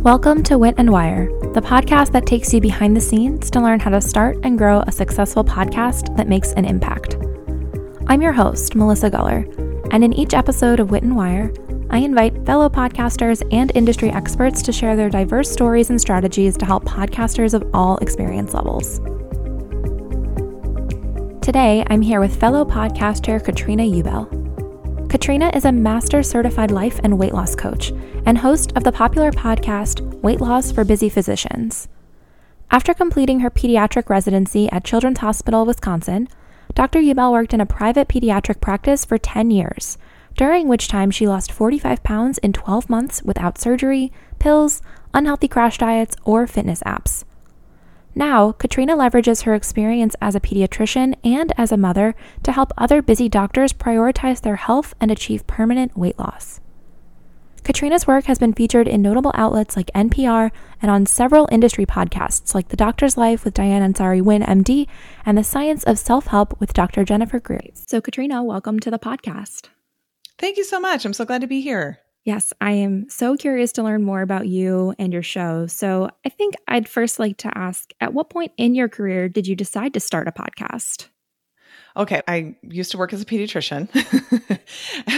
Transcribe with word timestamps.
Welcome 0.00 0.42
to 0.44 0.56
Wit 0.56 0.76
and 0.78 0.90
Wire, 0.90 1.26
the 1.52 1.60
podcast 1.60 2.12
that 2.12 2.24
takes 2.24 2.54
you 2.54 2.60
behind 2.62 2.96
the 2.96 3.02
scenes 3.02 3.50
to 3.50 3.60
learn 3.60 3.80
how 3.80 3.90
to 3.90 4.00
start 4.00 4.38
and 4.42 4.56
grow 4.56 4.82
a 4.86 4.90
successful 4.90 5.44
podcast 5.44 6.16
that 6.16 6.26
makes 6.26 6.52
an 6.52 6.64
impact. 6.64 7.18
I'm 8.06 8.22
your 8.22 8.32
host, 8.32 8.74
Melissa 8.74 9.10
Guller, 9.10 9.44
and 9.90 10.02
in 10.02 10.14
each 10.14 10.32
episode 10.32 10.80
of 10.80 10.90
Wit 10.90 11.02
and 11.02 11.14
Wire, 11.14 11.52
I 11.90 11.98
invite 11.98 12.46
fellow 12.46 12.70
podcasters 12.70 13.46
and 13.52 13.72
industry 13.74 14.08
experts 14.10 14.62
to 14.62 14.72
share 14.72 14.96
their 14.96 15.10
diverse 15.10 15.50
stories 15.50 15.90
and 15.90 16.00
strategies 16.00 16.56
to 16.56 16.64
help 16.64 16.86
podcasters 16.86 17.52
of 17.52 17.68
all 17.74 17.98
experience 17.98 18.54
levels. 18.54 19.00
Today, 21.44 21.84
I'm 21.90 22.00
here 22.00 22.20
with 22.20 22.40
fellow 22.40 22.64
podcaster 22.64 23.44
Katrina 23.44 23.82
Ubel. 23.82 24.39
Katrina 25.10 25.50
is 25.56 25.64
a 25.64 25.72
master 25.72 26.22
certified 26.22 26.70
life 26.70 27.00
and 27.02 27.18
weight 27.18 27.34
loss 27.34 27.56
coach 27.56 27.90
and 28.26 28.38
host 28.38 28.72
of 28.76 28.84
the 28.84 28.92
popular 28.92 29.32
podcast 29.32 30.02
Weight 30.22 30.40
Loss 30.40 30.70
for 30.70 30.84
Busy 30.84 31.08
Physicians. 31.08 31.88
After 32.70 32.94
completing 32.94 33.40
her 33.40 33.50
pediatric 33.50 34.08
residency 34.08 34.70
at 34.70 34.84
Children's 34.84 35.18
Hospital, 35.18 35.66
Wisconsin, 35.66 36.28
Dr. 36.74 37.00
Ubel 37.00 37.32
worked 37.32 37.52
in 37.52 37.60
a 37.60 37.66
private 37.66 38.06
pediatric 38.06 38.60
practice 38.60 39.04
for 39.04 39.18
10 39.18 39.50
years, 39.50 39.98
during 40.36 40.68
which 40.68 40.86
time 40.86 41.10
she 41.10 41.26
lost 41.26 41.50
45 41.50 42.04
pounds 42.04 42.38
in 42.38 42.52
12 42.52 42.88
months 42.88 43.20
without 43.24 43.58
surgery, 43.58 44.12
pills, 44.38 44.80
unhealthy 45.12 45.48
crash 45.48 45.76
diets, 45.76 46.14
or 46.24 46.46
fitness 46.46 46.84
apps. 46.86 47.24
Now, 48.20 48.52
Katrina 48.52 48.98
leverages 48.98 49.44
her 49.44 49.54
experience 49.54 50.14
as 50.20 50.34
a 50.34 50.40
pediatrician 50.40 51.14
and 51.24 51.54
as 51.56 51.72
a 51.72 51.78
mother 51.78 52.14
to 52.42 52.52
help 52.52 52.70
other 52.76 53.00
busy 53.00 53.30
doctors 53.30 53.72
prioritize 53.72 54.42
their 54.42 54.56
health 54.56 54.92
and 55.00 55.10
achieve 55.10 55.46
permanent 55.46 55.96
weight 55.96 56.18
loss. 56.18 56.60
Katrina's 57.64 58.06
work 58.06 58.26
has 58.26 58.38
been 58.38 58.52
featured 58.52 58.86
in 58.86 59.00
notable 59.00 59.32
outlets 59.34 59.74
like 59.74 59.90
NPR 59.94 60.50
and 60.82 60.90
on 60.90 61.06
several 61.06 61.48
industry 61.50 61.86
podcasts 61.86 62.54
like 62.54 62.68
The 62.68 62.76
Doctor's 62.76 63.16
Life 63.16 63.42
with 63.42 63.54
Diane 63.54 63.90
Ansari 63.90 64.20
Wynn, 64.20 64.42
MD, 64.42 64.86
and 65.24 65.38
The 65.38 65.42
Science 65.42 65.82
of 65.84 65.98
Self 65.98 66.26
Help 66.26 66.60
with 66.60 66.74
Dr. 66.74 67.06
Jennifer 67.06 67.40
Greer. 67.40 67.70
So, 67.72 68.02
Katrina, 68.02 68.44
welcome 68.44 68.80
to 68.80 68.90
the 68.90 68.98
podcast. 68.98 69.70
Thank 70.38 70.58
you 70.58 70.64
so 70.64 70.78
much. 70.78 71.06
I'm 71.06 71.14
so 71.14 71.24
glad 71.24 71.40
to 71.40 71.46
be 71.46 71.62
here. 71.62 72.00
Yes, 72.30 72.52
I 72.60 72.70
am 72.70 73.08
so 73.08 73.36
curious 73.36 73.72
to 73.72 73.82
learn 73.82 74.04
more 74.04 74.22
about 74.22 74.46
you 74.46 74.94
and 75.00 75.12
your 75.12 75.20
show. 75.20 75.66
So, 75.66 76.10
I 76.24 76.28
think 76.28 76.54
I'd 76.68 76.88
first 76.88 77.18
like 77.18 77.38
to 77.38 77.58
ask 77.58 77.92
at 78.00 78.14
what 78.14 78.30
point 78.30 78.52
in 78.56 78.76
your 78.76 78.88
career 78.88 79.28
did 79.28 79.48
you 79.48 79.56
decide 79.56 79.94
to 79.94 79.98
start 80.00 80.28
a 80.28 80.30
podcast? 80.30 81.08
Okay, 81.96 82.22
I 82.28 82.56
used 82.62 82.92
to 82.92 82.98
work 82.98 83.12
as 83.12 83.20
a 83.20 83.24
pediatrician. 83.24 83.88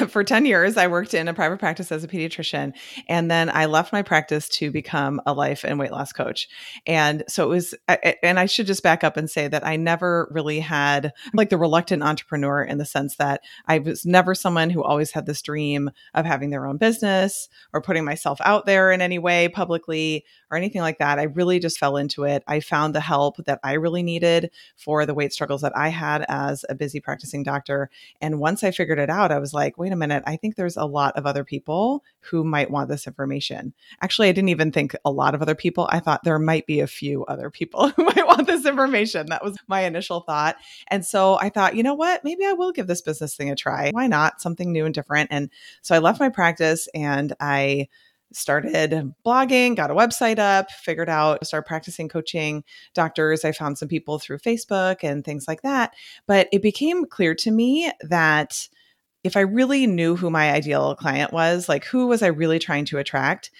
For 0.09 0.25
10 0.25 0.47
years, 0.47 0.77
I 0.77 0.87
worked 0.87 1.12
in 1.12 1.29
a 1.29 1.34
private 1.34 1.59
practice 1.59 1.92
as 1.92 2.03
a 2.03 2.09
pediatrician. 2.09 2.73
And 3.09 3.31
then 3.31 3.51
I 3.51 3.67
left 3.67 3.92
my 3.92 4.03
practice 4.03 4.48
to 4.51 4.70
become 4.70 5.20
a 5.27 5.33
life 5.33 5.64
and 5.64 5.79
weight 5.79 5.92
loss 5.92 6.12
coach. 6.12 6.48
And 6.87 7.25
so 7.29 7.45
it 7.45 7.48
was, 7.48 7.75
and 8.23 8.39
I 8.39 8.47
should 8.47 8.67
just 8.67 8.83
back 8.83 9.05
up 9.05 9.17
and 9.17 9.31
say 9.31 9.48
that 9.48 9.67
I 9.67 9.77
never 9.77 10.29
really 10.31 10.61
had 10.61 11.12
like 11.34 11.51
the 11.51 11.59
reluctant 11.59 12.03
entrepreneur 12.03 12.62
in 12.62 12.79
the 12.79 12.86
sense 12.86 13.17
that 13.17 13.42
I 13.67 13.79
was 13.79 14.07
never 14.07 14.34
someone 14.34 14.70
who 14.70 14.83
always 14.83 15.11
had 15.11 15.27
this 15.27 15.42
dream 15.42 15.91
of 16.14 16.25
having 16.25 16.51
their 16.51 16.67
own 16.67 16.79
business 16.79 17.48
or 17.73 17.83
putting 17.83 18.05
myself 18.05 18.41
out 18.45 18.64
there 18.67 18.91
in 18.92 19.03
any 19.03 19.19
way 19.19 19.48
publicly 19.48 20.25
or 20.51 20.57
anything 20.57 20.81
like 20.81 20.98
that. 20.98 21.19
I 21.19 21.25
really 21.25 21.59
just 21.59 21.79
fell 21.79 21.97
into 21.97 22.25
it. 22.25 22.42
I 22.47 22.61
found 22.61 22.95
the 22.95 23.01
help 23.01 23.36
that 23.45 23.61
I 23.62 23.75
really 23.75 24.03
needed 24.03 24.51
for 24.77 25.07
the 25.07 25.14
weight 25.14 25.33
struggles 25.33 25.62
that 25.62 25.77
I 25.77 25.89
had 25.89 26.25
as 26.29 26.64
a 26.73 26.75
busy 26.75 26.98
practicing 26.98 27.45
doctor. 27.45 27.91
And 28.20 28.41
once 28.41 28.65
I 28.65 28.73
figured 28.73 28.98
it 28.98 29.11
out, 29.11 29.31
I 29.31 29.39
was 29.39 29.55
like, 29.55 29.78
wait 29.78 29.92
a 29.92 29.97
minute, 29.97 30.25
I 30.27 30.37
think 30.37 30.56
there's 30.56 30.77
a 30.77 30.84
lot 30.84 31.17
of 31.17 31.27
other 31.27 31.45
people 31.45 32.03
who 32.20 32.42
might 32.42 32.70
want 32.70 32.89
this 32.89 33.06
information. 33.06 33.73
Actually, 34.01 34.29
I 34.29 34.33
didn't 34.33 34.48
even 34.48 34.73
think 34.73 34.97
a 35.05 35.11
lot 35.11 35.34
of 35.34 35.42
other 35.42 35.55
people. 35.55 35.89
I 35.91 36.01
thought 36.01 36.25
there 36.25 36.39
might 36.39 36.67
be 36.67 36.81
a 36.81 36.87
few 36.87 37.25
other 37.27 37.51
people 37.51 37.89
who 37.97 38.05
might 38.05 38.27
want 38.27 38.47
this 38.47 38.67
information. 38.67 39.27
That 39.27 39.45
was 39.45 39.57
my 39.69 39.83
initial 39.83 40.20
thought. 40.20 40.57
And 40.89 41.05
so 41.05 41.39
I 41.39 41.48
thought, 41.48 41.77
you 41.77 41.83
know 41.83 41.95
what? 41.95 42.24
Maybe 42.24 42.45
I 42.45 42.52
will 42.52 42.73
give 42.73 42.86
this 42.86 43.02
business 43.02 43.36
thing 43.36 43.51
a 43.51 43.55
try. 43.55 43.91
Why 43.92 44.07
not? 44.07 44.41
Something 44.41 44.73
new 44.73 44.85
and 44.85 44.95
different. 44.95 45.29
And 45.30 45.51
so 45.83 45.95
I 45.95 45.98
left 45.98 46.20
my 46.20 46.29
practice 46.29 46.89
and 46.95 47.33
I 47.39 47.89
started 48.35 49.15
blogging, 49.25 49.77
got 49.77 49.91
a 49.91 49.95
website 49.95 50.39
up, 50.39 50.70
figured 50.70 51.09
out, 51.09 51.47
started 51.47 51.67
practicing 51.67 52.09
coaching 52.09 52.65
doctors. 52.95 53.45
I 53.45 53.53
found 53.53 53.79
some 53.79 53.89
people 53.89 54.19
through 54.19 54.39
Facebook 54.39 54.98
and 55.03 55.25
things 55.25 55.47
like 55.47 55.63
that. 55.63 55.95
But 56.27 56.48
it 56.53 56.63
became 56.63 57.05
clear 57.05 57.35
to 57.37 57.51
me 57.51 57.91
that 58.03 58.69
if 59.25 59.37
I 59.37 59.41
really 59.41 59.87
knew 59.87 60.17
who 60.17 60.31
my 60.31 60.51
ideal 60.53 60.95
client 60.97 61.33
was, 61.33 61.69
like 61.69 61.85
who 61.85 62.09
was 62.09 62.23
I 62.23 62.29
really 62.29 62.59
trying 62.59 62.85
to 62.87 62.98
attract, 62.98 63.51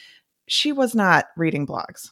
she 0.49 0.73
was 0.73 0.95
not 0.95 1.27
reading 1.37 1.67
blogs. 1.67 2.11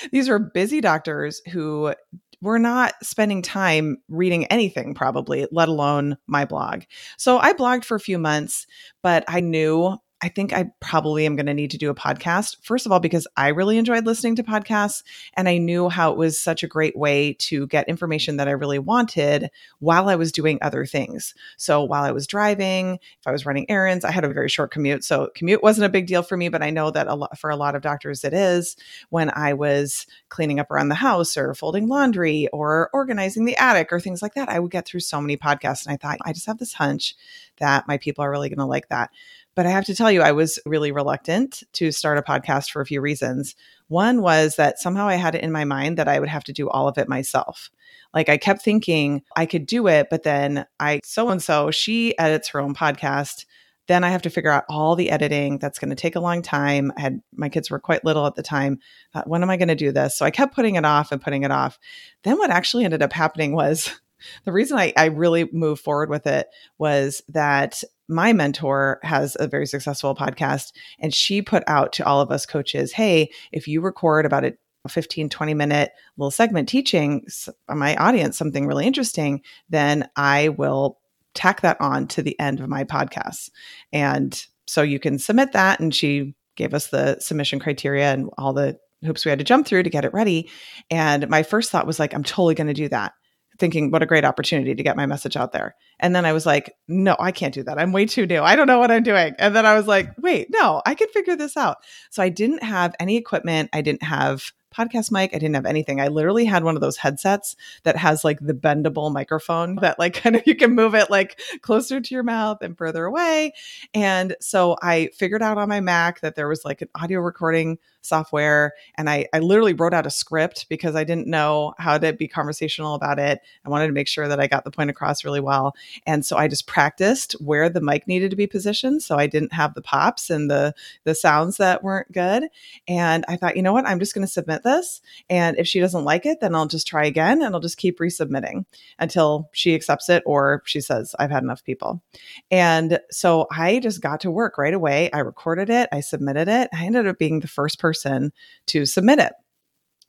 These 0.12 0.28
were 0.28 0.38
busy 0.38 0.80
doctors 0.80 1.42
who 1.50 1.94
were 2.40 2.58
not 2.58 2.94
spending 3.02 3.40
time 3.40 3.98
reading 4.08 4.44
anything, 4.46 4.94
probably, 4.94 5.46
let 5.52 5.68
alone 5.68 6.18
my 6.26 6.44
blog. 6.44 6.82
So 7.16 7.38
I 7.38 7.52
blogged 7.52 7.84
for 7.84 7.94
a 7.94 8.00
few 8.00 8.18
months, 8.18 8.66
but 9.02 9.24
I 9.28 9.40
knew 9.40 9.96
I 10.22 10.28
think 10.28 10.52
I 10.52 10.70
probably 10.78 11.26
am 11.26 11.34
going 11.34 11.46
to 11.46 11.54
need 11.54 11.72
to 11.72 11.78
do 11.78 11.90
a 11.90 11.94
podcast. 11.94 12.56
First 12.62 12.86
of 12.86 12.92
all, 12.92 13.00
because 13.00 13.26
I 13.36 13.48
really 13.48 13.76
enjoyed 13.76 14.06
listening 14.06 14.36
to 14.36 14.44
podcasts 14.44 15.02
and 15.34 15.48
I 15.48 15.58
knew 15.58 15.88
how 15.88 16.12
it 16.12 16.16
was 16.16 16.38
such 16.40 16.62
a 16.62 16.68
great 16.68 16.96
way 16.96 17.32
to 17.40 17.66
get 17.66 17.88
information 17.88 18.36
that 18.36 18.46
I 18.46 18.52
really 18.52 18.78
wanted 18.78 19.50
while 19.80 20.08
I 20.08 20.14
was 20.14 20.30
doing 20.30 20.58
other 20.62 20.86
things. 20.86 21.34
So 21.56 21.82
while 21.82 22.04
I 22.04 22.12
was 22.12 22.28
driving, 22.28 22.94
if 22.94 23.26
I 23.26 23.32
was 23.32 23.44
running 23.44 23.68
errands, 23.68 24.04
I 24.04 24.12
had 24.12 24.24
a 24.24 24.32
very 24.32 24.48
short 24.48 24.70
commute. 24.70 25.02
So 25.02 25.30
commute 25.34 25.62
wasn't 25.62 25.86
a 25.86 25.90
big 25.90 26.06
deal 26.06 26.22
for 26.22 26.36
me, 26.36 26.48
but 26.48 26.62
I 26.62 26.70
know 26.70 26.92
that 26.92 27.08
a 27.08 27.16
lot 27.16 27.36
for 27.36 27.50
a 27.50 27.56
lot 27.56 27.74
of 27.74 27.82
doctors 27.82 28.22
it 28.22 28.32
is 28.32 28.76
when 29.10 29.28
I 29.34 29.54
was 29.54 30.06
cleaning 30.28 30.60
up 30.60 30.70
around 30.70 30.88
the 30.88 30.94
house 30.94 31.36
or 31.36 31.52
folding 31.52 31.88
laundry 31.88 32.46
or 32.52 32.90
organizing 32.92 33.44
the 33.44 33.56
attic 33.56 33.92
or 33.92 33.98
things 33.98 34.22
like 34.22 34.34
that. 34.34 34.48
I 34.48 34.60
would 34.60 34.70
get 34.70 34.86
through 34.86 35.00
so 35.00 35.20
many 35.20 35.36
podcasts 35.36 35.84
and 35.84 35.92
I 35.92 35.96
thought 35.96 36.18
I 36.24 36.32
just 36.32 36.46
have 36.46 36.58
this 36.58 36.74
hunch 36.74 37.16
that 37.58 37.88
my 37.88 37.98
people 37.98 38.24
are 38.24 38.30
really 38.30 38.48
going 38.48 38.58
to 38.58 38.64
like 38.66 38.88
that. 38.88 39.10
But 39.54 39.66
I 39.66 39.70
have 39.70 39.84
to 39.86 39.94
tell 39.94 40.10
you, 40.10 40.22
I 40.22 40.32
was 40.32 40.58
really 40.64 40.92
reluctant 40.92 41.62
to 41.74 41.92
start 41.92 42.18
a 42.18 42.22
podcast 42.22 42.70
for 42.70 42.80
a 42.80 42.86
few 42.86 43.00
reasons. 43.00 43.54
One 43.88 44.22
was 44.22 44.56
that 44.56 44.78
somehow 44.78 45.06
I 45.06 45.16
had 45.16 45.34
it 45.34 45.42
in 45.42 45.52
my 45.52 45.64
mind 45.64 45.98
that 45.98 46.08
I 46.08 46.18
would 46.18 46.30
have 46.30 46.44
to 46.44 46.52
do 46.52 46.70
all 46.70 46.88
of 46.88 46.96
it 46.96 47.08
myself. 47.08 47.70
Like 48.14 48.28
I 48.28 48.38
kept 48.38 48.62
thinking 48.62 49.22
I 49.36 49.44
could 49.44 49.66
do 49.66 49.88
it, 49.88 50.08
but 50.10 50.22
then 50.22 50.66
I, 50.80 51.00
so 51.04 51.28
and 51.28 51.42
so, 51.42 51.70
she 51.70 52.18
edits 52.18 52.48
her 52.48 52.60
own 52.60 52.74
podcast. 52.74 53.44
Then 53.88 54.04
I 54.04 54.10
have 54.10 54.22
to 54.22 54.30
figure 54.30 54.50
out 54.50 54.64
all 54.70 54.96
the 54.96 55.10
editing. 55.10 55.58
That's 55.58 55.78
going 55.78 55.90
to 55.90 55.96
take 55.96 56.14
a 56.14 56.20
long 56.20 56.40
time. 56.40 56.92
I 56.96 57.00
had 57.00 57.20
my 57.34 57.48
kids 57.48 57.68
were 57.68 57.80
quite 57.80 58.04
little 58.04 58.26
at 58.26 58.36
the 58.36 58.42
time. 58.42 58.78
When 59.26 59.42
am 59.42 59.50
I 59.50 59.56
going 59.56 59.68
to 59.68 59.74
do 59.74 59.92
this? 59.92 60.16
So 60.16 60.24
I 60.24 60.30
kept 60.30 60.54
putting 60.54 60.76
it 60.76 60.84
off 60.84 61.10
and 61.10 61.20
putting 61.20 61.42
it 61.42 61.50
off. 61.50 61.78
Then 62.22 62.38
what 62.38 62.50
actually 62.50 62.84
ended 62.84 63.02
up 63.02 63.12
happening 63.12 63.54
was 63.54 64.00
the 64.44 64.52
reason 64.52 64.78
I, 64.78 64.92
I 64.96 65.06
really 65.06 65.48
moved 65.52 65.82
forward 65.82 66.10
with 66.10 66.26
it 66.26 66.48
was 66.78 67.22
that 67.28 67.82
my 68.08 68.32
mentor 68.32 69.00
has 69.02 69.36
a 69.40 69.46
very 69.46 69.66
successful 69.66 70.14
podcast 70.14 70.72
and 70.98 71.14
she 71.14 71.40
put 71.40 71.62
out 71.66 71.92
to 71.94 72.06
all 72.06 72.20
of 72.20 72.30
us 72.30 72.46
coaches 72.46 72.92
hey 72.92 73.30
if 73.52 73.66
you 73.68 73.80
record 73.80 74.26
about 74.26 74.44
a 74.44 74.54
15 74.88 75.28
20 75.28 75.54
minute 75.54 75.92
little 76.16 76.30
segment 76.30 76.68
teaching 76.68 77.24
my 77.68 77.94
audience 77.96 78.36
something 78.36 78.66
really 78.66 78.86
interesting 78.86 79.40
then 79.70 80.08
i 80.16 80.48
will 80.48 80.98
tack 81.34 81.60
that 81.62 81.80
on 81.80 82.06
to 82.08 82.22
the 82.22 82.38
end 82.38 82.60
of 82.60 82.68
my 82.68 82.84
podcast. 82.84 83.50
And 83.92 84.44
so 84.66 84.82
you 84.82 84.98
can 84.98 85.18
submit 85.18 85.52
that 85.52 85.80
and 85.80 85.94
she 85.94 86.34
gave 86.56 86.74
us 86.74 86.88
the 86.88 87.18
submission 87.20 87.58
criteria 87.58 88.12
and 88.12 88.30
all 88.38 88.52
the 88.52 88.78
hoops 89.04 89.24
we 89.24 89.30
had 89.30 89.38
to 89.38 89.44
jump 89.44 89.66
through 89.66 89.82
to 89.82 89.90
get 89.90 90.04
it 90.04 90.12
ready. 90.12 90.48
And 90.90 91.28
my 91.28 91.42
first 91.42 91.70
thought 91.70 91.86
was 91.86 91.98
like 91.98 92.14
i'm 92.14 92.22
totally 92.22 92.54
going 92.54 92.68
to 92.68 92.74
do 92.74 92.88
that 92.88 93.14
thinking 93.58 93.90
what 93.90 94.02
a 94.02 94.06
great 94.06 94.24
opportunity 94.24 94.74
to 94.74 94.82
get 94.82 94.96
my 94.96 95.06
message 95.06 95.36
out 95.36 95.52
there. 95.52 95.76
And 96.00 96.14
then 96.14 96.24
I 96.24 96.32
was 96.32 96.46
like, 96.46 96.74
no, 96.88 97.16
I 97.18 97.32
can't 97.32 97.54
do 97.54 97.62
that. 97.64 97.78
I'm 97.78 97.92
way 97.92 98.06
too 98.06 98.26
new. 98.26 98.40
I 98.40 98.56
don't 98.56 98.66
know 98.66 98.78
what 98.78 98.90
I'm 98.90 99.02
doing. 99.02 99.34
And 99.38 99.54
then 99.54 99.66
I 99.66 99.74
was 99.74 99.86
like, 99.86 100.10
wait, 100.18 100.48
no, 100.50 100.82
I 100.86 100.94
can 100.94 101.08
figure 101.08 101.36
this 101.36 101.56
out. 101.56 101.78
So 102.10 102.22
I 102.22 102.28
didn't 102.28 102.62
have 102.62 102.94
any 102.98 103.16
equipment. 103.16 103.70
I 103.72 103.82
didn't 103.82 104.02
have 104.02 104.52
podcast 104.72 105.10
mic. 105.10 105.34
I 105.34 105.38
didn't 105.38 105.54
have 105.54 105.66
anything. 105.66 106.00
I 106.00 106.08
literally 106.08 106.44
had 106.44 106.64
one 106.64 106.74
of 106.74 106.80
those 106.80 106.96
headsets 106.96 107.56
that 107.84 107.96
has 107.96 108.24
like 108.24 108.38
the 108.40 108.54
bendable 108.54 109.12
microphone 109.12 109.76
that 109.76 109.98
like 109.98 110.14
kind 110.22 110.36
of 110.36 110.42
you 110.46 110.54
can 110.54 110.74
move 110.74 110.94
it 110.94 111.10
like 111.10 111.40
closer 111.60 112.00
to 112.00 112.14
your 112.14 112.22
mouth 112.22 112.58
and 112.62 112.76
further 112.76 113.04
away. 113.04 113.52
And 113.94 114.36
so 114.40 114.76
I 114.82 115.10
figured 115.16 115.42
out 115.42 115.58
on 115.58 115.68
my 115.68 115.80
Mac 115.80 116.20
that 116.20 116.34
there 116.34 116.48
was 116.48 116.64
like 116.64 116.82
an 116.82 116.88
audio 116.94 117.20
recording 117.20 117.78
software 118.02 118.72
and 118.96 119.08
I, 119.08 119.26
I 119.32 119.38
literally 119.38 119.74
wrote 119.74 119.94
out 119.94 120.06
a 120.06 120.10
script 120.10 120.68
because 120.68 120.96
I 120.96 121.04
didn't 121.04 121.28
know 121.28 121.72
how 121.78 121.98
to 121.98 122.12
be 122.12 122.28
conversational 122.28 122.94
about 122.94 123.18
it. 123.18 123.40
I 123.64 123.68
wanted 123.68 123.86
to 123.86 123.92
make 123.92 124.08
sure 124.08 124.28
that 124.28 124.40
I 124.40 124.48
got 124.48 124.64
the 124.64 124.70
point 124.70 124.90
across 124.90 125.24
really 125.24 125.40
well. 125.40 125.74
And 126.06 126.26
so 126.26 126.36
I 126.36 126.48
just 126.48 126.66
practiced 126.66 127.32
where 127.40 127.68
the 127.68 127.80
mic 127.80 128.08
needed 128.08 128.30
to 128.30 128.36
be 128.36 128.46
positioned. 128.46 129.02
So 129.02 129.16
I 129.16 129.26
didn't 129.26 129.52
have 129.52 129.74
the 129.74 129.82
pops 129.82 130.30
and 130.30 130.50
the 130.50 130.74
the 131.04 131.14
sounds 131.14 131.56
that 131.58 131.82
weren't 131.82 132.10
good. 132.12 132.48
And 132.88 133.24
I 133.28 133.36
thought, 133.36 133.56
you 133.56 133.62
know 133.62 133.72
what? 133.72 133.86
I'm 133.86 133.98
just 133.98 134.14
going 134.14 134.26
to 134.26 134.32
submit 134.32 134.61
this. 134.62 135.00
And 135.28 135.58
if 135.58 135.66
she 135.66 135.80
doesn't 135.80 136.04
like 136.04 136.26
it, 136.26 136.40
then 136.40 136.54
I'll 136.54 136.66
just 136.66 136.86
try 136.86 137.04
again 137.04 137.42
and 137.42 137.54
I'll 137.54 137.60
just 137.60 137.78
keep 137.78 137.98
resubmitting 137.98 138.64
until 138.98 139.48
she 139.52 139.74
accepts 139.74 140.08
it 140.08 140.22
or 140.26 140.62
she 140.64 140.80
says, 140.80 141.14
I've 141.18 141.30
had 141.30 141.42
enough 141.42 141.64
people. 141.64 142.02
And 142.50 142.98
so 143.10 143.46
I 143.50 143.78
just 143.78 144.00
got 144.00 144.20
to 144.20 144.30
work 144.30 144.58
right 144.58 144.74
away. 144.74 145.10
I 145.12 145.18
recorded 145.18 145.70
it, 145.70 145.88
I 145.92 146.00
submitted 146.00 146.48
it. 146.48 146.68
I 146.72 146.86
ended 146.86 147.06
up 147.06 147.18
being 147.18 147.40
the 147.40 147.48
first 147.48 147.78
person 147.78 148.32
to 148.66 148.86
submit 148.86 149.18
it. 149.18 149.32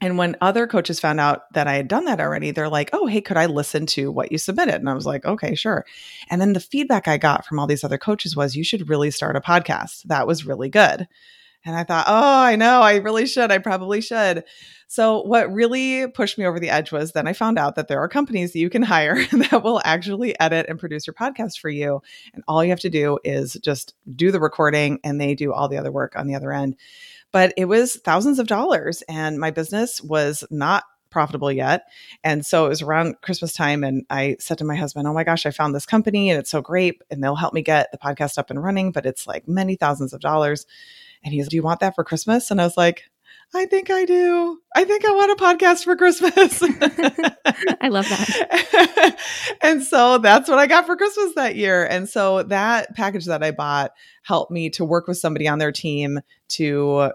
And 0.04 0.18
when 0.18 0.36
other 0.42 0.68
coaches 0.68 1.00
found 1.00 1.22
out 1.22 1.44
that 1.54 1.68
I 1.68 1.76
had 1.76 1.88
done 1.88 2.04
that 2.06 2.20
already, 2.20 2.52
they're 2.52 2.68
like, 2.68 2.90
oh, 2.92 3.06
hey, 3.06 3.22
could 3.22 3.38
I 3.38 3.46
listen 3.46 3.86
to 3.88 4.12
what 4.12 4.34
you 4.34 4.38
submitted? 4.38 4.76
And 4.76 4.90
I 4.90 4.94
was 4.94 5.06
like, 5.06 5.24
okay, 5.24 5.56
sure. 5.56 5.86
And 6.30 6.42
then 6.42 6.52
the 6.52 6.60
feedback 6.60 7.08
I 7.08 7.18
got 7.18 7.46
from 7.46 7.58
all 7.58 7.68
these 7.68 7.86
other 7.86 7.98
coaches 7.98 8.36
was, 8.36 8.54
you 8.54 8.66
should 8.66 8.90
really 8.90 9.12
start 9.12 9.38
a 9.38 9.42
podcast. 9.42 10.04
That 10.04 10.28
was 10.28 10.46
really 10.46 10.68
good. 10.68 11.08
And 11.66 11.76
I 11.76 11.84
thought, 11.84 12.06
oh, 12.08 12.42
I 12.42 12.56
know, 12.56 12.82
I 12.82 12.98
really 12.98 13.26
should. 13.26 13.52
I 13.52 13.58
probably 13.58 14.02
should. 14.02 14.44
So, 14.88 15.22
what 15.24 15.52
really 15.52 16.08
pushed 16.08 16.38
me 16.38 16.46
over 16.46 16.60
the 16.60 16.70
edge 16.70 16.92
was 16.92 17.14
then 17.14 17.28
I 17.28 17.34
found 17.34 17.58
out 17.58 17.76
that 17.76 17.88
there 17.88 18.00
are 18.00 18.08
companies 18.08 18.54
that 18.54 18.60
you 18.60 18.70
can 18.70 18.84
hire 18.84 19.26
that 19.32 19.64
will 19.64 19.82
actually 19.84 20.40
edit 20.40 20.68
and 20.70 20.80
produce 20.80 21.08
your 21.08 21.16
podcast 21.16 21.60
for 21.60 21.70
you. 21.70 22.02
And 22.34 22.44
all 22.48 22.64
you 22.64 22.70
have 22.70 22.82
to 22.82 22.90
do 22.90 23.18
is 23.24 23.54
just 23.54 23.96
do 24.16 24.32
the 24.32 24.40
recording 24.40 25.00
and 25.04 25.20
they 25.20 25.36
do 25.36 25.52
all 25.54 25.68
the 25.68 25.78
other 25.78 25.92
work 25.92 26.16
on 26.16 26.28
the 26.28 26.36
other 26.36 26.52
end. 26.52 26.76
But 27.32 27.54
it 27.58 27.66
was 27.66 27.96
thousands 27.96 28.38
of 28.38 28.46
dollars, 28.46 29.02
and 29.10 29.40
my 29.40 29.50
business 29.50 30.00
was 30.00 30.44
not 30.52 30.84
profitable 31.14 31.52
yet. 31.52 31.86
And 32.24 32.46
so 32.46 32.66
it 32.66 32.70
was 32.70 32.82
around 32.82 33.22
Christmas 33.22 33.54
time. 33.54 33.84
And 33.84 34.06
I 34.10 34.36
said 34.40 34.58
to 34.58 34.66
my 34.66 34.76
husband, 34.76 35.08
Oh 35.08 35.14
my 35.14 35.24
gosh, 35.24 35.46
I 35.46 35.52
found 35.52 35.74
this 35.74 35.86
company 35.86 36.30
and 36.30 36.40
it's 36.40 36.50
so 36.50 36.62
great. 36.62 37.02
And 37.10 37.24
they'll 37.24 37.36
help 37.36 37.54
me 37.54 37.62
get 37.62 37.92
the 37.92 38.00
podcast 38.00 38.38
up 38.38 38.50
and 38.50 38.62
running, 38.62 38.92
but 38.92 39.06
it's 39.06 39.28
like 39.28 39.48
many 39.48 39.76
thousands 39.76 40.12
of 40.12 40.20
dollars. 40.20 40.66
And 41.24 41.34
he's, 41.34 41.48
Do 41.48 41.56
you 41.56 41.64
want 41.64 41.80
that 41.82 41.96
for 41.96 42.04
Christmas? 42.04 42.52
And 42.52 42.62
I 42.62 42.66
was 42.66 42.78
like, 42.78 43.04
I 43.56 43.68
think 43.68 43.92
I 43.92 44.06
do. 44.06 44.60
I 44.76 44.84
think 44.84 45.06
I 45.06 45.12
want 45.12 45.40
a 45.40 45.44
podcast 45.44 45.84
for 45.84 45.96
Christmas. 45.96 46.62
I 47.82 47.90
love 47.90 48.10
that. 48.10 49.18
and 49.62 49.84
so 49.84 50.18
that's 50.18 50.50
what 50.50 50.58
I 50.58 50.66
got 50.66 50.88
for 50.88 50.96
Christmas 50.96 51.36
that 51.36 51.56
year. 51.56 51.86
And 51.86 52.10
so 52.10 52.44
that 52.44 52.96
package 52.96 53.26
that 53.26 53.44
I 53.44 53.52
bought 53.52 53.92
helped 54.24 54.52
me 54.52 54.72
to 54.72 54.86
work 54.86 55.08
with 55.08 55.18
somebody 55.18 55.48
on 55.48 55.60
their 55.60 55.72
team 55.72 56.20
to 56.50 57.12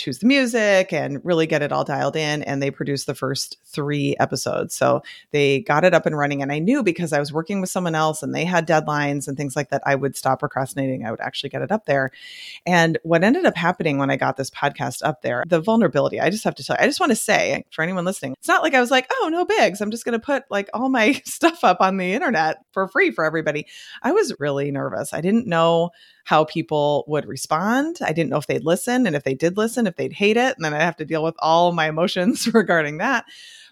choose 0.00 0.18
the 0.18 0.26
music 0.26 0.92
and 0.92 1.24
really 1.24 1.46
get 1.46 1.62
it 1.62 1.72
all 1.72 1.84
dialed 1.84 2.16
in. 2.16 2.42
And 2.42 2.62
they 2.62 2.70
produced 2.70 3.06
the 3.06 3.14
first 3.14 3.58
three 3.64 4.16
episodes. 4.18 4.74
So 4.74 5.02
they 5.30 5.60
got 5.60 5.84
it 5.84 5.94
up 5.94 6.06
and 6.06 6.16
running. 6.16 6.42
And 6.42 6.50
I 6.50 6.58
knew 6.58 6.82
because 6.82 7.12
I 7.12 7.20
was 7.20 7.32
working 7.32 7.60
with 7.60 7.70
someone 7.70 7.94
else 7.94 8.22
and 8.22 8.34
they 8.34 8.44
had 8.44 8.66
deadlines 8.66 9.28
and 9.28 9.36
things 9.36 9.54
like 9.56 9.70
that, 9.70 9.82
I 9.84 9.94
would 9.94 10.16
stop 10.16 10.40
procrastinating. 10.40 11.04
I 11.04 11.10
would 11.10 11.20
actually 11.20 11.50
get 11.50 11.62
it 11.62 11.70
up 11.70 11.86
there. 11.86 12.10
And 12.66 12.98
what 13.02 13.22
ended 13.22 13.46
up 13.46 13.56
happening 13.56 13.98
when 13.98 14.10
I 14.10 14.16
got 14.16 14.36
this 14.36 14.50
podcast 14.50 15.02
up 15.04 15.22
there, 15.22 15.44
the 15.46 15.60
vulnerability, 15.60 16.20
I 16.20 16.30
just 16.30 16.44
have 16.44 16.54
to 16.56 16.64
tell 16.64 16.76
you, 16.78 16.84
I 16.84 16.86
just 16.86 17.00
want 17.00 17.10
to 17.10 17.16
say 17.16 17.64
for 17.70 17.82
anyone 17.82 18.04
listening, 18.04 18.34
it's 18.38 18.48
not 18.48 18.62
like 18.62 18.74
I 18.74 18.80
was 18.80 18.90
like, 18.90 19.10
oh, 19.12 19.28
no 19.30 19.44
bigs. 19.44 19.80
I'm 19.80 19.90
just 19.90 20.04
going 20.04 20.18
to 20.18 20.24
put 20.24 20.44
like 20.50 20.70
all 20.72 20.88
my 20.88 21.12
stuff 21.24 21.62
up 21.64 21.78
on 21.80 21.96
the 21.96 22.14
internet 22.14 22.58
for 22.72 22.88
free 22.88 23.10
for 23.10 23.24
everybody. 23.24 23.66
I 24.02 24.12
was 24.12 24.34
really 24.38 24.70
nervous. 24.70 25.12
I 25.12 25.20
didn't 25.20 25.46
know 25.46 25.90
how 26.30 26.44
people 26.44 27.02
would 27.08 27.26
respond. 27.26 27.98
I 28.06 28.12
didn't 28.12 28.30
know 28.30 28.36
if 28.36 28.46
they'd 28.46 28.64
listen. 28.64 29.04
And 29.04 29.16
if 29.16 29.24
they 29.24 29.34
did 29.34 29.56
listen, 29.56 29.88
if 29.88 29.96
they'd 29.96 30.12
hate 30.12 30.36
it. 30.36 30.54
And 30.54 30.64
then 30.64 30.72
I'd 30.72 30.80
have 30.80 30.94
to 30.98 31.04
deal 31.04 31.24
with 31.24 31.34
all 31.40 31.72
my 31.72 31.88
emotions 31.88 32.46
regarding 32.54 32.98
that. 32.98 33.24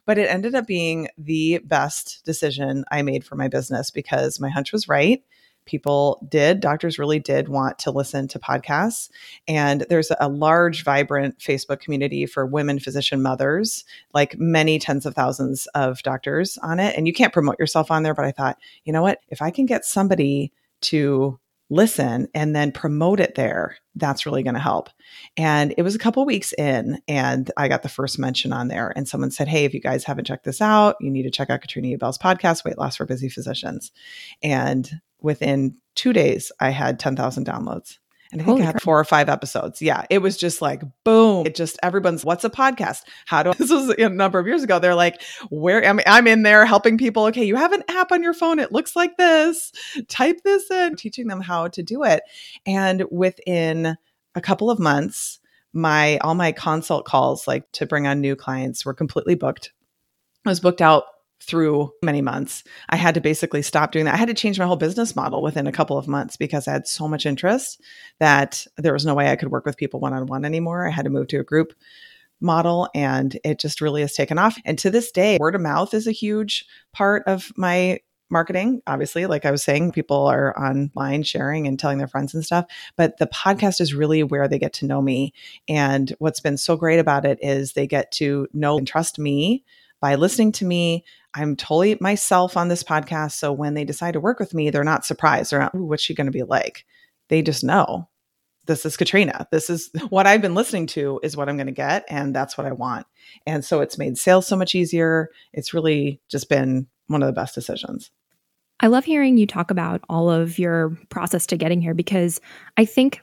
But 0.06 0.19
it 0.19 0.28
ended 0.28 0.56
up 0.56 0.66
being 0.66 1.06
the 1.16 1.60
best 1.62 2.25
decision 2.25 2.84
I 2.90 3.02
made 3.02 3.25
for 3.25 3.37
my 3.37 3.46
business 3.46 3.93
because 3.93 4.40
my 4.40 4.49
hunch 4.49 4.72
was 4.72 4.88
right 4.88 5.22
people 5.66 6.26
did 6.31 6.60
doctors 6.60 6.99
really 6.99 7.19
did 7.19 7.50
want 7.50 7.78
to 7.78 7.90
listen 7.90 8.26
to 8.26 8.38
podcasts 8.38 9.11
and 9.46 9.84
there's 9.90 10.11
a 10.19 10.26
large 10.26 10.82
vibrant 10.82 11.38
facebook 11.38 11.78
community 11.78 12.25
for 12.25 12.46
women 12.46 12.78
physician 12.78 13.20
mothers 13.20 13.84
like 14.14 14.38
many 14.38 14.78
tens 14.78 15.04
of 15.04 15.14
thousands 15.14 15.66
of 15.75 16.02
doctors 16.02 16.56
on 16.62 16.81
it 16.81 16.96
and 16.96 17.06
you 17.06 17.12
can't 17.12 17.34
promote 17.34 17.58
yourself 17.58 17.90
on 17.90 18.02
there 18.02 18.14
but 18.14 18.25
i 18.25 18.31
thought 18.31 18.56
you 18.84 18.94
know 18.94 19.02
what 19.02 19.19
if 19.28 19.43
i 19.43 19.50
can 19.50 19.66
get 19.66 19.84
somebody 19.84 20.50
to 20.81 21.38
listen 21.70 22.29
and 22.35 22.56
then 22.56 22.73
promote 22.73 23.20
it 23.20 23.35
there 23.35 23.76
that's 23.97 24.25
really 24.25 24.43
going 24.43 24.55
to 24.55 24.61
help 24.61 24.88
and 25.37 25.75
it 25.76 25.82
was 25.82 25.94
a 25.94 25.99
couple 25.99 26.25
weeks 26.25 26.53
in 26.55 26.99
and 27.06 27.50
i 27.56 27.69
got 27.69 27.82
the 27.82 27.88
first 27.88 28.19
mention 28.19 28.53
on 28.53 28.69
there 28.69 28.93
and 28.97 29.06
someone 29.06 29.31
said 29.31 29.49
hey 29.49 29.65
if 29.65 29.75
you 29.75 29.81
guys 29.81 30.05
haven't 30.05 30.26
checked 30.26 30.44
this 30.44 30.62
out 30.62 30.97
you 31.00 31.11
need 31.11 31.25
to 31.25 31.31
check 31.31 31.50
out 31.50 31.61
katrina 31.61 31.97
Ubel's 31.97 32.19
podcast 32.19 32.65
weight 32.65 32.79
loss 32.79 32.97
for 32.97 33.05
busy 33.05 33.29
physicians 33.29 33.93
and 34.43 35.00
within 35.20 35.76
two 35.94 36.12
days 36.12 36.50
i 36.61 36.70
had 36.70 36.99
10000 36.99 37.47
downloads 37.47 37.99
and 38.31 38.43
I 38.43 38.44
think 38.44 38.56
Holy 38.56 38.62
I 38.62 38.67
had 38.67 38.75
crap. 38.75 38.82
four 38.82 39.00
or 39.00 39.05
five 39.05 39.29
episodes. 39.29 39.81
Yeah. 39.81 40.05
It 40.11 40.19
was 40.19 40.37
just 40.37 40.61
like, 40.61 40.82
boom. 41.03 41.27
Oh. 41.38 41.44
It 41.44 41.55
just, 41.55 41.79
everyone's, 41.82 42.25
what's 42.25 42.44
a 42.44 42.50
podcast? 42.50 43.02
How 43.26 43.43
do, 43.43 43.52
this 43.58 43.70
was 43.70 43.90
a 43.90 44.08
number 44.08 44.38
of 44.38 44.46
years 44.46 44.62
ago. 44.62 44.79
They're 44.79 44.94
like, 44.94 45.20
where, 45.50 45.85
I 45.85 45.93
mean, 45.93 46.05
I'm 46.06 46.26
in 46.26 46.43
there 46.43 46.64
helping 46.67 46.99
people. 46.99 47.25
Okay. 47.26 47.44
You 47.44 47.56
have 47.56 47.73
an 47.73 47.85
app 47.88 48.12
on 48.12 48.23
your 48.23 48.35
phone. 48.35 48.58
It 48.58 48.73
looks 48.73 48.96
like 48.96 49.17
this. 49.17 49.73
Type 50.08 50.40
this 50.44 50.70
in, 50.70 50.96
teaching 50.96 51.26
them 51.26 51.40
how 51.40 51.69
to 51.69 51.82
do 51.82 52.05
it. 52.05 52.23
And 52.67 53.05
within 53.11 53.96
a 54.35 54.40
couple 54.40 54.70
of 54.70 54.79
months, 54.79 55.40
my, 55.73 56.19
all 56.19 56.35
my 56.35 56.52
consult 56.52 57.05
calls, 57.05 57.46
like 57.46 57.70
to 57.73 57.87
bring 57.87 58.06
on 58.06 58.20
new 58.20 58.37
clients 58.37 58.85
were 58.85 58.94
completely 58.94 59.35
booked. 59.35 59.73
I 60.46 60.50
was 60.50 60.61
booked 60.61 60.81
out 60.81 61.05
through 61.40 61.93
many 62.02 62.20
months. 62.20 62.64
I 62.88 62.96
had 62.96 63.14
to 63.14 63.20
basically 63.20 63.62
stop 63.62 63.93
doing 63.93 64.05
that. 64.05 64.14
I 64.14 64.19
had 64.19 64.29
to 64.29 64.35
change 64.35 64.58
my 64.58 64.67
whole 64.67 64.76
business 64.76 65.14
model 65.14 65.43
within 65.43 65.67
a 65.67 65.73
couple 65.73 65.96
of 65.96 66.08
months 66.08 66.37
because 66.37 66.67
I 66.67 66.73
had 66.73 66.87
so 66.87 67.08
much 67.08 67.26
interest 67.26 67.81
that 68.19 68.67
there 68.76 68.93
was 68.93 69.06
no 69.06 69.14
way 69.14 69.31
I 69.31 69.37
could 69.37 69.50
work 69.50 69.64
with 69.64 69.76
people 69.76 70.00
one 70.00 70.12
on 70.12 70.26
one 70.26 70.44
anymore. 70.44 70.87
I 70.87 70.90
had 70.90 71.05
to 71.05 71.11
move 71.11 71.29
to 71.29 71.40
a 71.40 71.44
group 71.44 71.73
model 72.40 72.88
and 72.94 73.38
it 73.44 73.58
just 73.58 73.81
really 73.81 74.00
has 74.00 74.14
taken 74.14 74.38
off. 74.38 74.58
And 74.64 74.79
to 74.79 74.90
this 74.90 75.11
day, 75.11 75.38
word 75.40 75.55
of 75.55 75.61
mouth 75.61 75.94
is 75.94 76.06
a 76.06 76.12
huge 76.12 76.67
part 76.93 77.23
of 77.26 77.52
my 77.56 78.00
marketing 78.31 78.82
obviously 78.87 79.25
like 79.25 79.46
i 79.46 79.50
was 79.50 79.62
saying 79.62 79.90
people 79.90 80.26
are 80.26 80.55
online 80.62 81.23
sharing 81.23 81.67
and 81.67 81.79
telling 81.79 81.96
their 81.96 82.06
friends 82.06 82.35
and 82.35 82.44
stuff 82.44 82.67
but 82.94 83.17
the 83.17 83.26
podcast 83.29 83.81
is 83.81 83.94
really 83.94 84.23
where 84.23 84.46
they 84.46 84.58
get 84.58 84.75
to 84.75 84.85
know 84.85 85.00
me 85.00 85.32
and 85.67 86.14
what's 86.19 86.38
been 86.38 86.58
so 86.58 86.76
great 86.76 86.99
about 86.99 87.25
it 87.25 87.38
is 87.40 87.73
they 87.73 87.87
get 87.87 88.12
to 88.12 88.46
know 88.52 88.76
and 88.76 88.87
trust 88.87 89.19
me 89.19 89.64
by 90.00 90.14
listening 90.14 90.52
to 90.52 90.64
me. 90.64 91.05
I'm 91.34 91.56
totally 91.56 91.96
myself 92.00 92.56
on 92.56 92.69
this 92.69 92.82
podcast. 92.82 93.32
So 93.32 93.52
when 93.52 93.75
they 93.75 93.84
decide 93.84 94.12
to 94.12 94.20
work 94.20 94.38
with 94.38 94.54
me, 94.54 94.70
they're 94.70 94.84
not 94.84 95.04
surprised. 95.04 95.50
They're 95.50 95.60
not, 95.60 95.75
what's 95.75 96.02
she 96.02 96.14
going 96.14 96.26
to 96.26 96.32
be 96.32 96.42
like? 96.42 96.84
They 97.28 97.42
just 97.42 97.62
know 97.62 98.08
this 98.69 98.86
is 98.86 98.96
Katrina. 98.96 99.48
This 99.50 99.69
is 99.69 99.90
what 100.10 100.28
I've 100.28 100.42
been 100.42 100.54
listening 100.54 100.86
to 100.88 101.19
is 101.25 101.36
what 101.36 101.48
I'm 101.48 101.56
going 101.56 101.66
to 101.66 101.72
get. 101.72 102.04
And 102.08 102.34
that's 102.34 102.56
what 102.56 102.66
I 102.66 102.72
want. 102.72 103.06
And 103.46 103.64
so 103.64 103.80
it's 103.80 103.98
made 103.98 104.16
sales 104.16 104.46
so 104.46 104.56
much 104.56 104.76
easier. 104.76 105.30
It's 105.52 105.75
really 105.75 106.20
just 106.28 106.48
been 106.48 106.86
one 107.08 107.22
of 107.22 107.26
the 107.26 107.32
best 107.32 107.54
decisions. 107.54 108.10
I 108.80 108.86
love 108.86 109.04
hearing 109.04 109.38
you 109.38 109.46
talk 109.46 109.72
about 109.72 110.02
all 110.08 110.30
of 110.30 110.58
your 110.58 110.96
process 111.08 111.46
to 111.48 111.56
getting 111.56 111.80
here 111.80 111.94
because 111.94 112.40
I 112.76 112.84
think 112.84 113.20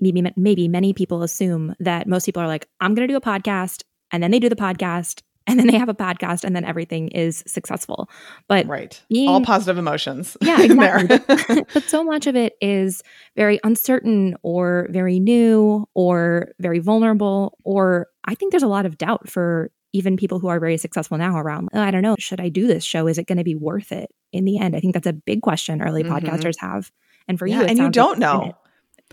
maybe 0.00 0.24
maybe 0.36 0.66
many 0.66 0.92
people 0.92 1.22
assume 1.22 1.74
that 1.78 2.08
most 2.08 2.26
people 2.26 2.42
are 2.42 2.48
like, 2.48 2.66
I'm 2.80 2.94
going 2.94 3.06
to 3.06 3.12
do 3.12 3.16
a 3.16 3.20
podcast 3.20 3.84
and 4.10 4.22
then 4.22 4.32
they 4.32 4.40
do 4.40 4.48
the 4.48 4.56
podcast 4.56 5.22
and 5.48 5.58
then 5.58 5.66
they 5.66 5.78
have 5.78 5.88
a 5.88 5.94
podcast 5.94 6.44
and 6.44 6.54
then 6.54 6.64
everything 6.64 7.08
is 7.08 7.42
successful. 7.46 8.08
But 8.46 8.66
right, 8.66 9.00
being, 9.08 9.28
all 9.28 9.40
positive 9.40 9.78
emotions. 9.78 10.36
Yeah, 10.40 10.62
exactly. 10.62 11.18
but, 11.74 11.84
so 11.84 12.04
much 12.04 12.26
of 12.26 12.36
it 12.36 12.54
is 12.60 13.02
very 13.36 13.58
uncertain 13.64 14.36
or 14.42 14.88
very 14.90 15.18
new 15.18 15.88
or 15.94 16.52
very 16.60 16.78
vulnerable. 16.78 17.58
Or 17.64 18.08
I 18.24 18.34
think 18.34 18.52
there's 18.52 18.62
a 18.62 18.68
lot 18.68 18.86
of 18.86 18.98
doubt 18.98 19.28
for 19.28 19.70
even 19.92 20.16
people 20.16 20.38
who 20.38 20.48
are 20.48 20.60
very 20.60 20.76
successful 20.76 21.16
now 21.16 21.38
around, 21.38 21.70
oh, 21.72 21.80
I 21.80 21.90
don't 21.90 22.02
know, 22.02 22.16
should 22.18 22.40
I 22.40 22.50
do 22.50 22.66
this 22.66 22.84
show? 22.84 23.06
Is 23.06 23.18
it 23.18 23.26
going 23.26 23.38
to 23.38 23.44
be 23.44 23.54
worth 23.54 23.90
it 23.90 24.10
in 24.32 24.44
the 24.44 24.58
end? 24.58 24.76
I 24.76 24.80
think 24.80 24.92
that's 24.92 25.06
a 25.06 25.14
big 25.14 25.40
question 25.40 25.80
early 25.80 26.04
mm-hmm. 26.04 26.14
podcasters 26.14 26.56
have. 26.60 26.92
And 27.26 27.38
for 27.38 27.46
yeah, 27.46 27.60
you, 27.60 27.66
and 27.66 27.78
you 27.78 27.90
don't 27.90 28.18
like 28.18 28.20
know. 28.20 28.54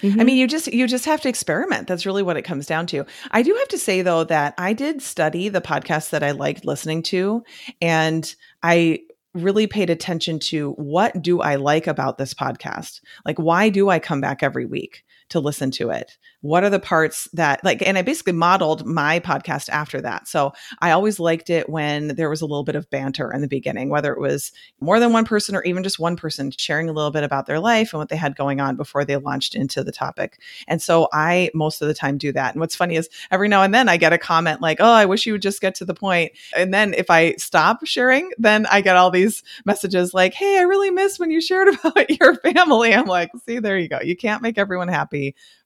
Mm-hmm. 0.01 0.19
I 0.19 0.23
mean, 0.23 0.37
you 0.37 0.47
just 0.47 0.67
you 0.67 0.87
just 0.87 1.05
have 1.05 1.21
to 1.21 1.29
experiment. 1.29 1.87
That's 1.87 2.05
really 2.05 2.23
what 2.23 2.37
it 2.37 2.41
comes 2.41 2.65
down 2.65 2.85
to. 2.87 3.05
I 3.31 3.41
do 3.41 3.53
have 3.53 3.67
to 3.69 3.77
say 3.77 4.01
though 4.01 4.23
that 4.25 4.53
I 4.57 4.73
did 4.73 5.01
study 5.01 5.49
the 5.49 5.61
podcasts 5.61 6.09
that 6.09 6.23
I 6.23 6.31
liked 6.31 6.65
listening 6.65 7.01
to 7.03 7.43
and 7.81 8.35
I 8.61 8.99
really 9.33 9.67
paid 9.67 9.89
attention 9.89 10.39
to 10.39 10.71
what 10.73 11.21
do 11.21 11.41
I 11.41 11.55
like 11.55 11.87
about 11.87 12.17
this 12.17 12.33
podcast? 12.33 13.01
Like 13.25 13.37
why 13.37 13.69
do 13.69 13.89
I 13.89 13.99
come 13.99 14.21
back 14.21 14.43
every 14.43 14.65
week 14.65 15.03
to 15.29 15.39
listen 15.39 15.71
to 15.71 15.89
it? 15.89 16.17
what 16.45 16.63
are 16.63 16.69
the 16.69 16.79
parts 16.79 17.27
that 17.33 17.63
like 17.63 17.81
and 17.81 17.97
i 17.97 18.03
basically 18.03 18.31
modeled 18.31 18.85
my 18.85 19.19
podcast 19.19 19.67
after 19.69 19.99
that 19.99 20.27
so 20.27 20.51
i 20.79 20.91
always 20.91 21.19
liked 21.19 21.49
it 21.49 21.67
when 21.67 22.09
there 22.09 22.29
was 22.29 22.39
a 22.39 22.45
little 22.45 22.63
bit 22.63 22.75
of 22.75 22.87
banter 22.91 23.33
in 23.33 23.41
the 23.41 23.47
beginning 23.47 23.89
whether 23.89 24.13
it 24.13 24.19
was 24.19 24.51
more 24.79 24.99
than 24.99 25.11
one 25.11 25.25
person 25.25 25.55
or 25.55 25.63
even 25.63 25.81
just 25.81 25.97
one 25.97 26.15
person 26.15 26.51
sharing 26.55 26.87
a 26.87 26.93
little 26.93 27.09
bit 27.09 27.23
about 27.23 27.47
their 27.47 27.59
life 27.59 27.91
and 27.91 27.99
what 27.99 28.09
they 28.09 28.15
had 28.15 28.35
going 28.35 28.61
on 28.61 28.75
before 28.75 29.03
they 29.03 29.17
launched 29.17 29.55
into 29.55 29.83
the 29.83 29.91
topic 29.91 30.39
and 30.67 30.83
so 30.83 31.07
i 31.13 31.49
most 31.55 31.81
of 31.81 31.87
the 31.87 31.95
time 31.95 32.15
do 32.15 32.31
that 32.31 32.53
and 32.53 32.59
what's 32.59 32.75
funny 32.75 32.95
is 32.95 33.09
every 33.31 33.47
now 33.47 33.63
and 33.63 33.73
then 33.73 33.89
i 33.89 33.97
get 33.97 34.13
a 34.13 34.17
comment 34.19 34.61
like 34.61 34.77
oh 34.79 34.93
i 34.93 35.05
wish 35.05 35.25
you 35.25 35.33
would 35.33 35.41
just 35.41 35.61
get 35.61 35.73
to 35.73 35.83
the 35.83 35.95
point." 35.95 36.31
and 36.55 36.71
then 36.71 36.93
if 36.93 37.09
i 37.09 37.33
stop 37.37 37.83
sharing 37.85 38.29
then 38.37 38.67
i 38.67 38.81
get 38.81 38.95
all 38.95 39.09
these 39.09 39.41
messages 39.65 40.13
like, 40.13 40.33
Hey, 40.33 40.57
I 40.57 40.61
really 40.61 40.91
miss 40.91 41.19
when 41.19 41.31
you 41.31 41.41
shared 41.41 41.67
about 41.83 42.09
your 42.09 42.35
family. 42.35 42.93
I'm 42.93 43.05
like, 43.05 43.31
see, 43.45 43.59
there 43.59 43.77
you 43.77 43.87
go. 43.87 43.99
You 44.01 44.15
can't 44.15 44.41
make 44.41 44.57
everyone 44.57 44.87
happy. 44.87 45.14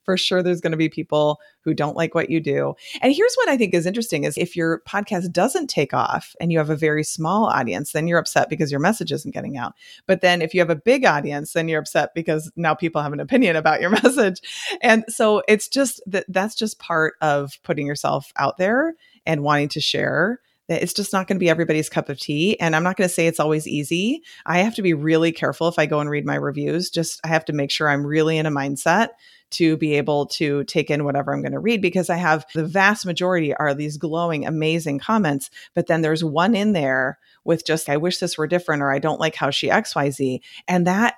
For 0.02 0.16
sure, 0.16 0.42
there's 0.42 0.60
going 0.60 0.72
to 0.72 0.78
be 0.78 0.88
people 0.88 1.38
who 1.62 1.74
don't 1.74 1.96
like 1.96 2.14
what 2.14 2.30
you 2.30 2.40
do. 2.40 2.74
And 3.02 3.14
here's 3.14 3.34
what 3.36 3.48
I 3.48 3.56
think 3.56 3.74
is 3.74 3.86
interesting 3.86 4.24
is 4.24 4.36
if 4.36 4.56
your 4.56 4.82
podcast 4.88 5.30
doesn't 5.30 5.68
take 5.68 5.92
off 5.92 6.34
and 6.40 6.50
you 6.50 6.58
have 6.58 6.70
a 6.70 6.76
very 6.76 7.04
small 7.04 7.44
audience, 7.46 7.92
then 7.92 8.08
you're 8.08 8.18
upset 8.18 8.48
because 8.48 8.70
your 8.70 8.80
message 8.80 9.12
isn't 9.12 9.34
getting 9.34 9.56
out. 9.56 9.74
But 10.06 10.20
then 10.20 10.42
if 10.42 10.54
you 10.54 10.60
have 10.60 10.70
a 10.70 10.76
big 10.76 11.04
audience, 11.04 11.52
then 11.52 11.68
you're 11.68 11.80
upset 11.80 12.14
because 12.14 12.50
now 12.56 12.74
people 12.74 13.02
have 13.02 13.12
an 13.12 13.20
opinion 13.20 13.56
about 13.56 13.80
your 13.80 13.90
message. 14.02 14.40
And 14.80 15.04
so 15.08 15.42
it's 15.46 15.68
just 15.68 16.00
that 16.06 16.24
that's 16.28 16.54
just 16.54 16.78
part 16.78 17.14
of 17.20 17.52
putting 17.62 17.86
yourself 17.86 18.32
out 18.36 18.56
there 18.56 18.94
and 19.26 19.42
wanting 19.42 19.68
to 19.70 19.80
share 19.80 20.40
it's 20.70 20.94
just 20.94 21.12
not 21.12 21.26
going 21.26 21.36
to 21.36 21.40
be 21.40 21.50
everybody's 21.50 21.88
cup 21.88 22.08
of 22.08 22.18
tea 22.18 22.58
and 22.60 22.76
i'm 22.76 22.82
not 22.82 22.96
going 22.96 23.08
to 23.08 23.14
say 23.14 23.26
it's 23.26 23.40
always 23.40 23.66
easy. 23.66 24.22
I 24.46 24.58
have 24.58 24.74
to 24.76 24.82
be 24.82 24.94
really 24.94 25.32
careful 25.32 25.68
if 25.68 25.78
i 25.78 25.86
go 25.86 26.00
and 26.00 26.10
read 26.10 26.26
my 26.26 26.36
reviews 26.36 26.90
just 26.90 27.20
i 27.24 27.28
have 27.28 27.44
to 27.46 27.52
make 27.52 27.70
sure 27.70 27.88
i'm 27.88 28.06
really 28.06 28.38
in 28.38 28.46
a 28.46 28.50
mindset 28.50 29.08
to 29.50 29.76
be 29.76 29.94
able 29.94 30.26
to 30.26 30.62
take 30.64 30.90
in 30.90 31.04
whatever 31.04 31.32
i'm 31.32 31.42
going 31.42 31.52
to 31.52 31.58
read 31.58 31.82
because 31.82 32.10
i 32.10 32.16
have 32.16 32.46
the 32.54 32.64
vast 32.64 33.04
majority 33.04 33.54
are 33.54 33.74
these 33.74 33.96
glowing 33.96 34.46
amazing 34.46 34.98
comments 34.98 35.50
but 35.74 35.86
then 35.86 36.02
there's 36.02 36.24
one 36.24 36.54
in 36.54 36.72
there 36.72 37.18
with 37.44 37.66
just 37.66 37.88
i 37.88 37.96
wish 37.96 38.18
this 38.18 38.38
were 38.38 38.46
different 38.46 38.82
or 38.82 38.90
i 38.90 38.98
don't 38.98 39.20
like 39.20 39.34
how 39.34 39.50
she 39.50 39.68
xyz 39.68 40.40
and 40.68 40.86
that 40.86 41.16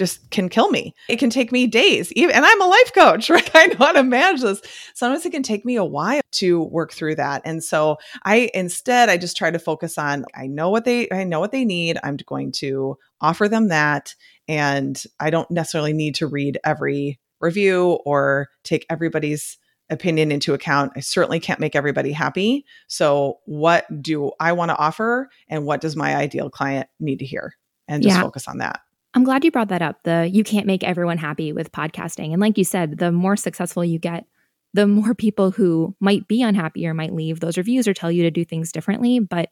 just 0.00 0.30
can 0.30 0.48
kill 0.48 0.70
me. 0.70 0.94
It 1.10 1.18
can 1.18 1.28
take 1.28 1.52
me 1.52 1.66
days, 1.66 2.10
even, 2.12 2.34
and 2.34 2.42
I'm 2.42 2.62
a 2.62 2.64
life 2.64 2.94
coach, 2.94 3.28
right? 3.30 3.50
I 3.54 3.66
know 3.66 3.76
how 3.76 3.92
to 3.92 4.02
manage 4.02 4.40
this. 4.40 4.62
Sometimes 4.94 5.26
it 5.26 5.30
can 5.30 5.42
take 5.42 5.66
me 5.66 5.76
a 5.76 5.84
while 5.84 6.22
to 6.32 6.62
work 6.62 6.90
through 6.90 7.16
that. 7.16 7.42
And 7.44 7.62
so 7.62 7.98
I 8.24 8.48
instead 8.54 9.10
I 9.10 9.18
just 9.18 9.36
try 9.36 9.50
to 9.50 9.58
focus 9.58 9.98
on 9.98 10.24
I 10.34 10.46
know 10.46 10.70
what 10.70 10.86
they 10.86 11.06
I 11.12 11.24
know 11.24 11.38
what 11.38 11.52
they 11.52 11.66
need. 11.66 11.98
I'm 12.02 12.16
going 12.16 12.50
to 12.52 12.96
offer 13.20 13.46
them 13.46 13.68
that. 13.68 14.14
And 14.48 15.02
I 15.20 15.28
don't 15.28 15.50
necessarily 15.50 15.92
need 15.92 16.14
to 16.16 16.26
read 16.26 16.58
every 16.64 17.20
review 17.38 17.98
or 18.06 18.48
take 18.64 18.86
everybody's 18.88 19.58
opinion 19.90 20.32
into 20.32 20.54
account. 20.54 20.92
I 20.96 21.00
certainly 21.00 21.40
can't 21.40 21.60
make 21.60 21.76
everybody 21.76 22.12
happy. 22.12 22.64
So, 22.88 23.40
what 23.44 23.84
do 24.00 24.32
I 24.40 24.52
want 24.52 24.70
to 24.70 24.78
offer 24.78 25.28
and 25.50 25.66
what 25.66 25.82
does 25.82 25.94
my 25.94 26.16
ideal 26.16 26.48
client 26.48 26.88
need 26.98 27.18
to 27.18 27.26
hear? 27.26 27.54
And 27.86 28.02
just 28.02 28.16
yeah. 28.16 28.22
focus 28.22 28.48
on 28.48 28.58
that. 28.58 28.80
I'm 29.14 29.24
glad 29.24 29.44
you 29.44 29.50
brought 29.50 29.68
that 29.68 29.82
up. 29.82 30.02
The 30.04 30.28
you 30.32 30.44
can't 30.44 30.66
make 30.66 30.84
everyone 30.84 31.18
happy 31.18 31.52
with 31.52 31.72
podcasting. 31.72 32.32
And 32.32 32.40
like 32.40 32.56
you 32.56 32.64
said, 32.64 32.98
the 32.98 33.10
more 33.10 33.36
successful 33.36 33.84
you 33.84 33.98
get, 33.98 34.24
the 34.72 34.86
more 34.86 35.14
people 35.14 35.50
who 35.50 35.96
might 36.00 36.28
be 36.28 36.42
unhappy 36.42 36.86
or 36.86 36.94
might 36.94 37.12
leave 37.12 37.40
those 37.40 37.58
reviews 37.58 37.88
or 37.88 37.94
tell 37.94 38.12
you 38.12 38.22
to 38.22 38.30
do 38.30 38.44
things 38.44 38.70
differently. 38.70 39.18
But 39.18 39.48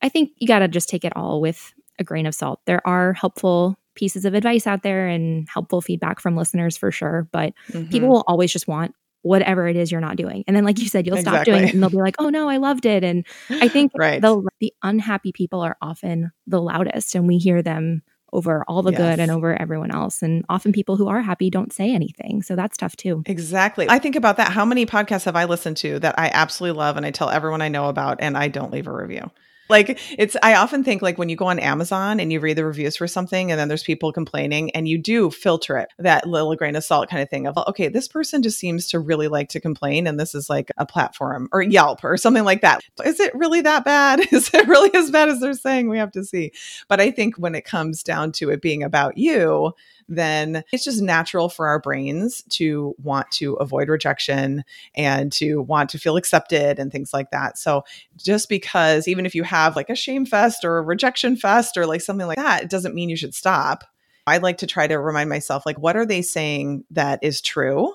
I 0.00 0.08
think 0.08 0.30
you 0.36 0.46
got 0.46 0.60
to 0.60 0.68
just 0.68 0.88
take 0.88 1.04
it 1.04 1.16
all 1.16 1.40
with 1.40 1.72
a 1.98 2.04
grain 2.04 2.26
of 2.26 2.34
salt. 2.34 2.60
There 2.66 2.86
are 2.86 3.12
helpful 3.12 3.76
pieces 3.94 4.24
of 4.24 4.34
advice 4.34 4.66
out 4.66 4.82
there 4.82 5.08
and 5.08 5.48
helpful 5.48 5.80
feedback 5.80 6.20
from 6.20 6.36
listeners 6.36 6.76
for 6.76 6.92
sure. 6.92 7.28
But 7.32 7.52
mm-hmm. 7.68 7.90
people 7.90 8.08
will 8.08 8.24
always 8.28 8.52
just 8.52 8.68
want 8.68 8.94
whatever 9.22 9.68
it 9.68 9.76
is 9.76 9.92
you're 9.92 10.00
not 10.00 10.16
doing. 10.16 10.44
And 10.46 10.56
then, 10.56 10.64
like 10.64 10.78
you 10.78 10.88
said, 10.88 11.06
you'll 11.06 11.18
exactly. 11.18 11.38
stop 11.38 11.44
doing 11.44 11.68
it 11.68 11.74
and 11.74 11.82
they'll 11.82 11.90
be 11.90 11.96
like, 11.96 12.16
oh 12.18 12.30
no, 12.30 12.48
I 12.48 12.56
loved 12.56 12.86
it. 12.86 13.04
And 13.04 13.26
I 13.50 13.68
think 13.68 13.92
right. 13.98 14.22
the, 14.22 14.42
the 14.60 14.72
unhappy 14.82 15.32
people 15.32 15.60
are 15.60 15.76
often 15.82 16.30
the 16.46 16.62
loudest 16.62 17.14
and 17.14 17.26
we 17.26 17.38
hear 17.38 17.60
them 17.60 18.02
over 18.32 18.64
all 18.68 18.82
the 18.82 18.92
yes. 18.92 19.00
good 19.00 19.20
and 19.20 19.30
over 19.30 19.60
everyone 19.60 19.90
else. 19.90 20.22
And 20.22 20.44
often 20.48 20.72
people 20.72 20.96
who 20.96 21.08
are 21.08 21.20
happy 21.20 21.50
don't 21.50 21.72
say 21.72 21.92
anything. 21.94 22.42
So 22.42 22.56
that's 22.56 22.76
tough 22.76 22.96
too. 22.96 23.22
Exactly. 23.26 23.86
I 23.88 23.98
think 23.98 24.16
about 24.16 24.36
that. 24.36 24.52
How 24.52 24.64
many 24.64 24.86
podcasts 24.86 25.24
have 25.24 25.36
I 25.36 25.44
listened 25.44 25.76
to 25.78 25.98
that 26.00 26.18
I 26.18 26.30
absolutely 26.32 26.78
love 26.78 26.96
and 26.96 27.06
I 27.06 27.10
tell 27.10 27.30
everyone 27.30 27.62
I 27.62 27.68
know 27.68 27.88
about 27.88 28.18
and 28.20 28.36
I 28.36 28.48
don't 28.48 28.72
leave 28.72 28.86
a 28.86 28.92
review? 28.92 29.30
Like 29.70 29.98
it's 30.18 30.36
i 30.42 30.54
often 30.54 30.84
think 30.84 31.02
like 31.02 31.18
when 31.18 31.28
you 31.28 31.36
go 31.36 31.46
on 31.46 31.58
amazon 31.58 32.20
and 32.20 32.32
you 32.32 32.40
read 32.40 32.56
the 32.56 32.64
reviews 32.64 32.96
for 32.96 33.06
something 33.06 33.50
and 33.50 33.58
then 33.58 33.68
there's 33.68 33.82
people 33.82 34.12
complaining 34.12 34.70
and 34.72 34.88
you 34.88 34.98
do 34.98 35.30
filter 35.30 35.78
it 35.78 35.88
that 35.98 36.26
little 36.26 36.54
grain 36.56 36.76
of 36.76 36.84
salt 36.84 37.08
kind 37.08 37.22
of 37.22 37.30
thing 37.30 37.46
of 37.46 37.56
okay 37.68 37.88
this 37.88 38.08
person 38.08 38.42
just 38.42 38.58
seems 38.58 38.88
to 38.88 38.98
really 38.98 39.28
like 39.28 39.48
to 39.48 39.60
complain 39.60 40.06
and 40.06 40.20
this 40.20 40.34
is 40.34 40.50
like 40.50 40.70
a 40.76 40.86
platform 40.86 41.48
or 41.52 41.62
yelp 41.62 42.04
or 42.04 42.16
something 42.16 42.44
like 42.44 42.60
that. 42.60 42.82
Is 43.04 43.20
it 43.20 43.34
really 43.34 43.60
that 43.62 43.84
bad? 43.84 44.20
Is 44.32 44.52
it 44.52 44.66
really 44.66 44.92
as 44.94 45.10
bad 45.10 45.28
as 45.28 45.40
they're 45.40 45.54
saying? 45.54 45.88
We 45.88 45.98
have 45.98 46.12
to 46.12 46.24
see. 46.24 46.52
But 46.88 47.00
i 47.00 47.10
think 47.10 47.36
when 47.36 47.54
it 47.54 47.64
comes 47.64 48.02
down 48.02 48.32
to 48.32 48.50
it 48.50 48.60
being 48.60 48.82
about 48.82 49.16
you 49.16 49.72
then 50.10 50.64
it's 50.72 50.84
just 50.84 51.00
natural 51.00 51.48
for 51.48 51.68
our 51.68 51.78
brains 51.78 52.42
to 52.50 52.94
want 53.02 53.30
to 53.30 53.54
avoid 53.54 53.88
rejection 53.88 54.64
and 54.94 55.32
to 55.32 55.62
want 55.62 55.88
to 55.90 55.98
feel 55.98 56.16
accepted 56.16 56.78
and 56.78 56.90
things 56.90 57.14
like 57.14 57.30
that. 57.30 57.56
So 57.56 57.84
just 58.16 58.48
because 58.48 59.06
even 59.06 59.24
if 59.24 59.34
you 59.34 59.44
have 59.44 59.76
like 59.76 59.88
a 59.88 59.94
shame 59.94 60.26
fest 60.26 60.64
or 60.64 60.78
a 60.78 60.82
rejection 60.82 61.36
fest 61.36 61.76
or 61.76 61.86
like 61.86 62.00
something 62.00 62.26
like 62.26 62.36
that, 62.36 62.64
it 62.64 62.70
doesn't 62.70 62.94
mean 62.94 63.08
you 63.08 63.16
should 63.16 63.34
stop. 63.34 63.84
I 64.26 64.38
like 64.38 64.58
to 64.58 64.66
try 64.66 64.86
to 64.86 64.98
remind 64.98 65.30
myself 65.30 65.64
like 65.64 65.78
what 65.78 65.96
are 65.96 66.06
they 66.06 66.22
saying 66.22 66.84
that 66.90 67.20
is 67.22 67.40
true? 67.40 67.94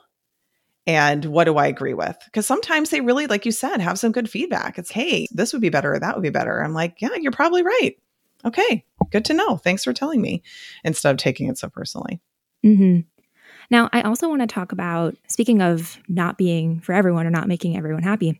and 0.87 1.25
what 1.25 1.45
do 1.45 1.57
I 1.57 1.65
agree 1.65 1.95
with? 1.95 2.15
Because 2.25 2.45
sometimes 2.45 2.91
they 2.91 3.01
really, 3.01 3.25
like 3.25 3.43
you 3.43 3.51
said, 3.51 3.81
have 3.81 3.97
some 3.97 4.11
good 4.11 4.29
feedback. 4.29 4.77
It's, 4.77 4.91
hey, 4.91 5.25
this 5.31 5.51
would 5.51 5.61
be 5.63 5.69
better, 5.69 5.93
or 5.93 5.99
that 5.99 6.15
would 6.15 6.21
be 6.21 6.29
better. 6.29 6.63
I'm 6.63 6.75
like, 6.75 7.01
yeah, 7.01 7.15
you're 7.15 7.31
probably 7.31 7.63
right 7.63 7.95
okay, 8.45 8.85
good 9.11 9.25
to 9.25 9.33
know. 9.33 9.57
Thanks 9.57 9.83
for 9.83 9.93
telling 9.93 10.21
me 10.21 10.43
instead 10.83 11.11
of 11.11 11.17
taking 11.17 11.47
it 11.47 11.57
so 11.57 11.69
personally. 11.69 12.21
Mm-hmm. 12.65 13.01
Now, 13.71 13.89
I 13.93 14.01
also 14.01 14.29
want 14.29 14.41
to 14.41 14.47
talk 14.47 14.71
about 14.71 15.15
speaking 15.27 15.61
of 15.61 15.97
not 16.07 16.37
being 16.37 16.79
for 16.81 16.93
everyone 16.93 17.25
or 17.25 17.31
not 17.31 17.47
making 17.47 17.77
everyone 17.77 18.03
happy, 18.03 18.39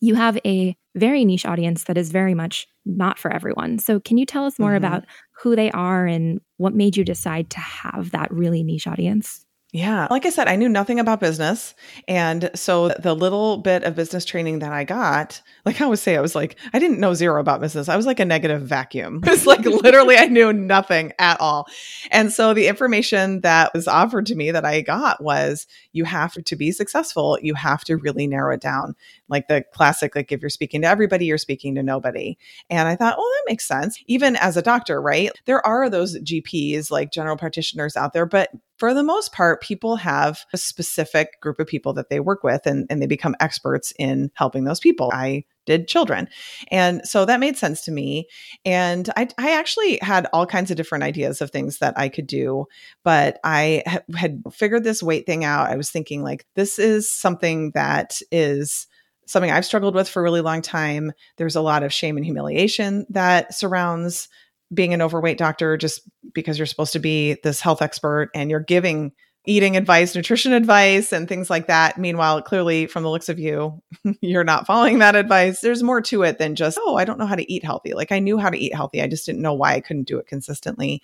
you 0.00 0.14
have 0.14 0.38
a 0.44 0.76
very 0.94 1.24
niche 1.24 1.46
audience 1.46 1.84
that 1.84 1.98
is 1.98 2.10
very 2.10 2.34
much 2.34 2.66
not 2.84 3.18
for 3.18 3.32
everyone. 3.32 3.78
So, 3.78 4.00
can 4.00 4.18
you 4.18 4.26
tell 4.26 4.44
us 4.44 4.58
more 4.58 4.70
mm-hmm. 4.70 4.84
about 4.84 5.04
who 5.42 5.54
they 5.54 5.70
are 5.70 6.06
and 6.06 6.40
what 6.56 6.74
made 6.74 6.96
you 6.96 7.04
decide 7.04 7.50
to 7.50 7.60
have 7.60 8.10
that 8.10 8.32
really 8.32 8.62
niche 8.62 8.86
audience? 8.86 9.44
Yeah. 9.70 10.08
Like 10.10 10.24
I 10.24 10.30
said, 10.30 10.48
I 10.48 10.56
knew 10.56 10.68
nothing 10.70 10.98
about 10.98 11.20
business. 11.20 11.74
And 12.06 12.50
so 12.54 12.88
the 12.88 13.14
little 13.14 13.58
bit 13.58 13.84
of 13.84 13.94
business 13.94 14.24
training 14.24 14.60
that 14.60 14.72
I 14.72 14.84
got, 14.84 15.42
like 15.66 15.78
I 15.78 15.84
always 15.84 16.00
say, 16.00 16.16
I 16.16 16.22
was 16.22 16.34
like, 16.34 16.58
I 16.72 16.78
didn't 16.78 17.00
know 17.00 17.12
zero 17.12 17.38
about 17.38 17.60
business. 17.60 17.86
I 17.86 17.96
was 17.96 18.06
like 18.06 18.18
a 18.18 18.24
negative 18.24 18.62
vacuum. 18.62 19.20
It's 19.38 19.46
like 19.46 19.66
literally 19.66 20.16
I 20.16 20.24
knew 20.24 20.54
nothing 20.54 21.12
at 21.18 21.38
all. 21.38 21.68
And 22.10 22.32
so 22.32 22.54
the 22.54 22.66
information 22.66 23.42
that 23.42 23.72
was 23.74 23.86
offered 23.86 24.24
to 24.26 24.34
me 24.34 24.50
that 24.50 24.64
I 24.64 24.80
got 24.80 25.22
was 25.22 25.66
you 25.92 26.04
have 26.04 26.32
to 26.32 26.56
be 26.56 26.72
successful, 26.72 27.38
you 27.42 27.54
have 27.54 27.84
to 27.84 27.98
really 27.98 28.26
narrow 28.26 28.54
it 28.54 28.62
down. 28.62 28.96
Like 29.28 29.48
the 29.48 29.64
classic, 29.74 30.16
like 30.16 30.32
if 30.32 30.40
you're 30.40 30.48
speaking 30.48 30.80
to 30.80 30.88
everybody, 30.88 31.26
you're 31.26 31.36
speaking 31.36 31.74
to 31.74 31.82
nobody. 31.82 32.38
And 32.70 32.88
I 32.88 32.96
thought, 32.96 33.16
oh, 33.18 33.34
that 33.36 33.50
makes 33.50 33.68
sense. 33.68 34.02
Even 34.06 34.34
as 34.36 34.56
a 34.56 34.62
doctor, 34.62 35.00
right? 35.00 35.30
There 35.44 35.64
are 35.64 35.90
those 35.90 36.18
GPs, 36.20 36.90
like 36.90 37.12
general 37.12 37.36
practitioners 37.36 37.96
out 37.96 38.14
there, 38.14 38.26
but 38.26 38.50
for 38.78 38.94
the 38.94 39.02
most 39.02 39.32
part, 39.32 39.60
people 39.60 39.96
have 39.96 40.40
a 40.52 40.56
specific 40.56 41.40
group 41.40 41.58
of 41.58 41.66
people 41.66 41.92
that 41.94 42.10
they 42.10 42.20
work 42.20 42.44
with 42.44 42.64
and, 42.64 42.86
and 42.88 43.02
they 43.02 43.06
become 43.06 43.34
experts 43.40 43.92
in 43.98 44.30
helping 44.34 44.64
those 44.64 44.80
people. 44.80 45.10
I 45.12 45.44
did 45.66 45.88
children. 45.88 46.28
And 46.70 47.06
so 47.06 47.24
that 47.24 47.40
made 47.40 47.58
sense 47.58 47.84
to 47.84 47.90
me. 47.90 48.26
And 48.64 49.10
I, 49.16 49.28
I 49.36 49.50
actually 49.50 49.98
had 50.00 50.26
all 50.32 50.46
kinds 50.46 50.70
of 50.70 50.76
different 50.76 51.04
ideas 51.04 51.42
of 51.42 51.50
things 51.50 51.78
that 51.78 51.98
I 51.98 52.08
could 52.08 52.26
do, 52.26 52.66
but 53.04 53.38
I 53.44 53.82
ha- 53.86 54.00
had 54.16 54.42
figured 54.52 54.84
this 54.84 55.02
weight 55.02 55.26
thing 55.26 55.44
out. 55.44 55.68
I 55.68 55.76
was 55.76 55.90
thinking, 55.90 56.22
like, 56.22 56.46
this 56.54 56.78
is 56.78 57.10
something 57.10 57.72
that 57.72 58.20
is 58.32 58.86
something 59.26 59.50
I've 59.50 59.66
struggled 59.66 59.94
with 59.94 60.08
for 60.08 60.20
a 60.20 60.22
really 60.22 60.40
long 60.40 60.62
time. 60.62 61.12
There's 61.36 61.56
a 61.56 61.60
lot 61.60 61.82
of 61.82 61.92
shame 61.92 62.16
and 62.16 62.24
humiliation 62.24 63.04
that 63.10 63.54
surrounds 63.54 64.28
being 64.72 64.94
an 64.94 65.02
overweight 65.02 65.38
doctor 65.38 65.76
just 65.76 66.02
because 66.34 66.58
you're 66.58 66.66
supposed 66.66 66.92
to 66.92 66.98
be 66.98 67.36
this 67.42 67.60
health 67.60 67.82
expert 67.82 68.30
and 68.34 68.50
you're 68.50 68.60
giving 68.60 69.12
eating 69.48 69.78
advice, 69.78 70.14
nutrition 70.14 70.52
advice, 70.52 71.10
and 71.10 71.26
things 71.26 71.48
like 71.48 71.68
that. 71.68 71.96
Meanwhile, 71.96 72.42
clearly, 72.42 72.86
from 72.86 73.02
the 73.02 73.08
looks 73.08 73.30
of 73.30 73.38
you, 73.38 73.82
you're 74.20 74.44
not 74.44 74.66
following 74.66 74.98
that 74.98 75.16
advice. 75.16 75.60
There's 75.60 75.82
more 75.82 76.02
to 76.02 76.22
it 76.22 76.36
than 76.36 76.54
just, 76.54 76.78
oh, 76.80 76.96
I 76.96 77.06
don't 77.06 77.18
know 77.18 77.26
how 77.26 77.34
to 77.34 77.50
eat 77.50 77.64
healthy. 77.64 77.94
Like 77.94 78.12
I 78.12 78.18
knew 78.18 78.36
how 78.36 78.50
to 78.50 78.58
eat 78.58 78.74
healthy. 78.74 79.00
I 79.00 79.06
just 79.06 79.24
didn't 79.24 79.40
know 79.40 79.54
why 79.54 79.72
I 79.72 79.80
couldn't 79.80 80.06
do 80.06 80.18
it 80.18 80.26
consistently. 80.26 81.02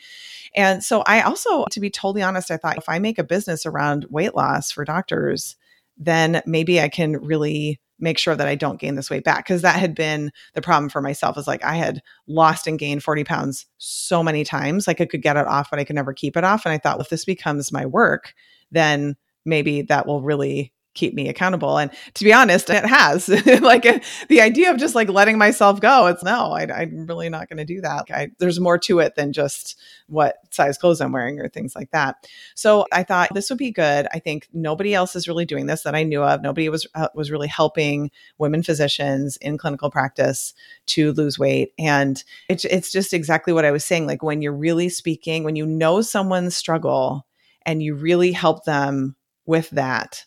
And 0.54 0.84
so 0.84 1.02
I 1.06 1.22
also, 1.22 1.64
to 1.70 1.80
be 1.80 1.88
totally 1.88 2.22
honest, 2.22 2.50
I 2.50 2.58
thought 2.58 2.76
if 2.76 2.88
I 2.88 2.98
make 2.98 3.18
a 3.18 3.24
business 3.24 3.64
around 3.64 4.06
weight 4.10 4.34
loss 4.34 4.70
for 4.70 4.84
doctors, 4.84 5.56
then 5.96 6.42
maybe 6.44 6.80
I 6.80 6.88
can 6.90 7.16
really 7.16 7.80
make 7.98 8.18
sure 8.18 8.34
that 8.36 8.48
I 8.48 8.54
don't 8.54 8.80
gain 8.80 8.96
this 8.96 9.10
weight 9.10 9.24
back. 9.24 9.46
Cause 9.46 9.62
that 9.62 9.78
had 9.78 9.94
been 9.94 10.32
the 10.54 10.60
problem 10.60 10.88
for 10.90 11.00
myself 11.00 11.38
is 11.38 11.46
like 11.46 11.64
I 11.64 11.76
had 11.76 12.02
lost 12.26 12.66
and 12.66 12.78
gained 12.78 13.02
40 13.02 13.24
pounds 13.24 13.66
so 13.78 14.22
many 14.22 14.44
times. 14.44 14.86
Like 14.86 15.00
I 15.00 15.06
could 15.06 15.22
get 15.22 15.36
it 15.36 15.46
off, 15.46 15.70
but 15.70 15.78
I 15.78 15.84
could 15.84 15.96
never 15.96 16.12
keep 16.12 16.36
it 16.36 16.44
off. 16.44 16.66
And 16.66 16.72
I 16.72 16.78
thought, 16.78 16.96
well, 16.96 17.04
if 17.04 17.10
this 17.10 17.24
becomes 17.24 17.72
my 17.72 17.86
work, 17.86 18.34
then 18.70 19.16
maybe 19.46 19.82
that 19.82 20.06
will 20.06 20.22
really 20.22 20.72
keep 20.94 21.14
me 21.14 21.28
accountable. 21.28 21.76
And 21.78 21.90
to 22.14 22.24
be 22.24 22.32
honest, 22.32 22.70
it 22.70 22.86
has. 22.86 23.28
like 23.60 23.84
uh, 23.84 23.98
the 24.28 24.40
idea 24.40 24.70
of 24.70 24.78
just 24.78 24.94
like 24.94 25.08
letting 25.08 25.38
myself 25.38 25.80
go, 25.80 26.06
it's 26.06 26.22
no, 26.22 26.52
I, 26.52 26.82
am 26.82 27.06
really 27.06 27.28
not 27.28 27.48
going 27.48 27.58
to 27.58 27.64
do 27.64 27.80
that. 27.80 28.06
I, 28.10 28.30
there's 28.38 28.60
more 28.60 28.78
to 28.78 29.00
it 29.00 29.14
than 29.14 29.32
just 29.32 29.78
what 30.06 30.36
size 30.50 30.78
clothes 30.78 31.00
I'm 31.00 31.12
wearing 31.12 31.40
or 31.40 31.48
things 31.48 31.74
like 31.74 31.90
that. 31.90 32.28
So 32.54 32.86
I 32.92 33.02
thought 33.02 33.34
this 33.34 33.50
would 33.50 33.58
be 33.58 33.70
good. 33.70 34.06
I 34.12 34.18
think 34.18 34.48
nobody 34.52 34.94
else 34.94 35.16
is 35.16 35.28
really 35.28 35.44
doing 35.44 35.66
this 35.66 35.82
that 35.82 35.94
I 35.94 36.02
knew 36.02 36.22
of. 36.22 36.42
Nobody 36.42 36.68
was 36.68 36.86
uh, 36.94 37.08
was 37.14 37.30
really 37.30 37.48
helping 37.48 38.10
women 38.38 38.62
physicians 38.62 39.36
in 39.38 39.58
clinical 39.58 39.90
practice 39.90 40.54
to 40.86 41.12
lose 41.12 41.38
weight. 41.38 41.72
And 41.78 42.22
it's 42.48 42.64
it's 42.64 42.92
just 42.92 43.12
exactly 43.12 43.52
what 43.52 43.64
I 43.64 43.70
was 43.70 43.84
saying. 43.84 44.06
Like 44.06 44.22
when 44.22 44.42
you're 44.42 44.52
really 44.52 44.88
speaking, 44.88 45.44
when 45.44 45.56
you 45.56 45.66
know 45.66 46.02
someone's 46.02 46.56
struggle 46.56 47.26
and 47.66 47.82
you 47.82 47.94
really 47.94 48.32
help 48.32 48.64
them 48.64 49.16
with 49.46 49.70
that 49.70 50.24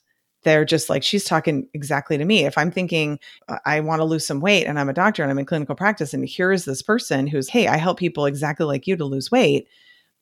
they're 0.48 0.64
just 0.64 0.90
like 0.90 1.04
she's 1.04 1.26
talking 1.26 1.68
exactly 1.74 2.18
to 2.18 2.24
me 2.24 2.46
if 2.46 2.58
i'm 2.58 2.72
thinking 2.72 3.20
uh, 3.50 3.58
i 3.66 3.80
want 3.82 4.00
to 4.00 4.06
lose 4.06 4.26
some 4.26 4.40
weight 4.40 4.66
and 4.66 4.80
i'm 4.80 4.88
a 4.88 4.94
doctor 4.94 5.22
and 5.22 5.30
i'm 5.30 5.38
in 5.38 5.46
clinical 5.46 5.76
practice 5.76 6.14
and 6.14 6.28
here's 6.28 6.64
this 6.64 6.82
person 6.82 7.28
who's 7.28 7.50
hey 7.50 7.68
i 7.68 7.76
help 7.76 8.00
people 8.00 8.26
exactly 8.26 8.66
like 8.66 8.88
you 8.88 8.96
to 8.96 9.06
lose 9.06 9.30
weight 9.30 9.68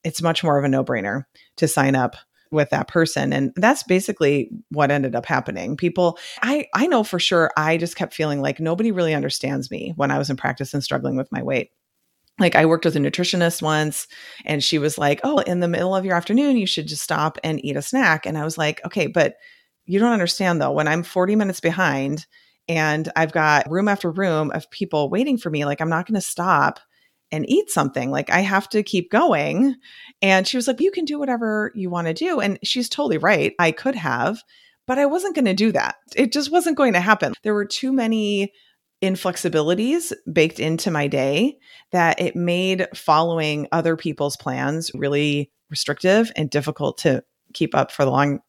it's 0.03 0.21
much 0.21 0.43
more 0.43 0.57
of 0.57 0.65
a 0.65 0.67
no-brainer 0.67 1.25
to 1.57 1.67
sign 1.67 1.95
up 1.95 2.15
with 2.51 2.71
that 2.71 2.87
person 2.87 3.31
and 3.33 3.51
that's 3.55 3.83
basically 3.83 4.49
what 4.69 4.89
ended 4.89 5.15
up 5.15 5.25
happening 5.25 5.77
people 5.77 6.17
i 6.41 6.65
i 6.73 6.87
know 6.87 7.03
for 7.03 7.19
sure 7.19 7.51
i 7.55 7.77
just 7.77 7.95
kept 7.95 8.13
feeling 8.13 8.41
like 8.41 8.59
nobody 8.59 8.91
really 8.91 9.13
understands 9.13 9.69
me 9.69 9.93
when 9.95 10.09
i 10.09 10.17
was 10.17 10.29
in 10.29 10.37
practice 10.37 10.73
and 10.73 10.83
struggling 10.83 11.15
with 11.15 11.31
my 11.31 11.43
weight 11.43 11.71
like 12.37 12.53
I 12.53 12.65
worked 12.65 12.83
with 12.83 12.97
a 12.97 12.99
nutritionist 12.99 13.61
once 13.61 14.07
and 14.43 14.61
she 14.61 14.77
was 14.77 14.97
like, 14.97 15.21
"Oh, 15.23 15.37
in 15.37 15.61
the 15.61 15.69
middle 15.69 15.95
of 15.95 16.03
your 16.03 16.15
afternoon 16.15 16.57
you 16.57 16.65
should 16.67 16.85
just 16.85 17.01
stop 17.01 17.37
and 17.45 17.63
eat 17.63 17.77
a 17.77 17.81
snack." 17.81 18.25
And 18.25 18.37
I 18.37 18.43
was 18.43 18.57
like, 18.57 18.85
"Okay, 18.85 19.07
but 19.07 19.35
you 19.85 19.99
don't 19.99 20.13
understand 20.13 20.61
though, 20.61 20.71
when 20.71 20.87
I'm 20.87 21.03
40 21.03 21.35
minutes 21.35 21.59
behind 21.59 22.25
and 22.67 23.11
I've 23.15 23.31
got 23.31 23.69
room 23.69 23.87
after 23.87 24.09
room 24.09 24.51
of 24.51 24.69
people 24.71 25.09
waiting 25.09 25.37
for 25.37 25.49
me, 25.49 25.65
like 25.65 25.81
I'm 25.81 25.89
not 25.89 26.07
going 26.07 26.15
to 26.15 26.21
stop 26.21 26.79
and 27.31 27.49
eat 27.49 27.69
something. 27.69 28.11
Like 28.11 28.29
I 28.29 28.39
have 28.41 28.69
to 28.69 28.83
keep 28.83 29.11
going. 29.11 29.75
And 30.21 30.47
she 30.47 30.57
was 30.57 30.67
like, 30.67 30.79
You 30.79 30.91
can 30.91 31.05
do 31.05 31.19
whatever 31.19 31.71
you 31.75 31.89
want 31.89 32.07
to 32.07 32.13
do. 32.13 32.39
And 32.39 32.59
she's 32.63 32.89
totally 32.89 33.17
right. 33.17 33.53
I 33.59 33.71
could 33.71 33.95
have, 33.95 34.41
but 34.87 34.99
I 34.99 35.05
wasn't 35.05 35.35
going 35.35 35.45
to 35.45 35.53
do 35.53 35.71
that. 35.71 35.95
It 36.15 36.31
just 36.31 36.51
wasn't 36.51 36.77
going 36.77 36.93
to 36.93 36.99
happen. 36.99 37.33
There 37.43 37.53
were 37.53 37.65
too 37.65 37.91
many 37.91 38.53
inflexibilities 39.03 40.13
baked 40.31 40.59
into 40.59 40.89
my 40.89 41.07
day 41.07 41.57
that 41.91 42.19
it 42.19 42.35
made 42.35 42.87
following 42.95 43.67
other 43.71 43.95
people's 43.95 44.37
plans 44.37 44.89
really 44.93 45.51
restrictive 45.69 46.31
and 46.35 46.49
difficult 46.49 46.97
to 46.99 47.23
keep 47.53 47.75
up 47.75 47.91
for 47.91 48.05
the 48.05 48.11
long 48.11 48.39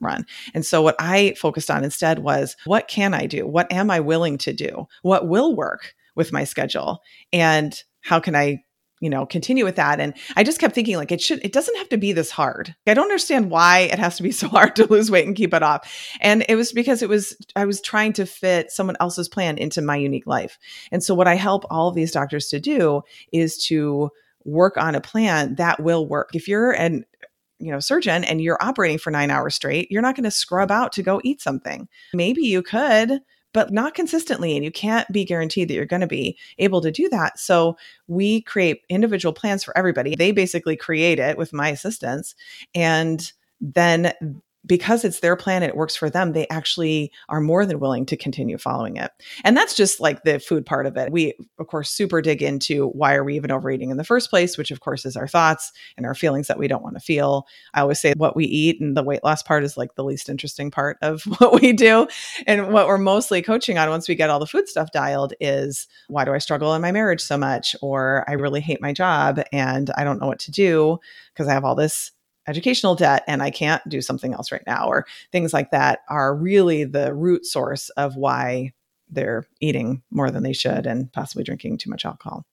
run. 0.00 0.26
And 0.54 0.64
so 0.64 0.82
what 0.82 0.96
I 0.98 1.34
focused 1.38 1.70
on 1.70 1.84
instead 1.84 2.20
was 2.20 2.56
what 2.64 2.88
can 2.88 3.14
I 3.14 3.26
do? 3.26 3.46
What 3.46 3.70
am 3.72 3.90
I 3.90 4.00
willing 4.00 4.38
to 4.38 4.52
do? 4.52 4.86
What 5.02 5.28
will 5.28 5.56
work 5.56 5.94
with 6.14 6.32
my 6.32 6.44
schedule? 6.44 7.00
And 7.32 7.80
how 8.00 8.20
can 8.20 8.36
I 8.36 8.62
you 9.00 9.10
know 9.10 9.26
continue 9.26 9.64
with 9.64 9.76
that 9.76 10.00
and 10.00 10.14
i 10.36 10.42
just 10.42 10.58
kept 10.58 10.74
thinking 10.74 10.96
like 10.96 11.12
it 11.12 11.20
should 11.20 11.44
it 11.44 11.52
doesn't 11.52 11.76
have 11.76 11.88
to 11.88 11.98
be 11.98 12.12
this 12.12 12.30
hard 12.30 12.74
i 12.86 12.94
don't 12.94 13.04
understand 13.04 13.50
why 13.50 13.80
it 13.80 13.98
has 13.98 14.16
to 14.16 14.22
be 14.22 14.30
so 14.32 14.48
hard 14.48 14.74
to 14.74 14.86
lose 14.86 15.10
weight 15.10 15.26
and 15.26 15.36
keep 15.36 15.52
it 15.52 15.62
off 15.62 16.08
and 16.20 16.44
it 16.48 16.56
was 16.56 16.72
because 16.72 17.02
it 17.02 17.08
was 17.08 17.36
i 17.54 17.64
was 17.64 17.80
trying 17.80 18.12
to 18.12 18.24
fit 18.24 18.70
someone 18.70 18.96
else's 19.00 19.28
plan 19.28 19.58
into 19.58 19.82
my 19.82 19.96
unique 19.96 20.26
life 20.26 20.58
and 20.90 21.02
so 21.02 21.14
what 21.14 21.28
i 21.28 21.34
help 21.34 21.64
all 21.70 21.88
of 21.88 21.94
these 21.94 22.12
doctors 22.12 22.48
to 22.48 22.58
do 22.58 23.02
is 23.32 23.58
to 23.58 24.08
work 24.44 24.76
on 24.76 24.94
a 24.94 25.00
plan 25.00 25.56
that 25.56 25.80
will 25.80 26.08
work 26.08 26.30
if 26.34 26.48
you're 26.48 26.70
an 26.70 27.04
you 27.58 27.70
know 27.70 27.80
surgeon 27.80 28.24
and 28.24 28.40
you're 28.40 28.62
operating 28.62 28.98
for 28.98 29.10
9 29.10 29.30
hours 29.30 29.54
straight 29.54 29.90
you're 29.90 30.02
not 30.02 30.14
going 30.14 30.24
to 30.24 30.30
scrub 30.30 30.70
out 30.70 30.92
to 30.92 31.02
go 31.02 31.20
eat 31.24 31.40
something. 31.40 31.88
Maybe 32.14 32.42
you 32.42 32.62
could 32.62 33.20
but 33.56 33.72
not 33.72 33.94
consistently 33.94 34.54
and 34.54 34.62
you 34.62 34.70
can't 34.70 35.10
be 35.10 35.24
guaranteed 35.24 35.68
that 35.68 35.74
you're 35.74 35.86
going 35.86 36.02
to 36.02 36.06
be 36.06 36.36
able 36.58 36.82
to 36.82 36.90
do 36.90 37.08
that. 37.08 37.38
So 37.38 37.78
we 38.06 38.42
create 38.42 38.82
individual 38.90 39.32
plans 39.32 39.64
for 39.64 39.76
everybody. 39.78 40.14
They 40.14 40.30
basically 40.30 40.76
create 40.76 41.18
it 41.18 41.38
with 41.38 41.54
my 41.54 41.70
assistance 41.70 42.34
and 42.74 43.32
then 43.62 44.12
because 44.66 45.04
it's 45.04 45.20
their 45.20 45.36
plan 45.36 45.62
and 45.62 45.70
it 45.70 45.76
works 45.76 45.96
for 45.96 46.10
them, 46.10 46.32
they 46.32 46.48
actually 46.48 47.12
are 47.28 47.40
more 47.40 47.64
than 47.64 47.78
willing 47.78 48.04
to 48.06 48.16
continue 48.16 48.58
following 48.58 48.96
it. 48.96 49.10
And 49.44 49.56
that's 49.56 49.74
just 49.74 50.00
like 50.00 50.24
the 50.24 50.40
food 50.40 50.66
part 50.66 50.86
of 50.86 50.96
it. 50.96 51.12
We, 51.12 51.34
of 51.58 51.66
course, 51.68 51.90
super 51.90 52.20
dig 52.20 52.42
into 52.42 52.88
why 52.88 53.14
are 53.14 53.24
we 53.24 53.36
even 53.36 53.50
overeating 53.50 53.90
in 53.90 53.96
the 53.96 54.04
first 54.04 54.30
place, 54.30 54.58
which 54.58 54.70
of 54.70 54.80
course 54.80 55.04
is 55.06 55.16
our 55.16 55.28
thoughts 55.28 55.72
and 55.96 56.04
our 56.04 56.14
feelings 56.14 56.48
that 56.48 56.58
we 56.58 56.68
don't 56.68 56.82
want 56.82 56.96
to 56.96 57.00
feel. 57.00 57.46
I 57.74 57.80
always 57.80 58.00
say 58.00 58.14
what 58.16 58.36
we 58.36 58.44
eat 58.44 58.80
and 58.80 58.96
the 58.96 59.02
weight 59.02 59.24
loss 59.24 59.42
part 59.42 59.64
is 59.64 59.76
like 59.76 59.94
the 59.94 60.04
least 60.04 60.28
interesting 60.28 60.70
part 60.70 60.98
of 61.02 61.22
what 61.38 61.60
we 61.60 61.72
do. 61.72 62.08
And 62.46 62.72
what 62.72 62.88
we're 62.88 62.98
mostly 62.98 63.42
coaching 63.42 63.78
on 63.78 63.88
once 63.88 64.08
we 64.08 64.14
get 64.14 64.30
all 64.30 64.40
the 64.40 64.46
food 64.46 64.68
stuff 64.68 64.90
dialed 64.92 65.34
is 65.40 65.86
why 66.08 66.24
do 66.24 66.32
I 66.32 66.38
struggle 66.38 66.74
in 66.74 66.82
my 66.82 66.92
marriage 66.92 67.20
so 67.20 67.36
much? 67.36 67.76
Or 67.82 68.24
I 68.28 68.32
really 68.32 68.60
hate 68.60 68.80
my 68.80 68.92
job 68.92 69.40
and 69.52 69.90
I 69.96 70.04
don't 70.04 70.20
know 70.20 70.26
what 70.26 70.40
to 70.40 70.50
do 70.50 70.98
because 71.32 71.48
I 71.48 71.52
have 71.52 71.64
all 71.64 71.74
this 71.74 72.10
educational 72.48 72.94
debt 72.94 73.24
and 73.26 73.42
I 73.42 73.50
can't 73.50 73.82
do 73.88 74.00
something 74.00 74.32
else 74.32 74.52
right 74.52 74.64
now, 74.66 74.86
or 74.88 75.06
things 75.32 75.52
like 75.52 75.70
that 75.70 76.00
are 76.08 76.34
really 76.34 76.84
the 76.84 77.14
root 77.14 77.46
source 77.46 77.88
of 77.90 78.16
why 78.16 78.72
they're 79.08 79.46
eating 79.60 80.02
more 80.10 80.30
than 80.30 80.42
they 80.42 80.52
should 80.52 80.86
and 80.86 81.12
possibly 81.12 81.44
drinking 81.44 81.78
too 81.78 81.90
much 81.90 82.04
alcohol. 82.04 82.44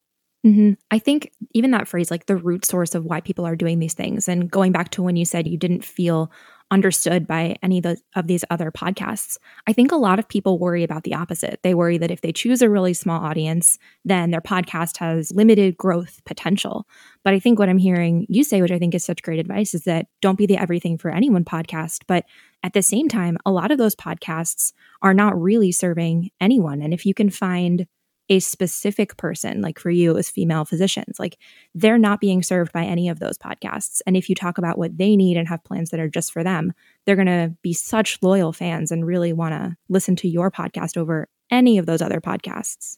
Mm-hmm. 0.45 0.73
I 0.91 0.99
think 0.99 1.31
even 1.53 1.71
that 1.71 1.87
phrase, 1.87 2.11
like 2.11 2.25
the 2.25 2.35
root 2.35 2.65
source 2.65 2.95
of 2.95 3.05
why 3.05 3.21
people 3.21 3.45
are 3.45 3.55
doing 3.55 3.79
these 3.79 3.93
things, 3.93 4.27
and 4.27 4.51
going 4.51 4.71
back 4.71 4.89
to 4.91 5.01
when 5.01 5.15
you 5.15 5.25
said 5.25 5.47
you 5.47 5.57
didn't 5.57 5.85
feel 5.85 6.31
understood 6.73 7.27
by 7.27 7.55
any 7.61 7.77
of, 7.77 7.83
the, 7.83 7.97
of 8.15 8.25
these 8.27 8.43
other 8.49 8.71
podcasts. 8.71 9.37
I 9.67 9.73
think 9.73 9.91
a 9.91 9.97
lot 9.97 10.17
of 10.17 10.27
people 10.27 10.57
worry 10.57 10.83
about 10.83 11.03
the 11.03 11.13
opposite. 11.13 11.59
They 11.61 11.75
worry 11.75 11.99
that 11.99 12.09
if 12.09 12.21
they 12.21 12.31
choose 12.31 12.63
a 12.63 12.69
really 12.69 12.95
small 12.95 13.23
audience, 13.23 13.77
then 14.03 14.31
their 14.31 14.41
podcast 14.41 14.97
has 14.97 15.31
limited 15.31 15.77
growth 15.77 16.21
potential. 16.25 16.87
But 17.23 17.33
I 17.33 17.39
think 17.39 17.59
what 17.59 17.69
I'm 17.69 17.77
hearing 17.77 18.25
you 18.27 18.43
say, 18.43 18.61
which 18.61 18.71
I 18.71 18.79
think 18.79 18.95
is 18.95 19.05
such 19.05 19.21
great 19.21 19.39
advice, 19.39 19.75
is 19.75 19.83
that 19.83 20.07
don't 20.21 20.37
be 20.37 20.47
the 20.47 20.57
everything 20.57 20.97
for 20.97 21.11
anyone 21.11 21.45
podcast. 21.45 22.01
But 22.07 22.25
at 22.63 22.73
the 22.73 22.81
same 22.81 23.07
time, 23.07 23.37
a 23.45 23.51
lot 23.51 23.71
of 23.71 23.77
those 23.77 23.95
podcasts 23.95 24.73
are 25.01 25.13
not 25.13 25.39
really 25.39 25.71
serving 25.71 26.31
anyone. 26.41 26.81
And 26.81 26.93
if 26.93 27.05
you 27.05 27.13
can 27.13 27.29
find 27.29 27.87
a 28.29 28.39
specific 28.39 29.17
person, 29.17 29.61
like 29.61 29.77
for 29.77 29.89
you, 29.89 30.11
it 30.11 30.15
was 30.15 30.29
female 30.29 30.65
physicians, 30.65 31.19
like 31.19 31.37
they're 31.75 31.97
not 31.97 32.21
being 32.21 32.41
served 32.41 32.71
by 32.71 32.83
any 32.83 33.09
of 33.09 33.19
those 33.19 33.37
podcasts. 33.37 34.01
And 34.05 34.15
if 34.15 34.29
you 34.29 34.35
talk 34.35 34.57
about 34.57 34.77
what 34.77 34.97
they 34.97 35.15
need 35.15 35.37
and 35.37 35.47
have 35.47 35.63
plans 35.63 35.89
that 35.89 35.99
are 35.99 36.09
just 36.09 36.31
for 36.31 36.43
them, 36.43 36.73
they're 37.05 37.17
going 37.17 37.25
to 37.27 37.53
be 37.61 37.73
such 37.73 38.19
loyal 38.21 38.53
fans 38.53 38.91
and 38.91 39.05
really 39.05 39.33
want 39.33 39.53
to 39.53 39.75
listen 39.89 40.15
to 40.17 40.29
your 40.29 40.49
podcast 40.49 40.95
over 40.95 41.27
any 41.51 41.77
of 41.77 41.85
those 41.85 42.01
other 42.01 42.21
podcasts. 42.21 42.97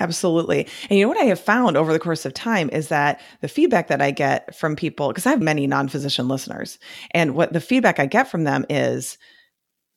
Absolutely. 0.00 0.66
And 0.88 0.98
you 0.98 1.04
know 1.04 1.08
what 1.08 1.18
I 1.18 1.24
have 1.24 1.40
found 1.40 1.76
over 1.76 1.92
the 1.92 1.98
course 1.98 2.24
of 2.24 2.32
time 2.32 2.70
is 2.70 2.88
that 2.88 3.20
the 3.42 3.48
feedback 3.48 3.88
that 3.88 4.00
I 4.00 4.10
get 4.10 4.54
from 4.54 4.74
people, 4.74 5.08
because 5.08 5.26
I 5.26 5.30
have 5.30 5.42
many 5.42 5.66
non 5.66 5.88
physician 5.88 6.28
listeners, 6.28 6.78
and 7.10 7.34
what 7.34 7.52
the 7.52 7.60
feedback 7.60 8.00
I 8.00 8.06
get 8.06 8.30
from 8.30 8.44
them 8.44 8.64
is, 8.70 9.18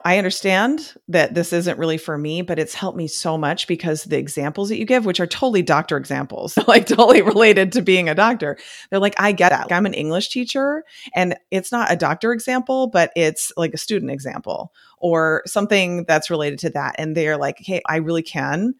I 0.04 0.18
understand 0.18 0.94
that 1.08 1.34
this 1.34 1.52
isn't 1.52 1.78
really 1.78 1.96
for 1.96 2.18
me, 2.18 2.42
but 2.42 2.58
it's 2.58 2.74
helped 2.74 2.98
me 2.98 3.08
so 3.08 3.38
much 3.38 3.66
because 3.66 4.04
the 4.04 4.18
examples 4.18 4.68
that 4.68 4.78
you 4.78 4.84
give, 4.84 5.06
which 5.06 5.20
are 5.20 5.26
totally 5.26 5.62
doctor 5.62 5.96
examples, 5.96 6.56
like 6.68 6.86
totally 6.86 7.22
related 7.22 7.72
to 7.72 7.82
being 7.82 8.08
a 8.08 8.14
doctor, 8.14 8.58
they're 8.90 9.00
like, 9.00 9.14
I 9.18 9.32
get 9.32 9.50
that. 9.50 9.72
I'm 9.72 9.86
an 9.86 9.94
English 9.94 10.28
teacher 10.28 10.84
and 11.14 11.36
it's 11.50 11.72
not 11.72 11.90
a 11.90 11.96
doctor 11.96 12.32
example, 12.32 12.88
but 12.88 13.10
it's 13.16 13.52
like 13.56 13.72
a 13.72 13.78
student 13.78 14.10
example 14.10 14.72
or 14.98 15.42
something 15.46 16.04
that's 16.04 16.30
related 16.30 16.58
to 16.60 16.70
that. 16.70 16.96
And 16.98 17.16
they're 17.16 17.38
like, 17.38 17.58
hey, 17.58 17.80
I 17.88 17.96
really 17.96 18.22
can 18.22 18.74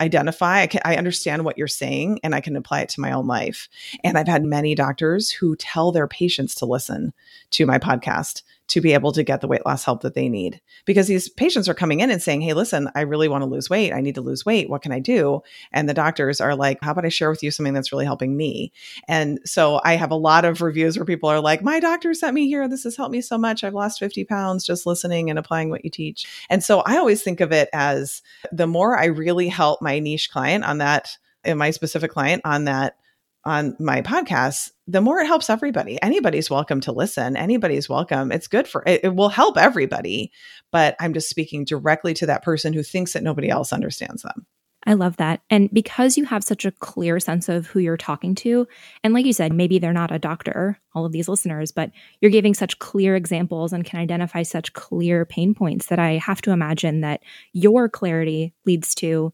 identify 0.00 0.62
I, 0.62 0.66
can, 0.66 0.80
I 0.84 0.96
understand 0.96 1.44
what 1.44 1.56
you're 1.56 1.68
saying 1.68 2.18
and 2.24 2.34
i 2.34 2.40
can 2.40 2.56
apply 2.56 2.80
it 2.80 2.88
to 2.90 3.00
my 3.00 3.12
own 3.12 3.28
life 3.28 3.68
and 4.02 4.18
i've 4.18 4.26
had 4.26 4.42
many 4.42 4.74
doctors 4.74 5.30
who 5.30 5.54
tell 5.54 5.92
their 5.92 6.08
patients 6.08 6.56
to 6.56 6.66
listen 6.66 7.12
to 7.50 7.66
my 7.66 7.78
podcast 7.78 8.42
to 8.68 8.80
be 8.80 8.94
able 8.94 9.12
to 9.12 9.22
get 9.22 9.40
the 9.40 9.48
weight 9.48 9.66
loss 9.66 9.84
help 9.84 10.02
that 10.02 10.14
they 10.14 10.28
need. 10.28 10.60
Because 10.84 11.06
these 11.06 11.28
patients 11.28 11.68
are 11.68 11.74
coming 11.74 12.00
in 12.00 12.10
and 12.10 12.22
saying, 12.22 12.40
Hey, 12.40 12.54
listen, 12.54 12.88
I 12.94 13.02
really 13.02 13.28
want 13.28 13.42
to 13.42 13.50
lose 13.50 13.68
weight. 13.68 13.92
I 13.92 14.00
need 14.00 14.14
to 14.14 14.20
lose 14.20 14.46
weight. 14.46 14.70
What 14.70 14.82
can 14.82 14.92
I 14.92 14.98
do? 14.98 15.42
And 15.72 15.88
the 15.88 15.94
doctors 15.94 16.40
are 16.40 16.54
like, 16.54 16.78
How 16.82 16.92
about 16.92 17.04
I 17.04 17.10
share 17.10 17.30
with 17.30 17.42
you 17.42 17.50
something 17.50 17.74
that's 17.74 17.92
really 17.92 18.04
helping 18.04 18.36
me? 18.36 18.72
And 19.08 19.40
so 19.44 19.80
I 19.84 19.96
have 19.96 20.10
a 20.10 20.16
lot 20.16 20.44
of 20.44 20.62
reviews 20.62 20.96
where 20.96 21.04
people 21.04 21.28
are 21.28 21.40
like, 21.40 21.62
My 21.62 21.80
doctor 21.80 22.14
sent 22.14 22.34
me 22.34 22.46
here. 22.46 22.66
This 22.68 22.84
has 22.84 22.96
helped 22.96 23.12
me 23.12 23.20
so 23.20 23.36
much. 23.36 23.64
I've 23.64 23.74
lost 23.74 23.98
50 23.98 24.24
pounds 24.24 24.64
just 24.64 24.86
listening 24.86 25.28
and 25.28 25.38
applying 25.38 25.68
what 25.68 25.84
you 25.84 25.90
teach. 25.90 26.26
And 26.48 26.62
so 26.62 26.80
I 26.80 26.96
always 26.96 27.22
think 27.22 27.40
of 27.40 27.52
it 27.52 27.68
as 27.72 28.22
the 28.52 28.66
more 28.66 28.98
I 28.98 29.06
really 29.06 29.48
help 29.48 29.82
my 29.82 29.98
niche 29.98 30.30
client 30.30 30.64
on 30.64 30.78
that, 30.78 31.18
my 31.46 31.70
specific 31.70 32.10
client 32.10 32.42
on 32.44 32.64
that 32.64 32.96
on 33.44 33.76
my 33.80 34.02
podcast, 34.02 34.70
the 34.86 35.00
more 35.00 35.18
it 35.18 35.26
helps 35.26 35.50
everybody. 35.50 36.00
Anybody's 36.02 36.50
welcome 36.50 36.80
to 36.82 36.92
listen. 36.92 37.36
Anybody's 37.36 37.88
welcome. 37.88 38.30
It's 38.30 38.48
good 38.48 38.68
for 38.68 38.82
it, 38.86 39.00
it 39.04 39.14
will 39.14 39.28
help 39.28 39.56
everybody. 39.56 40.30
But 40.70 40.96
I'm 41.00 41.12
just 41.12 41.28
speaking 41.28 41.64
directly 41.64 42.14
to 42.14 42.26
that 42.26 42.42
person 42.42 42.72
who 42.72 42.82
thinks 42.82 43.12
that 43.12 43.22
nobody 43.22 43.48
else 43.48 43.72
understands 43.72 44.22
them. 44.22 44.46
I 44.84 44.94
love 44.94 45.16
that. 45.18 45.42
And 45.48 45.70
because 45.72 46.18
you 46.18 46.24
have 46.24 46.42
such 46.42 46.64
a 46.64 46.72
clear 46.72 47.20
sense 47.20 47.48
of 47.48 47.68
who 47.68 47.78
you're 47.78 47.96
talking 47.96 48.34
to, 48.36 48.66
and 49.04 49.14
like 49.14 49.24
you 49.24 49.32
said, 49.32 49.52
maybe 49.52 49.78
they're 49.78 49.92
not 49.92 50.10
a 50.10 50.18
doctor, 50.18 50.80
all 50.94 51.04
of 51.04 51.12
these 51.12 51.28
listeners, 51.28 51.70
but 51.70 51.92
you're 52.20 52.32
giving 52.32 52.52
such 52.52 52.80
clear 52.80 53.14
examples 53.14 53.72
and 53.72 53.84
can 53.84 54.00
identify 54.00 54.42
such 54.42 54.72
clear 54.72 55.24
pain 55.24 55.54
points 55.54 55.86
that 55.86 56.00
I 56.00 56.16
have 56.16 56.42
to 56.42 56.50
imagine 56.50 57.02
that 57.02 57.22
your 57.52 57.88
clarity 57.88 58.54
leads 58.66 58.94
to 58.96 59.32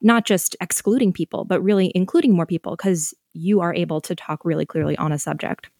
not 0.00 0.24
just 0.24 0.56
excluding 0.60 1.12
people, 1.12 1.44
but 1.44 1.62
really 1.62 1.90
including 1.94 2.34
more 2.34 2.46
people 2.46 2.76
because 2.76 3.14
you 3.32 3.60
are 3.60 3.74
able 3.74 4.00
to 4.02 4.14
talk 4.14 4.44
really 4.44 4.66
clearly 4.66 4.96
on 4.96 5.12
a 5.12 5.18
subject. 5.18 5.70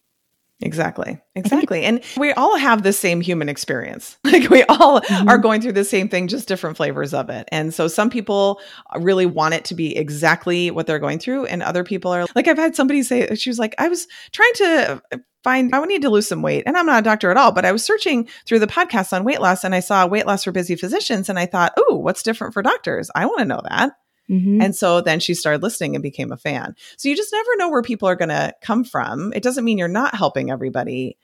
Exactly. 0.60 1.20
Exactly. 1.34 1.84
And 1.84 2.00
we 2.16 2.32
all 2.32 2.56
have 2.56 2.84
the 2.84 2.92
same 2.92 3.20
human 3.20 3.48
experience. 3.48 4.18
Like 4.34 4.50
we 4.50 4.64
all 4.64 5.00
mm-hmm. 5.00 5.28
are 5.28 5.38
going 5.38 5.60
through 5.60 5.74
the 5.74 5.84
same 5.84 6.08
thing, 6.08 6.26
just 6.26 6.48
different 6.48 6.76
flavors 6.76 7.14
of 7.14 7.30
it. 7.30 7.48
And 7.52 7.72
so 7.72 7.86
some 7.86 8.10
people 8.10 8.60
really 8.98 9.26
want 9.26 9.54
it 9.54 9.64
to 9.66 9.76
be 9.76 9.96
exactly 9.96 10.72
what 10.72 10.88
they're 10.88 10.98
going 10.98 11.20
through. 11.20 11.46
And 11.46 11.62
other 11.62 11.84
people 11.84 12.12
are 12.12 12.26
like, 12.34 12.48
I've 12.48 12.58
had 12.58 12.74
somebody 12.74 13.04
say, 13.04 13.32
she 13.36 13.48
was 13.48 13.60
like, 13.60 13.76
I 13.78 13.86
was 13.86 14.08
trying 14.32 14.52
to 14.54 15.02
find, 15.44 15.72
I 15.72 15.78
would 15.78 15.88
need 15.88 16.02
to 16.02 16.10
lose 16.10 16.26
some 16.26 16.42
weight. 16.42 16.64
And 16.66 16.76
I'm 16.76 16.86
not 16.86 16.98
a 16.98 17.04
doctor 17.04 17.30
at 17.30 17.36
all, 17.36 17.52
but 17.52 17.64
I 17.64 17.70
was 17.70 17.84
searching 17.84 18.28
through 18.44 18.58
the 18.58 18.66
podcast 18.66 19.12
on 19.12 19.22
weight 19.22 19.40
loss 19.40 19.62
and 19.62 19.72
I 19.72 19.80
saw 19.80 20.04
weight 20.04 20.26
loss 20.26 20.42
for 20.42 20.50
busy 20.50 20.74
physicians. 20.74 21.28
And 21.28 21.38
I 21.38 21.46
thought, 21.46 21.74
oh, 21.76 21.94
what's 21.94 22.24
different 22.24 22.54
for 22.54 22.62
doctors? 22.62 23.08
I 23.14 23.26
want 23.26 23.38
to 23.38 23.44
know 23.44 23.60
that. 23.68 23.92
Mm-hmm. 24.30 24.60
And 24.62 24.74
so 24.74 25.00
then 25.00 25.20
she 25.20 25.34
started 25.34 25.62
listening 25.62 25.94
and 25.94 26.02
became 26.02 26.32
a 26.32 26.36
fan. 26.36 26.74
So 26.96 27.08
you 27.08 27.16
just 27.16 27.32
never 27.32 27.56
know 27.56 27.70
where 27.70 27.82
people 27.82 28.08
are 28.08 28.16
going 28.16 28.30
to 28.30 28.54
come 28.62 28.84
from. 28.84 29.32
It 29.34 29.42
doesn't 29.42 29.64
mean 29.64 29.78
you're 29.78 29.88
not 29.88 30.14
helping 30.14 30.50
everybody. 30.50 31.18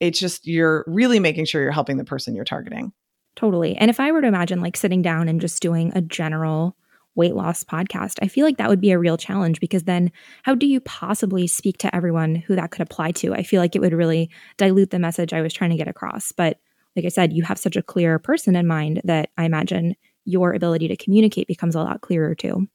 It's 0.00 0.18
just 0.18 0.46
you're 0.46 0.84
really 0.86 1.20
making 1.20 1.46
sure 1.46 1.62
you're 1.62 1.72
helping 1.72 1.96
the 1.96 2.04
person 2.04 2.34
you're 2.34 2.44
targeting. 2.44 2.92
Totally. 3.36 3.76
And 3.76 3.90
if 3.90 4.00
I 4.00 4.12
were 4.12 4.20
to 4.20 4.28
imagine 4.28 4.60
like 4.60 4.76
sitting 4.76 5.02
down 5.02 5.28
and 5.28 5.40
just 5.40 5.62
doing 5.62 5.92
a 5.94 6.02
general 6.02 6.76
weight 7.14 7.34
loss 7.34 7.64
podcast, 7.64 8.18
I 8.22 8.28
feel 8.28 8.44
like 8.44 8.58
that 8.58 8.68
would 8.68 8.80
be 8.80 8.90
a 8.90 8.98
real 8.98 9.16
challenge 9.16 9.60
because 9.60 9.84
then 9.84 10.12
how 10.42 10.54
do 10.54 10.66
you 10.66 10.80
possibly 10.80 11.46
speak 11.46 11.78
to 11.78 11.94
everyone 11.94 12.34
who 12.34 12.56
that 12.56 12.70
could 12.70 12.82
apply 12.82 13.12
to? 13.12 13.34
I 13.34 13.42
feel 13.42 13.60
like 13.60 13.76
it 13.76 13.80
would 13.80 13.92
really 13.92 14.30
dilute 14.56 14.90
the 14.90 14.98
message 14.98 15.32
I 15.32 15.42
was 15.42 15.52
trying 15.54 15.70
to 15.70 15.76
get 15.76 15.88
across. 15.88 16.32
But 16.32 16.58
like 16.96 17.04
I 17.06 17.08
said, 17.08 17.32
you 17.32 17.42
have 17.44 17.58
such 17.58 17.76
a 17.76 17.82
clear 17.82 18.18
person 18.18 18.56
in 18.56 18.66
mind 18.66 19.00
that 19.04 19.30
I 19.38 19.44
imagine 19.44 19.96
your 20.24 20.52
ability 20.52 20.88
to 20.88 20.96
communicate 20.96 21.48
becomes 21.48 21.74
a 21.74 21.80
lot 21.80 22.00
clearer 22.00 22.34
too. 22.34 22.68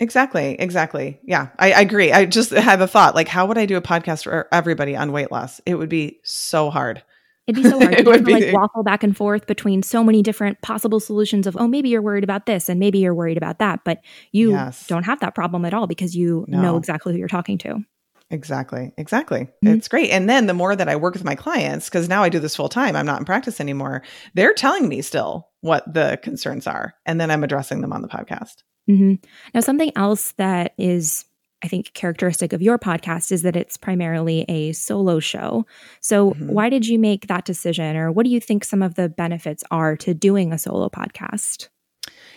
Exactly. 0.00 0.56
Exactly. 0.58 1.20
Yeah, 1.22 1.48
I, 1.58 1.72
I, 1.72 1.80
agree. 1.80 2.12
I 2.12 2.24
just 2.24 2.50
have 2.50 2.80
a 2.80 2.88
thought 2.88 3.14
like, 3.14 3.28
how 3.28 3.46
would 3.46 3.58
I 3.58 3.66
do 3.66 3.76
a 3.76 3.82
podcast 3.82 4.24
for 4.24 4.48
everybody 4.50 4.96
on 4.96 5.12
weight 5.12 5.30
loss? 5.30 5.60
It 5.64 5.76
would 5.76 5.88
be 5.88 6.18
so 6.24 6.70
hard. 6.70 7.02
It'd 7.46 7.62
be 7.62 7.68
so 7.68 7.78
hard. 7.78 7.94
it 7.98 8.06
would 8.06 8.24
be 8.24 8.32
like 8.32 8.54
waffle 8.54 8.82
back 8.82 9.02
and 9.02 9.16
forth 9.16 9.46
between 9.46 9.82
so 9.82 10.02
many 10.02 10.22
different 10.22 10.60
possible 10.62 10.98
solutions 10.98 11.46
of, 11.46 11.56
oh, 11.58 11.68
maybe 11.68 11.88
you're 11.88 12.02
worried 12.02 12.24
about 12.24 12.46
this 12.46 12.68
and 12.68 12.80
maybe 12.80 12.98
you're 12.98 13.14
worried 13.14 13.36
about 13.36 13.58
that. 13.58 13.80
But 13.84 14.00
you 14.32 14.52
yes. 14.52 14.86
don't 14.86 15.04
have 15.04 15.20
that 15.20 15.34
problem 15.34 15.64
at 15.64 15.74
all 15.74 15.86
because 15.86 16.16
you 16.16 16.46
no. 16.48 16.62
know 16.62 16.76
exactly 16.76 17.12
who 17.12 17.18
you're 17.18 17.28
talking 17.28 17.58
to. 17.58 17.84
Exactly. 18.30 18.92
Exactly. 18.96 19.40
Mm-hmm. 19.40 19.68
It's 19.68 19.88
great. 19.88 20.10
And 20.10 20.28
then 20.28 20.46
the 20.46 20.54
more 20.54 20.74
that 20.74 20.88
I 20.88 20.96
work 20.96 21.14
with 21.14 21.24
my 21.24 21.34
clients, 21.34 21.88
because 21.88 22.08
now 22.08 22.22
I 22.22 22.30
do 22.30 22.38
this 22.38 22.56
full 22.56 22.70
time, 22.70 22.96
I'm 22.96 23.06
not 23.06 23.20
in 23.20 23.26
practice 23.26 23.60
anymore, 23.60 24.02
they're 24.34 24.54
telling 24.54 24.88
me 24.88 25.02
still 25.02 25.48
what 25.62 25.92
the 25.92 26.20
concerns 26.22 26.66
are. 26.66 26.94
And 27.06 27.20
then 27.20 27.30
I'm 27.30 27.42
addressing 27.42 27.80
them 27.80 27.92
on 27.92 28.02
the 28.02 28.08
podcast. 28.08 28.62
Mm-hmm. 28.90 29.14
Now, 29.54 29.60
something 29.60 29.92
else 29.96 30.32
that 30.32 30.74
is, 30.76 31.24
I 31.62 31.68
think, 31.68 31.92
characteristic 31.94 32.52
of 32.52 32.60
your 32.60 32.78
podcast 32.78 33.32
is 33.32 33.42
that 33.42 33.56
it's 33.56 33.76
primarily 33.76 34.44
a 34.48 34.72
solo 34.72 35.20
show. 35.20 35.64
So, 36.00 36.32
mm-hmm. 36.32 36.48
why 36.48 36.68
did 36.68 36.86
you 36.86 36.98
make 36.98 37.28
that 37.28 37.44
decision, 37.44 37.96
or 37.96 38.12
what 38.12 38.24
do 38.24 38.30
you 38.30 38.40
think 38.40 38.64
some 38.64 38.82
of 38.82 38.96
the 38.96 39.08
benefits 39.08 39.64
are 39.70 39.96
to 39.98 40.14
doing 40.14 40.52
a 40.52 40.58
solo 40.58 40.88
podcast? 40.88 41.68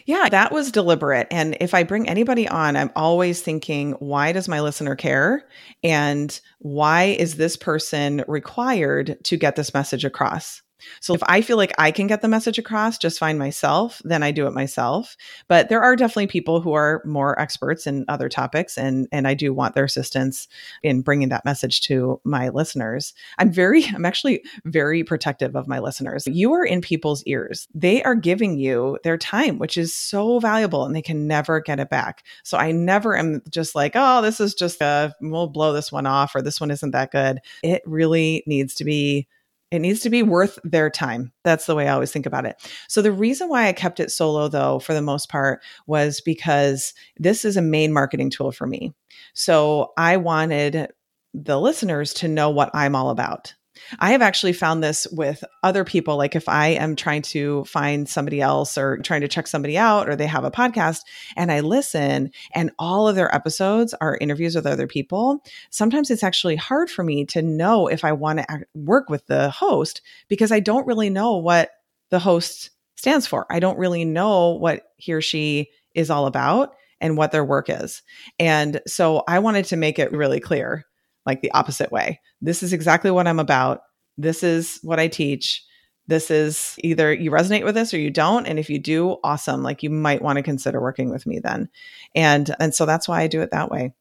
Yeah, 0.05 0.29
that 0.29 0.51
was 0.51 0.71
deliberate. 0.71 1.27
And 1.31 1.57
if 1.59 1.73
I 1.73 1.81
bring 1.81 2.07
anybody 2.07 2.47
on, 2.47 2.75
I'm 2.75 2.91
always 2.95 3.41
thinking, 3.41 3.93
why 3.93 4.33
does 4.33 4.47
my 4.47 4.61
listener 4.61 4.95
care? 4.95 5.47
And 5.83 6.39
why 6.59 7.05
is 7.05 7.37
this 7.37 7.57
person 7.57 8.23
required 8.27 9.17
to 9.23 9.37
get 9.37 9.55
this 9.55 9.73
message 9.73 10.05
across? 10.05 10.61
So 10.99 11.13
if 11.13 11.21
I 11.23 11.41
feel 11.41 11.57
like 11.57 11.73
I 11.77 11.91
can 11.91 12.07
get 12.07 12.21
the 12.21 12.27
message 12.27 12.57
across 12.57 12.97
just 12.97 13.19
fine 13.19 13.37
myself, 13.37 14.01
then 14.03 14.23
I 14.23 14.31
do 14.31 14.47
it 14.47 14.53
myself. 14.53 15.15
But 15.47 15.69
there 15.69 15.81
are 15.81 15.95
definitely 15.95 16.27
people 16.27 16.61
who 16.61 16.73
are 16.73 17.01
more 17.05 17.39
experts 17.39 17.87
in 17.87 18.05
other 18.07 18.29
topics 18.29 18.77
and 18.77 19.07
and 19.11 19.27
I 19.27 19.33
do 19.33 19.53
want 19.53 19.75
their 19.75 19.85
assistance 19.85 20.47
in 20.83 21.01
bringing 21.01 21.29
that 21.29 21.45
message 21.45 21.81
to 21.81 22.19
my 22.23 22.49
listeners. 22.49 23.13
I'm 23.37 23.51
very 23.51 23.85
I'm 23.95 24.05
actually 24.05 24.43
very 24.65 25.03
protective 25.03 25.55
of 25.55 25.67
my 25.67 25.79
listeners. 25.79 26.27
You 26.27 26.53
are 26.53 26.65
in 26.65 26.81
people's 26.81 27.23
ears. 27.23 27.67
They 27.73 28.03
are 28.03 28.15
giving 28.15 28.57
you 28.57 28.97
their 29.03 29.17
time, 29.17 29.59
which 29.59 29.77
is 29.77 29.95
so 29.95 30.39
valuable 30.39 30.85
and 30.85 30.95
they 30.95 31.01
can 31.01 31.27
never 31.27 31.59
get 31.59 31.79
it 31.79 31.89
back. 31.89 32.23
So 32.43 32.57
I 32.57 32.71
never 32.71 33.17
am 33.17 33.41
just 33.49 33.75
like, 33.75 33.93
"Oh, 33.95 34.21
this 34.21 34.39
is 34.39 34.53
just 34.53 34.81
a 34.81 35.13
we'll 35.21 35.47
blow 35.47 35.73
this 35.73 35.91
one 35.91 36.05
off 36.05 36.35
or 36.35 36.41
this 36.41 36.59
one 36.59 36.71
isn't 36.71 36.91
that 36.91 37.11
good." 37.11 37.39
It 37.63 37.81
really 37.85 38.43
needs 38.45 38.75
to 38.75 38.85
be 38.85 39.27
it 39.75 39.79
needs 39.79 39.99
to 40.01 40.09
be 40.09 40.23
worth 40.23 40.57
their 40.63 40.89
time. 40.89 41.31
That's 41.43 41.65
the 41.65 41.75
way 41.75 41.87
I 41.87 41.93
always 41.93 42.11
think 42.11 42.25
about 42.25 42.45
it. 42.45 42.55
So, 42.87 43.01
the 43.01 43.11
reason 43.11 43.49
why 43.49 43.67
I 43.67 43.73
kept 43.73 43.99
it 43.99 44.11
solo, 44.11 44.47
though, 44.47 44.79
for 44.79 44.93
the 44.93 45.01
most 45.01 45.29
part, 45.29 45.61
was 45.87 46.21
because 46.21 46.93
this 47.17 47.45
is 47.45 47.57
a 47.57 47.61
main 47.61 47.93
marketing 47.93 48.29
tool 48.29 48.51
for 48.51 48.67
me. 48.67 48.93
So, 49.33 49.93
I 49.97 50.17
wanted 50.17 50.91
the 51.33 51.59
listeners 51.59 52.13
to 52.15 52.27
know 52.27 52.49
what 52.49 52.71
I'm 52.73 52.95
all 52.95 53.09
about. 53.09 53.53
I 53.99 54.11
have 54.11 54.21
actually 54.21 54.53
found 54.53 54.83
this 54.83 55.07
with 55.11 55.43
other 55.63 55.83
people. 55.83 56.17
Like 56.17 56.35
if 56.35 56.47
I 56.49 56.69
am 56.69 56.95
trying 56.95 57.21
to 57.23 57.63
find 57.65 58.07
somebody 58.07 58.41
else 58.41 58.77
or 58.77 58.97
trying 58.97 59.21
to 59.21 59.27
check 59.27 59.47
somebody 59.47 59.77
out 59.77 60.09
or 60.09 60.15
they 60.15 60.27
have 60.27 60.43
a 60.43 60.51
podcast 60.51 61.01
and 61.35 61.51
I 61.51 61.59
listen 61.59 62.31
and 62.53 62.71
all 62.79 63.07
of 63.07 63.15
their 63.15 63.33
episodes 63.33 63.93
are 63.95 64.17
interviews 64.19 64.55
with 64.55 64.65
other 64.65 64.87
people, 64.87 65.43
sometimes 65.69 66.09
it's 66.09 66.23
actually 66.23 66.55
hard 66.55 66.89
for 66.89 67.03
me 67.03 67.25
to 67.25 67.41
know 67.41 67.87
if 67.87 68.03
I 68.03 68.13
want 68.13 68.39
to 68.39 68.65
work 68.73 69.09
with 69.09 69.25
the 69.27 69.49
host 69.49 70.01
because 70.27 70.51
I 70.51 70.59
don't 70.59 70.87
really 70.87 71.09
know 71.09 71.37
what 71.37 71.71
the 72.09 72.19
host 72.19 72.71
stands 72.95 73.27
for. 73.27 73.45
I 73.49 73.59
don't 73.59 73.77
really 73.77 74.05
know 74.05 74.51
what 74.51 74.83
he 74.97 75.13
or 75.13 75.21
she 75.21 75.69
is 75.93 76.09
all 76.09 76.27
about 76.27 76.75
and 77.01 77.17
what 77.17 77.31
their 77.31 77.45
work 77.45 77.69
is. 77.69 78.01
And 78.39 78.81
so 78.87 79.23
I 79.27 79.39
wanted 79.39 79.65
to 79.65 79.75
make 79.75 79.99
it 79.99 80.11
really 80.11 80.39
clear 80.39 80.85
like 81.25 81.41
the 81.41 81.51
opposite 81.51 81.91
way. 81.91 82.19
This 82.41 82.63
is 82.63 82.73
exactly 82.73 83.11
what 83.11 83.27
I'm 83.27 83.39
about. 83.39 83.81
This 84.17 84.43
is 84.43 84.79
what 84.81 84.99
I 84.99 85.07
teach. 85.07 85.63
This 86.07 86.29
is 86.29 86.75
either 86.83 87.11
you 87.11 87.31
resonate 87.31 87.63
with 87.63 87.75
this 87.75 87.93
or 87.93 87.97
you 87.97 88.11
don't. 88.11 88.45
And 88.45 88.59
if 88.59 88.69
you 88.69 88.77
do, 88.77 89.17
awesome. 89.23 89.63
Like 89.63 89.81
you 89.81 89.89
might 89.89 90.21
want 90.21 90.37
to 90.37 90.43
consider 90.43 90.79
working 90.79 91.09
with 91.09 91.25
me 91.25 91.39
then. 91.39 91.69
And 92.13 92.55
and 92.59 92.75
so 92.75 92.85
that's 92.85 93.07
why 93.07 93.21
I 93.21 93.27
do 93.27 93.41
it 93.41 93.51
that 93.51 93.71
way. 93.71 93.93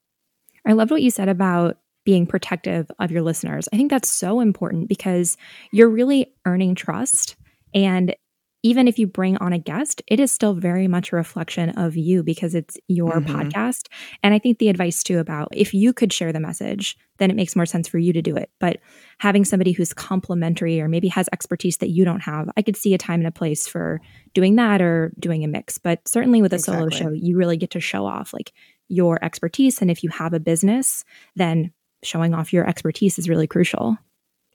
I 0.66 0.72
loved 0.72 0.90
what 0.90 1.02
you 1.02 1.10
said 1.10 1.28
about 1.28 1.78
being 2.04 2.26
protective 2.26 2.90
of 2.98 3.10
your 3.10 3.22
listeners. 3.22 3.68
I 3.72 3.76
think 3.76 3.90
that's 3.90 4.10
so 4.10 4.40
important 4.40 4.88
because 4.88 5.36
you're 5.72 5.88
really 5.88 6.32
earning 6.44 6.74
trust. 6.74 7.36
And 7.74 8.14
even 8.64 8.88
if 8.88 8.98
you 8.98 9.06
bring 9.06 9.36
on 9.36 9.52
a 9.52 9.58
guest, 9.58 10.02
it 10.06 10.18
is 10.18 10.32
still 10.32 10.54
very 10.54 10.88
much 10.88 11.12
a 11.12 11.16
reflection 11.16 11.68
of 11.70 11.96
you 11.96 12.22
because 12.22 12.54
it's 12.54 12.78
your 12.88 13.20
mm-hmm. 13.20 13.36
podcast. 13.36 13.88
And 14.22 14.32
I 14.32 14.38
think 14.38 14.58
the 14.58 14.70
advice 14.70 15.02
too 15.02 15.18
about 15.18 15.48
if 15.52 15.74
you 15.74 15.92
could 15.92 16.14
share 16.14 16.32
the 16.32 16.40
message, 16.40 16.96
then 17.18 17.30
it 17.30 17.36
makes 17.36 17.54
more 17.54 17.66
sense 17.66 17.86
for 17.86 17.98
you 17.98 18.14
to 18.14 18.22
do 18.22 18.36
it. 18.36 18.50
But 18.58 18.78
having 19.18 19.44
somebody 19.44 19.72
who's 19.72 19.92
complementary 19.92 20.80
or 20.80 20.88
maybe 20.88 21.08
has 21.08 21.28
expertise 21.30 21.76
that 21.76 21.90
you 21.90 22.06
don't 22.06 22.22
have, 22.22 22.48
I 22.56 22.62
could 22.62 22.76
see 22.76 22.94
a 22.94 22.98
time 22.98 23.20
and 23.20 23.28
a 23.28 23.30
place 23.30 23.68
for 23.68 24.00
doing 24.32 24.56
that 24.56 24.80
or 24.80 25.12
doing 25.20 25.44
a 25.44 25.48
mix. 25.48 25.76
But 25.76 26.08
certainly 26.08 26.40
with 26.40 26.54
a 26.54 26.56
exactly. 26.56 26.90
solo 26.90 27.10
show, 27.10 27.12
you 27.14 27.36
really 27.36 27.58
get 27.58 27.72
to 27.72 27.80
show 27.80 28.06
off 28.06 28.32
like 28.32 28.54
your 28.88 29.22
expertise. 29.22 29.82
And 29.82 29.90
if 29.90 30.02
you 30.02 30.08
have 30.08 30.32
a 30.32 30.40
business, 30.40 31.04
then 31.36 31.70
showing 32.02 32.32
off 32.32 32.54
your 32.54 32.66
expertise 32.66 33.18
is 33.18 33.28
really 33.28 33.46
crucial. 33.46 33.98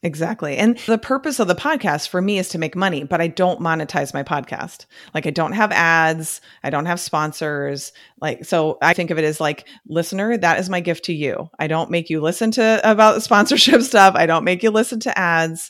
Exactly. 0.02 0.56
And 0.56 0.78
the 0.80 0.98
purpose 0.98 1.40
of 1.40 1.50
the 1.50 1.56
podcast 1.56 2.08
for 2.08 2.22
me 2.22 2.40
is 2.40 2.50
to 2.50 2.58
make 2.58 2.76
money, 2.76 3.04
but 3.04 3.20
I 3.20 3.28
don't 3.28 3.60
monetize 3.60 4.14
my 4.14 4.24
podcast. 4.24 4.86
Like 5.14 5.28
I 5.28 5.30
don't 5.30 5.52
have 5.52 5.74
ads, 5.74 6.40
I 6.64 6.70
don't 6.70 6.86
have 6.86 7.02
sponsors. 7.02 7.92
Like 8.22 8.46
so 8.46 8.78
I 8.82 8.94
think 8.94 9.12
of 9.12 9.18
it 9.18 9.26
as 9.26 9.42
like 9.42 9.68
listener, 9.88 10.38
that 10.38 10.60
is 10.60 10.70
my 10.70 10.80
gift 10.80 11.06
to 11.06 11.14
you. 11.14 11.50
I 11.60 11.68
don't 11.68 11.92
make 11.92 12.10
you 12.10 12.22
listen 12.22 12.52
to 12.52 12.80
about 12.90 13.24
sponsorship 13.24 13.82
stuff. 13.82 14.16
I 14.16 14.26
don't 14.26 14.46
make 14.46 14.64
you 14.64 14.72
listen 14.72 15.02
to 15.02 15.18
ads. 15.18 15.70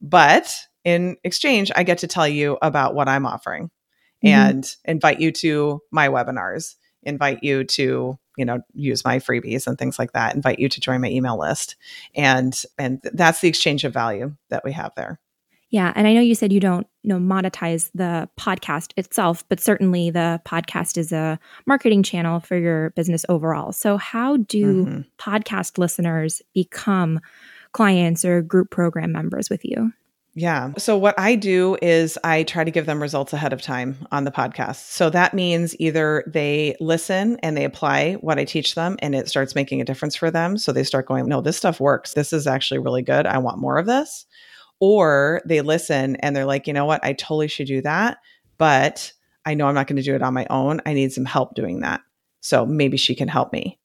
But 0.00 0.54
in 0.84 1.16
exchange, 1.24 1.72
I 1.74 1.82
get 1.82 1.98
to 1.98 2.06
tell 2.06 2.28
you 2.28 2.58
about 2.62 2.94
what 2.94 3.08
I'm 3.08 3.26
offering 3.26 3.70
mm-hmm. 4.24 4.28
and 4.28 4.76
invite 4.84 5.20
you 5.20 5.32
to 5.32 5.80
my 5.90 6.08
webinars, 6.08 6.76
invite 7.02 7.40
you 7.42 7.64
to 7.64 8.16
you 8.36 8.44
know 8.44 8.60
use 8.74 9.04
my 9.04 9.18
freebies 9.18 9.66
and 9.66 9.78
things 9.78 9.98
like 9.98 10.12
that 10.12 10.34
invite 10.34 10.58
you 10.58 10.68
to 10.68 10.80
join 10.80 11.00
my 11.00 11.08
email 11.08 11.38
list. 11.38 11.76
And 12.14 12.60
and 12.78 13.00
that's 13.12 13.40
the 13.40 13.48
exchange 13.48 13.84
of 13.84 13.92
value 13.92 14.36
that 14.50 14.64
we 14.64 14.72
have 14.72 14.92
there. 14.96 15.20
Yeah 15.70 15.92
and 15.96 16.06
i 16.06 16.12
know 16.12 16.20
you 16.20 16.36
said 16.36 16.52
you 16.52 16.60
don't 16.60 16.86
you 17.02 17.08
know 17.08 17.18
monetize 17.18 17.90
the 17.92 18.28
podcast 18.38 18.92
itself 18.96 19.46
but 19.48 19.58
certainly 19.60 20.10
the 20.10 20.40
podcast 20.46 20.96
is 20.96 21.10
a 21.12 21.38
marketing 21.66 22.02
channel 22.02 22.40
for 22.40 22.56
your 22.56 22.90
business 22.90 23.24
overall. 23.28 23.72
So 23.72 23.96
how 23.96 24.36
do 24.36 24.84
mm-hmm. 24.84 25.00
podcast 25.18 25.78
listeners 25.78 26.40
become 26.54 27.20
clients 27.72 28.24
or 28.24 28.42
group 28.42 28.70
program 28.70 29.12
members 29.12 29.50
with 29.50 29.64
you 29.64 29.92
Yeah. 30.38 30.74
So, 30.76 30.98
what 30.98 31.18
I 31.18 31.34
do 31.34 31.78
is 31.80 32.18
I 32.22 32.42
try 32.42 32.62
to 32.62 32.70
give 32.70 32.84
them 32.84 33.00
results 33.00 33.32
ahead 33.32 33.54
of 33.54 33.62
time 33.62 34.06
on 34.12 34.24
the 34.24 34.30
podcast. 34.30 34.90
So, 34.90 35.08
that 35.08 35.32
means 35.32 35.74
either 35.80 36.24
they 36.26 36.76
listen 36.78 37.38
and 37.42 37.56
they 37.56 37.64
apply 37.64 38.14
what 38.20 38.38
I 38.38 38.44
teach 38.44 38.74
them 38.74 38.96
and 39.00 39.14
it 39.14 39.30
starts 39.30 39.54
making 39.54 39.80
a 39.80 39.84
difference 39.86 40.14
for 40.14 40.30
them. 40.30 40.58
So, 40.58 40.72
they 40.72 40.84
start 40.84 41.06
going, 41.06 41.26
no, 41.26 41.40
this 41.40 41.56
stuff 41.56 41.80
works. 41.80 42.12
This 42.12 42.34
is 42.34 42.46
actually 42.46 42.80
really 42.80 43.00
good. 43.00 43.24
I 43.24 43.38
want 43.38 43.60
more 43.60 43.78
of 43.78 43.86
this. 43.86 44.26
Or 44.78 45.40
they 45.46 45.62
listen 45.62 46.16
and 46.16 46.36
they're 46.36 46.44
like, 46.44 46.66
you 46.66 46.74
know 46.74 46.84
what? 46.84 47.02
I 47.02 47.14
totally 47.14 47.48
should 47.48 47.66
do 47.66 47.80
that. 47.80 48.18
But 48.58 49.14
I 49.46 49.54
know 49.54 49.68
I'm 49.68 49.74
not 49.74 49.86
going 49.86 49.96
to 49.96 50.02
do 50.02 50.14
it 50.14 50.22
on 50.22 50.34
my 50.34 50.46
own. 50.50 50.82
I 50.84 50.92
need 50.92 51.14
some 51.14 51.24
help 51.24 51.54
doing 51.54 51.80
that. 51.80 52.02
So, 52.42 52.66
maybe 52.66 52.98
she 52.98 53.14
can 53.14 53.28
help 53.28 53.54
me. 53.54 53.78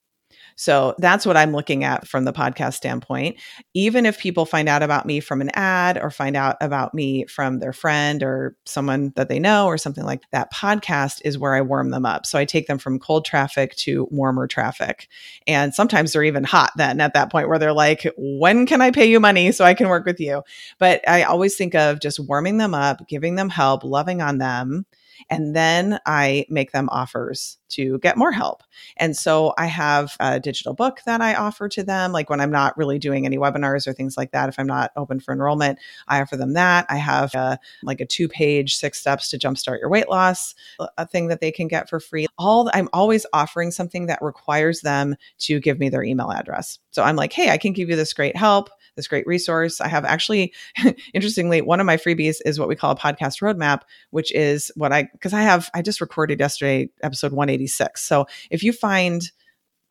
So 0.55 0.95
that's 0.97 1.25
what 1.25 1.37
I'm 1.37 1.51
looking 1.51 1.83
at 1.83 2.07
from 2.07 2.25
the 2.25 2.33
podcast 2.33 2.73
standpoint. 2.75 3.37
Even 3.73 4.05
if 4.05 4.19
people 4.19 4.45
find 4.45 4.69
out 4.69 4.83
about 4.83 5.05
me 5.05 5.19
from 5.19 5.41
an 5.41 5.49
ad 5.53 5.97
or 5.97 6.11
find 6.11 6.35
out 6.35 6.57
about 6.61 6.93
me 6.93 7.25
from 7.25 7.59
their 7.59 7.73
friend 7.73 8.23
or 8.23 8.55
someone 8.65 9.13
that 9.15 9.29
they 9.29 9.39
know 9.39 9.65
or 9.67 9.77
something 9.77 10.05
like 10.05 10.21
that, 10.31 10.53
podcast 10.53 11.21
is 11.23 11.37
where 11.37 11.55
I 11.55 11.61
warm 11.61 11.89
them 11.89 12.05
up. 12.05 12.25
So 12.25 12.37
I 12.37 12.45
take 12.45 12.67
them 12.67 12.77
from 12.77 12.99
cold 12.99 13.25
traffic 13.25 13.75
to 13.77 14.07
warmer 14.11 14.47
traffic. 14.47 15.07
And 15.47 15.73
sometimes 15.73 16.13
they're 16.13 16.23
even 16.23 16.43
hot 16.43 16.71
then 16.75 17.01
at 17.01 17.13
that 17.13 17.31
point 17.31 17.47
where 17.47 17.59
they're 17.59 17.73
like, 17.73 18.07
when 18.17 18.65
can 18.65 18.81
I 18.81 18.91
pay 18.91 19.09
you 19.09 19.19
money 19.19 19.51
so 19.51 19.65
I 19.65 19.73
can 19.73 19.89
work 19.89 20.05
with 20.05 20.19
you? 20.19 20.43
But 20.79 21.07
I 21.07 21.23
always 21.23 21.55
think 21.55 21.75
of 21.75 21.99
just 21.99 22.19
warming 22.19 22.57
them 22.57 22.73
up, 22.73 23.07
giving 23.07 23.35
them 23.35 23.49
help, 23.49 23.83
loving 23.83 24.21
on 24.21 24.37
them 24.37 24.85
and 25.29 25.55
then 25.55 25.99
I 26.05 26.45
make 26.49 26.71
them 26.71 26.89
offers 26.91 27.57
to 27.69 27.99
get 27.99 28.17
more 28.17 28.31
help. 28.31 28.63
And 28.97 29.15
so 29.15 29.53
I 29.57 29.65
have 29.67 30.15
a 30.19 30.39
digital 30.39 30.73
book 30.73 30.99
that 31.05 31.21
I 31.21 31.35
offer 31.35 31.69
to 31.69 31.83
them. 31.83 32.11
Like 32.11 32.29
when 32.29 32.41
I'm 32.41 32.51
not 32.51 32.77
really 32.77 32.99
doing 32.99 33.25
any 33.25 33.37
webinars 33.37 33.87
or 33.87 33.93
things 33.93 34.17
like 34.17 34.31
that, 34.31 34.49
if 34.49 34.59
I'm 34.59 34.67
not 34.67 34.91
open 34.95 35.19
for 35.19 35.33
enrollment, 35.33 35.79
I 36.07 36.21
offer 36.21 36.37
them 36.37 36.53
that. 36.53 36.85
I 36.89 36.97
have 36.97 37.33
a, 37.33 37.57
like 37.83 38.01
a 38.01 38.05
two 38.05 38.27
page, 38.27 38.75
six 38.75 38.99
steps 38.99 39.29
to 39.29 39.37
jumpstart 39.37 39.79
your 39.79 39.89
weight 39.89 40.09
loss, 40.09 40.53
uh, 40.79 40.87
a 40.97 41.07
thing 41.07 41.27
that 41.27 41.39
they 41.39 41.51
can 41.51 41.67
get 41.67 41.89
for 41.89 41.99
free. 41.99 42.27
All 42.37 42.69
I'm 42.73 42.89
always 42.93 43.25
offering 43.33 43.71
something 43.71 44.07
that 44.07 44.21
requires 44.21 44.81
them 44.81 45.15
to 45.39 45.59
give 45.59 45.79
me 45.79 45.89
their 45.89 46.03
email 46.03 46.31
address. 46.31 46.79
So 46.91 47.03
I'm 47.03 47.15
like, 47.15 47.33
hey, 47.33 47.49
I 47.49 47.57
can 47.57 47.73
give 47.73 47.89
you 47.89 47.95
this 47.95 48.13
great 48.13 48.35
help 48.35 48.69
this 48.95 49.07
great 49.07 49.25
resource. 49.25 49.81
I 49.81 49.87
have 49.87 50.05
actually, 50.05 50.53
interestingly, 51.13 51.61
one 51.61 51.79
of 51.79 51.85
my 51.85 51.97
freebies 51.97 52.37
is 52.45 52.59
what 52.59 52.67
we 52.67 52.75
call 52.75 52.91
a 52.91 52.95
podcast 52.95 53.41
roadmap, 53.41 53.81
which 54.09 54.31
is 54.33 54.71
what 54.75 54.91
I, 54.91 55.09
because 55.13 55.33
I 55.33 55.41
have, 55.41 55.69
I 55.73 55.81
just 55.81 56.01
recorded 56.01 56.39
yesterday, 56.39 56.89
episode 57.03 57.31
186. 57.31 58.01
So 58.01 58.25
if 58.49 58.63
you 58.63 58.73
find, 58.73 59.23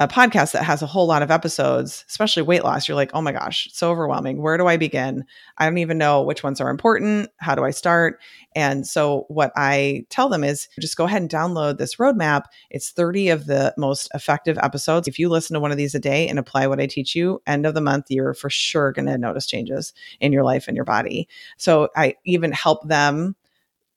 a 0.00 0.08
podcast 0.08 0.52
that 0.52 0.64
has 0.64 0.80
a 0.80 0.86
whole 0.86 1.06
lot 1.06 1.22
of 1.22 1.30
episodes, 1.30 2.06
especially 2.08 2.42
weight 2.42 2.64
loss, 2.64 2.88
you're 2.88 2.94
like, 2.94 3.10
oh 3.12 3.20
my 3.20 3.32
gosh, 3.32 3.68
so 3.70 3.90
overwhelming. 3.90 4.40
Where 4.40 4.56
do 4.56 4.66
I 4.66 4.78
begin? 4.78 5.26
I 5.58 5.66
don't 5.66 5.76
even 5.76 5.98
know 5.98 6.22
which 6.22 6.42
ones 6.42 6.58
are 6.58 6.70
important. 6.70 7.28
How 7.36 7.54
do 7.54 7.64
I 7.64 7.70
start? 7.70 8.18
And 8.56 8.86
so, 8.86 9.26
what 9.28 9.52
I 9.56 10.06
tell 10.08 10.30
them 10.30 10.42
is 10.42 10.68
just 10.80 10.96
go 10.96 11.04
ahead 11.04 11.20
and 11.20 11.30
download 11.30 11.76
this 11.76 11.96
roadmap. 11.96 12.44
It's 12.70 12.90
30 12.90 13.28
of 13.28 13.44
the 13.44 13.74
most 13.76 14.08
effective 14.14 14.56
episodes. 14.62 15.06
If 15.06 15.18
you 15.18 15.28
listen 15.28 15.52
to 15.52 15.60
one 15.60 15.70
of 15.70 15.76
these 15.76 15.94
a 15.94 16.00
day 16.00 16.26
and 16.26 16.38
apply 16.38 16.66
what 16.66 16.80
I 16.80 16.86
teach 16.86 17.14
you, 17.14 17.42
end 17.46 17.66
of 17.66 17.74
the 17.74 17.82
month, 17.82 18.06
you're 18.08 18.32
for 18.32 18.48
sure 18.48 18.92
going 18.92 19.06
to 19.06 19.18
notice 19.18 19.46
changes 19.46 19.92
in 20.18 20.32
your 20.32 20.44
life 20.44 20.66
and 20.66 20.76
your 20.76 20.86
body. 20.86 21.28
So, 21.58 21.90
I 21.94 22.14
even 22.24 22.52
help 22.52 22.88
them 22.88 23.36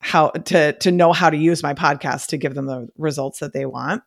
how 0.03 0.29
to 0.29 0.73
to 0.73 0.91
know 0.91 1.13
how 1.13 1.29
to 1.29 1.37
use 1.37 1.63
my 1.63 1.73
podcast 1.73 2.27
to 2.27 2.37
give 2.37 2.55
them 2.55 2.65
the 2.65 2.89
results 2.97 3.39
that 3.39 3.53
they 3.53 3.65
want. 3.65 4.03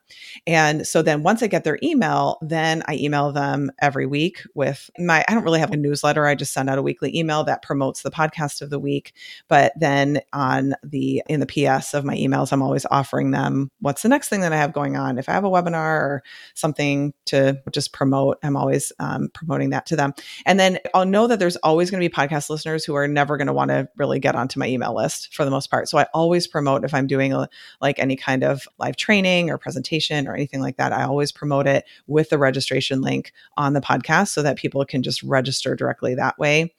And 0.46 0.86
so 0.86 1.00
then 1.00 1.22
once 1.22 1.42
I 1.42 1.46
get 1.46 1.64
their 1.64 1.78
email, 1.82 2.38
then 2.42 2.82
I 2.86 2.96
email 2.96 3.32
them 3.32 3.70
every 3.80 4.06
week 4.06 4.42
with 4.54 4.90
my 4.98 5.24
I 5.26 5.32
don't 5.32 5.42
really 5.42 5.58
have 5.58 5.72
a 5.72 5.76
newsletter. 5.76 6.26
I 6.26 6.34
just 6.34 6.52
send 6.52 6.68
out 6.68 6.76
a 6.76 6.82
weekly 6.82 7.16
email 7.16 7.44
that 7.44 7.62
promotes 7.62 8.02
the 8.02 8.10
podcast 8.10 8.60
of 8.60 8.68
the 8.68 8.78
week. 8.78 9.14
But 9.48 9.72
then 9.80 10.20
on 10.34 10.74
the 10.82 11.22
in 11.28 11.40
the 11.40 11.46
PS 11.46 11.94
of 11.94 12.04
my 12.04 12.14
emails, 12.14 12.52
I'm 12.52 12.62
always 12.62 12.84
offering 12.90 13.30
them 13.30 13.70
what's 13.80 14.02
the 14.02 14.10
next 14.10 14.28
thing 14.28 14.42
that 14.42 14.52
I 14.52 14.58
have 14.58 14.74
going 14.74 14.96
on. 14.96 15.16
If 15.16 15.30
I 15.30 15.32
have 15.32 15.44
a 15.44 15.50
webinar 15.50 16.00
or 16.00 16.22
something 16.52 17.14
to 17.26 17.58
just 17.72 17.94
promote, 17.94 18.38
I'm 18.42 18.56
always 18.56 18.92
um, 18.98 19.30
promoting 19.32 19.70
that 19.70 19.86
to 19.86 19.96
them. 19.96 20.12
And 20.44 20.60
then 20.60 20.78
I'll 20.92 21.06
know 21.06 21.26
that 21.26 21.38
there's 21.38 21.56
always 21.56 21.90
going 21.90 22.02
to 22.02 22.08
be 22.08 22.14
podcast 22.14 22.50
listeners 22.50 22.84
who 22.84 22.94
are 22.94 23.08
never 23.08 23.38
going 23.38 23.46
to 23.46 23.54
want 23.54 23.70
to 23.70 23.88
really 23.96 24.18
get 24.18 24.34
onto 24.34 24.60
my 24.60 24.68
email 24.68 24.94
list 24.94 25.34
for 25.34 25.44
the 25.46 25.50
most 25.50 25.70
part. 25.70 25.85
So 25.88 25.98
I 25.98 26.06
always 26.14 26.46
promote 26.46 26.84
if 26.84 26.94
I'm 26.94 27.06
doing 27.06 27.32
a, 27.32 27.48
like 27.80 27.98
any 27.98 28.16
kind 28.16 28.44
of 28.44 28.68
live 28.78 28.96
training 28.96 29.50
or 29.50 29.58
presentation 29.58 30.26
or 30.26 30.34
anything 30.34 30.60
like 30.60 30.76
that, 30.76 30.92
I 30.92 31.04
always 31.04 31.32
promote 31.32 31.66
it 31.66 31.84
with 32.06 32.30
the 32.30 32.38
registration 32.38 33.00
link 33.00 33.32
on 33.56 33.72
the 33.72 33.80
podcast 33.80 34.28
so 34.28 34.42
that 34.42 34.56
people 34.56 34.84
can 34.84 35.02
just 35.02 35.22
register 35.22 35.74
directly 35.74 36.14
that 36.14 36.38
way 36.38 36.72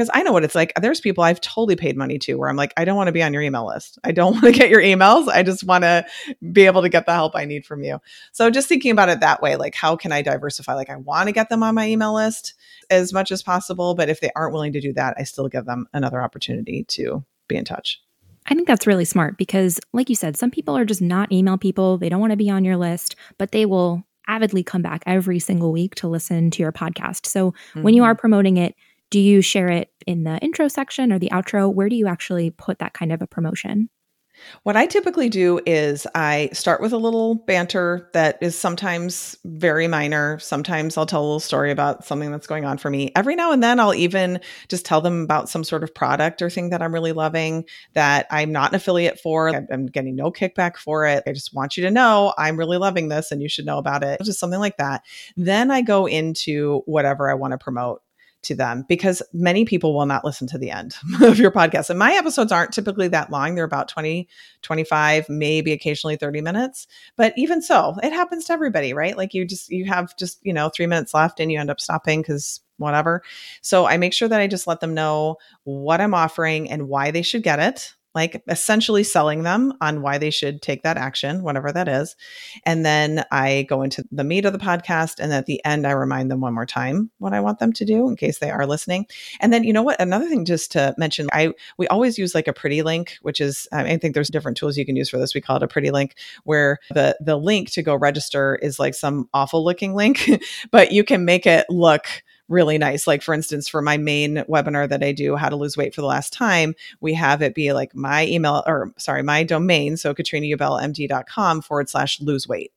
because 0.00 0.10
I 0.14 0.22
know 0.22 0.32
what 0.32 0.44
it's 0.44 0.54
like. 0.54 0.72
There's 0.80 1.00
people 1.00 1.24
I've 1.24 1.42
totally 1.42 1.76
paid 1.76 1.94
money 1.94 2.18
to 2.20 2.34
where 2.36 2.48
I'm 2.48 2.56
like, 2.56 2.72
I 2.78 2.86
don't 2.86 2.96
want 2.96 3.08
to 3.08 3.12
be 3.12 3.22
on 3.22 3.34
your 3.34 3.42
email 3.42 3.66
list. 3.66 3.98
I 4.02 4.12
don't 4.12 4.32
want 4.42 4.46
to 4.46 4.52
get 4.52 4.70
your 4.70 4.80
emails. 4.80 5.28
I 5.28 5.42
just 5.42 5.64
want 5.64 5.84
to 5.84 6.06
be 6.52 6.64
able 6.64 6.80
to 6.80 6.88
get 6.88 7.04
the 7.04 7.12
help 7.12 7.36
I 7.36 7.44
need 7.44 7.66
from 7.66 7.82
you. 7.82 8.00
So 8.32 8.48
just 8.50 8.66
thinking 8.66 8.92
about 8.92 9.10
it 9.10 9.20
that 9.20 9.42
way, 9.42 9.56
like 9.56 9.74
how 9.74 9.96
can 9.96 10.10
I 10.10 10.22
diversify? 10.22 10.74
Like 10.74 10.88
I 10.88 10.96
want 10.96 11.28
to 11.28 11.32
get 11.32 11.50
them 11.50 11.62
on 11.62 11.74
my 11.74 11.86
email 11.86 12.14
list 12.14 12.54
as 12.88 13.12
much 13.12 13.30
as 13.30 13.42
possible, 13.42 13.94
but 13.94 14.08
if 14.08 14.20
they 14.20 14.30
aren't 14.34 14.54
willing 14.54 14.72
to 14.72 14.80
do 14.80 14.94
that, 14.94 15.16
I 15.18 15.24
still 15.24 15.48
give 15.48 15.66
them 15.66 15.86
another 15.92 16.22
opportunity 16.22 16.84
to 16.84 17.22
be 17.46 17.56
in 17.56 17.66
touch. 17.66 18.00
I 18.46 18.54
think 18.54 18.66
that's 18.66 18.86
really 18.86 19.04
smart 19.04 19.36
because, 19.36 19.78
like 19.92 20.08
you 20.08 20.16
said, 20.16 20.36
some 20.36 20.50
people 20.50 20.76
are 20.76 20.84
just 20.84 21.02
not 21.02 21.30
email 21.30 21.58
people. 21.58 21.98
They 21.98 22.08
don't 22.08 22.20
want 22.20 22.32
to 22.32 22.36
be 22.36 22.50
on 22.50 22.64
your 22.64 22.76
list, 22.76 23.16
but 23.38 23.52
they 23.52 23.66
will 23.66 24.04
avidly 24.26 24.62
come 24.62 24.82
back 24.82 25.02
every 25.06 25.38
single 25.38 25.72
week 25.72 25.94
to 25.96 26.08
listen 26.08 26.50
to 26.52 26.62
your 26.62 26.72
podcast. 26.72 27.26
So 27.26 27.50
mm-hmm. 27.50 27.82
when 27.82 27.94
you 27.94 28.04
are 28.04 28.14
mm-hmm. 28.14 28.20
promoting 28.20 28.56
it, 28.56 28.74
do 29.10 29.18
you 29.18 29.42
share 29.42 29.68
it 29.68 29.90
in 30.06 30.24
the 30.24 30.38
intro 30.38 30.68
section 30.68 31.12
or 31.12 31.18
the 31.18 31.30
outro? 31.30 31.72
Where 31.72 31.88
do 31.88 31.96
you 31.96 32.06
actually 32.06 32.50
put 32.50 32.78
that 32.78 32.92
kind 32.92 33.12
of 33.12 33.20
a 33.20 33.26
promotion? 33.26 33.90
What 34.62 34.76
I 34.76 34.86
typically 34.86 35.28
do 35.28 35.60
is 35.66 36.06
I 36.14 36.50
start 36.52 36.80
with 36.80 36.92
a 36.92 36.98
little 36.98 37.34
banter 37.34 38.08
that 38.12 38.38
is 38.40 38.58
sometimes 38.58 39.36
very 39.44 39.88
minor. 39.88 40.38
Sometimes 40.38 40.96
I'll 40.96 41.06
tell 41.06 41.22
a 41.22 41.24
little 41.24 41.40
story 41.40 41.70
about 41.70 42.04
something 42.04 42.30
that's 42.30 42.46
going 42.46 42.64
on 42.64 42.78
for 42.78 42.90
me. 42.90 43.12
Every 43.16 43.34
now 43.34 43.52
and 43.52 43.62
then 43.62 43.80
I'll 43.80 43.94
even 43.94 44.40
just 44.68 44.84
tell 44.84 45.00
them 45.00 45.22
about 45.22 45.48
some 45.48 45.64
sort 45.64 45.82
of 45.82 45.94
product 45.94 46.42
or 46.42 46.50
thing 46.50 46.70
that 46.70 46.82
I'm 46.82 46.92
really 46.94 47.12
loving 47.12 47.64
that 47.94 48.26
I'm 48.30 48.52
not 48.52 48.70
an 48.70 48.76
affiliate 48.76 49.20
for. 49.20 49.48
I'm 49.48 49.86
getting 49.86 50.16
no 50.16 50.30
kickback 50.30 50.76
for 50.76 51.06
it. 51.06 51.22
I 51.26 51.32
just 51.32 51.54
want 51.54 51.76
you 51.76 51.84
to 51.84 51.90
know 51.90 52.34
I'm 52.36 52.58
really 52.58 52.78
loving 52.78 53.08
this 53.08 53.32
and 53.32 53.42
you 53.42 53.48
should 53.48 53.66
know 53.66 53.78
about 53.78 54.02
it. 54.02 54.20
Just 54.24 54.40
something 54.40 54.60
like 54.60 54.76
that. 54.76 55.02
Then 55.36 55.70
I 55.70 55.82
go 55.82 56.06
into 56.06 56.82
whatever 56.86 57.30
I 57.30 57.34
want 57.34 57.52
to 57.52 57.58
promote 57.58 58.02
to 58.42 58.54
them 58.54 58.84
because 58.88 59.22
many 59.32 59.64
people 59.64 59.94
will 59.94 60.06
not 60.06 60.24
listen 60.24 60.46
to 60.48 60.58
the 60.58 60.70
end 60.70 60.96
of 61.22 61.38
your 61.38 61.50
podcast. 61.50 61.90
And 61.90 61.98
my 61.98 62.12
episodes 62.14 62.52
aren't 62.52 62.72
typically 62.72 63.08
that 63.08 63.30
long. 63.30 63.54
They're 63.54 63.64
about 63.64 63.88
20, 63.88 64.28
25, 64.62 65.28
maybe 65.28 65.72
occasionally 65.72 66.16
30 66.16 66.40
minutes. 66.40 66.86
But 67.16 67.34
even 67.36 67.62
so, 67.62 67.96
it 68.02 68.12
happens 68.12 68.46
to 68.46 68.52
everybody, 68.52 68.92
right? 68.92 69.16
Like 69.16 69.34
you 69.34 69.44
just, 69.44 69.70
you 69.70 69.84
have 69.86 70.16
just, 70.16 70.38
you 70.42 70.52
know, 70.52 70.68
three 70.68 70.86
minutes 70.86 71.14
left 71.14 71.40
and 71.40 71.52
you 71.52 71.58
end 71.58 71.70
up 71.70 71.80
stopping 71.80 72.22
because 72.22 72.60
whatever. 72.78 73.22
So 73.60 73.86
I 73.86 73.98
make 73.98 74.14
sure 74.14 74.28
that 74.28 74.40
I 74.40 74.46
just 74.46 74.66
let 74.66 74.80
them 74.80 74.94
know 74.94 75.36
what 75.64 76.00
I'm 76.00 76.14
offering 76.14 76.70
and 76.70 76.88
why 76.88 77.10
they 77.10 77.22
should 77.22 77.42
get 77.42 77.58
it 77.58 77.94
like 78.14 78.42
essentially 78.48 79.04
selling 79.04 79.42
them 79.42 79.72
on 79.80 80.02
why 80.02 80.18
they 80.18 80.30
should 80.30 80.62
take 80.62 80.82
that 80.82 80.96
action, 80.96 81.42
whatever 81.42 81.70
that 81.70 81.88
is. 81.88 82.16
And 82.64 82.84
then 82.84 83.24
I 83.30 83.66
go 83.68 83.82
into 83.82 84.04
the 84.10 84.24
meat 84.24 84.44
of 84.44 84.52
the 84.52 84.58
podcast. 84.58 85.20
And 85.20 85.32
at 85.32 85.46
the 85.46 85.64
end, 85.64 85.86
I 85.86 85.92
remind 85.92 86.30
them 86.30 86.40
one 86.40 86.54
more 86.54 86.66
time 86.66 87.10
what 87.18 87.32
I 87.32 87.40
want 87.40 87.60
them 87.60 87.72
to 87.74 87.84
do 87.84 88.08
in 88.08 88.16
case 88.16 88.38
they 88.38 88.50
are 88.50 88.66
listening. 88.66 89.06
And 89.40 89.52
then, 89.52 89.64
you 89.64 89.72
know 89.72 89.82
what? 89.82 90.00
Another 90.00 90.28
thing 90.28 90.44
just 90.44 90.72
to 90.72 90.94
mention, 90.98 91.28
I 91.32 91.52
we 91.78 91.86
always 91.88 92.18
use 92.18 92.34
like 92.34 92.48
a 92.48 92.52
pretty 92.52 92.82
link, 92.82 93.18
which 93.22 93.40
is 93.40 93.68
I 93.72 93.96
think 93.98 94.14
there's 94.14 94.30
different 94.30 94.56
tools 94.56 94.76
you 94.76 94.86
can 94.86 94.96
use 94.96 95.08
for 95.08 95.18
this. 95.18 95.34
We 95.34 95.40
call 95.40 95.56
it 95.56 95.62
a 95.62 95.68
pretty 95.68 95.90
link, 95.90 96.16
where 96.44 96.78
the 96.90 97.16
the 97.20 97.36
link 97.36 97.70
to 97.72 97.82
go 97.82 97.94
register 97.94 98.56
is 98.56 98.78
like 98.78 98.94
some 98.94 99.28
awful 99.32 99.64
looking 99.64 99.94
link, 99.94 100.28
but 100.70 100.92
you 100.92 101.04
can 101.04 101.24
make 101.24 101.46
it 101.46 101.66
look 101.68 102.06
really 102.50 102.76
nice. 102.76 103.06
Like, 103.06 103.22
for 103.22 103.32
instance, 103.32 103.68
for 103.68 103.80
my 103.80 103.96
main 103.96 104.44
webinar 104.48 104.88
that 104.88 105.02
I 105.02 105.12
do, 105.12 105.36
How 105.36 105.48
to 105.48 105.56
Lose 105.56 105.76
Weight 105.76 105.94
for 105.94 106.00
the 106.02 106.06
Last 106.06 106.32
Time, 106.32 106.74
we 107.00 107.14
have 107.14 107.40
it 107.40 107.54
be 107.54 107.72
like 107.72 107.94
my 107.94 108.26
email 108.26 108.62
or 108.66 108.92
sorry, 108.98 109.22
my 109.22 109.44
domain. 109.44 109.96
So 109.96 110.12
katrinaubelmd.com 110.12 111.62
forward 111.62 111.88
slash 111.88 112.20
lose 112.20 112.46
weight. 112.46 112.72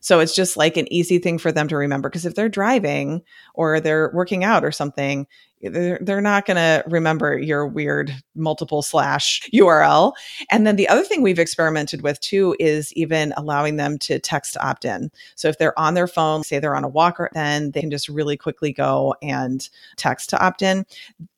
So 0.00 0.20
it's 0.20 0.34
just 0.34 0.58
like 0.58 0.76
an 0.76 0.92
easy 0.92 1.18
thing 1.18 1.38
for 1.38 1.50
them 1.50 1.66
to 1.68 1.78
remember. 1.78 2.10
Because 2.10 2.26
if 2.26 2.34
they're 2.34 2.50
driving 2.50 3.22
or 3.54 3.80
they're 3.80 4.10
working 4.12 4.44
out 4.44 4.62
or 4.62 4.70
something, 4.70 5.26
they're, 5.70 5.98
they're 6.00 6.20
not 6.20 6.46
going 6.46 6.56
to 6.56 6.82
remember 6.86 7.38
your 7.38 7.66
weird 7.66 8.14
multiple 8.34 8.82
slash 8.82 9.48
URL. 9.54 10.12
And 10.50 10.66
then 10.66 10.76
the 10.76 10.88
other 10.88 11.02
thing 11.02 11.22
we've 11.22 11.38
experimented 11.38 12.02
with 12.02 12.20
too 12.20 12.56
is 12.58 12.92
even 12.94 13.32
allowing 13.36 13.76
them 13.76 13.98
to 13.98 14.18
text 14.18 14.56
opt 14.58 14.84
in. 14.84 15.10
So 15.34 15.48
if 15.48 15.58
they're 15.58 15.78
on 15.78 15.94
their 15.94 16.06
phone, 16.06 16.44
say 16.44 16.58
they're 16.58 16.76
on 16.76 16.84
a 16.84 16.88
walker, 16.88 17.30
then 17.32 17.70
they 17.70 17.80
can 17.80 17.90
just 17.90 18.08
really 18.08 18.36
quickly 18.36 18.72
go 18.72 19.14
and 19.22 19.68
text 19.96 20.30
to 20.30 20.44
opt 20.44 20.62
in. 20.62 20.84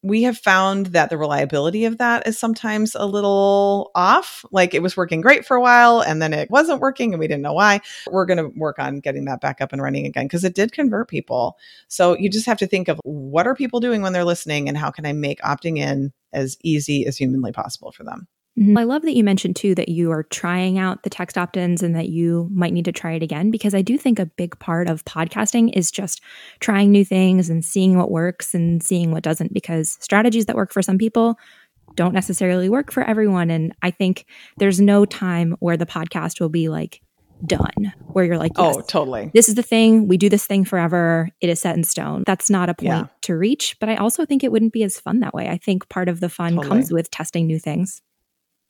We 0.02 0.22
have 0.22 0.38
found 0.38 0.86
that 0.86 1.10
the 1.10 1.18
reliability 1.18 1.84
of 1.84 1.98
that 1.98 2.26
is 2.26 2.38
sometimes 2.38 2.94
a 2.94 3.06
little 3.06 3.90
off. 3.94 4.44
Like 4.50 4.74
it 4.74 4.82
was 4.82 4.96
working 4.96 5.20
great 5.20 5.44
for 5.44 5.56
a 5.56 5.60
while 5.60 6.00
and 6.00 6.22
then 6.22 6.32
it 6.32 6.50
wasn't 6.50 6.80
working 6.80 7.12
and 7.12 7.20
we 7.20 7.26
didn't 7.26 7.42
know 7.42 7.52
why. 7.52 7.80
We're 8.10 8.26
going 8.26 8.38
to 8.38 8.58
work 8.58 8.78
on 8.78 9.00
getting 9.00 9.24
that 9.26 9.40
back 9.40 9.60
up 9.60 9.72
and 9.72 9.82
running 9.82 10.06
again 10.06 10.26
because 10.26 10.44
it 10.44 10.54
did 10.54 10.72
convert 10.72 11.08
people. 11.08 11.58
So 11.88 12.16
you 12.16 12.30
just 12.30 12.46
have 12.46 12.58
to 12.58 12.66
think 12.66 12.88
of 12.88 13.00
what 13.04 13.46
are 13.46 13.54
people 13.54 13.80
doing 13.80 14.02
when 14.02 14.12
they're 14.16 14.24
listening 14.24 14.66
and 14.66 14.79
how 14.79 14.90
can 14.90 15.05
I 15.05 15.12
make 15.12 15.40
opting 15.42 15.76
in 15.76 16.11
as 16.33 16.57
easy 16.62 17.07
as 17.07 17.18
humanly 17.18 17.52
possible 17.52 17.92
for 17.92 18.02
them. 18.02 18.26
Mm-hmm. 18.59 18.79
I 18.79 18.85
love 18.85 19.02
that 19.02 19.14
you 19.14 19.22
mentioned 19.22 19.57
too 19.57 19.74
that 19.74 19.90
you 19.90 20.11
are 20.11 20.22
trying 20.22 20.79
out 20.79 21.02
the 21.02 21.11
text 21.11 21.37
opt 21.37 21.59
ins 21.59 21.83
and 21.83 21.94
that 21.94 22.09
you 22.09 22.48
might 22.50 22.72
need 22.72 22.87
to 22.87 22.92
try 22.92 23.12
it 23.12 23.22
again 23.22 23.50
because 23.50 23.74
I 23.74 23.83
do 23.83 23.98
think 23.98 24.18
a 24.18 24.24
big 24.24 24.59
part 24.59 24.88
of 24.88 25.05
podcasting 25.05 25.76
is 25.76 25.90
just 25.90 26.22
trying 26.61 26.90
new 26.90 27.05
things 27.05 27.50
and 27.50 27.62
seeing 27.62 27.98
what 27.98 28.11
works 28.11 28.55
and 28.55 28.83
seeing 28.83 29.11
what 29.11 29.22
doesn't 29.22 29.52
because 29.52 29.98
strategies 30.00 30.46
that 30.46 30.57
work 30.57 30.72
for 30.72 30.81
some 30.81 30.96
people 30.96 31.38
don't 31.96 32.14
necessarily 32.14 32.70
work 32.70 32.90
for 32.90 33.02
everyone. 33.02 33.50
And 33.50 33.74
I 33.83 33.90
think 33.90 34.24
there's 34.57 34.81
no 34.81 35.05
time 35.05 35.55
where 35.61 35.76
the 35.76 35.85
podcast 35.85 36.40
will 36.40 36.48
be 36.48 36.70
like 36.70 37.02
done, 37.44 37.92
where 38.07 38.25
you're 38.25 38.38
like, 38.38 38.53
oh, 38.57 38.66
yes, 38.66 38.77
oh, 38.79 38.83
totally. 38.83 39.31
This 39.35 39.49
is 39.49 39.55
the 39.55 39.62
thing. 39.62 40.09
We 40.09 40.16
do 40.16 40.29
this 40.29 40.46
thing 40.46 40.64
forever. 40.64 41.29
It 41.40 41.49
is 41.49 41.61
set 41.61 41.77
in 41.77 41.85
stone. 41.85 42.25
That's 42.27 42.49
not 42.49 42.68
a 42.68 42.75
point 42.75 42.87
yeah. 42.87 43.07
to 43.22 43.37
reach. 43.37 43.77
But 43.81 43.88
I 43.88 43.96
also 43.96 44.25
think 44.25 44.42
it 44.44 44.53
wouldn't 44.53 44.72
be 44.72 44.83
as 44.83 44.99
fun 44.99 45.20
that 45.20 45.35
way. 45.35 45.49
I 45.49 45.59
think 45.59 45.88
part 45.88 46.09
of 46.09 46.20
the 46.20 46.29
fun 46.29 46.55
totally. 46.55 46.68
comes 46.68 46.92
with 46.92 47.11
testing 47.11 47.46
new 47.46 47.59
things. 47.59 48.03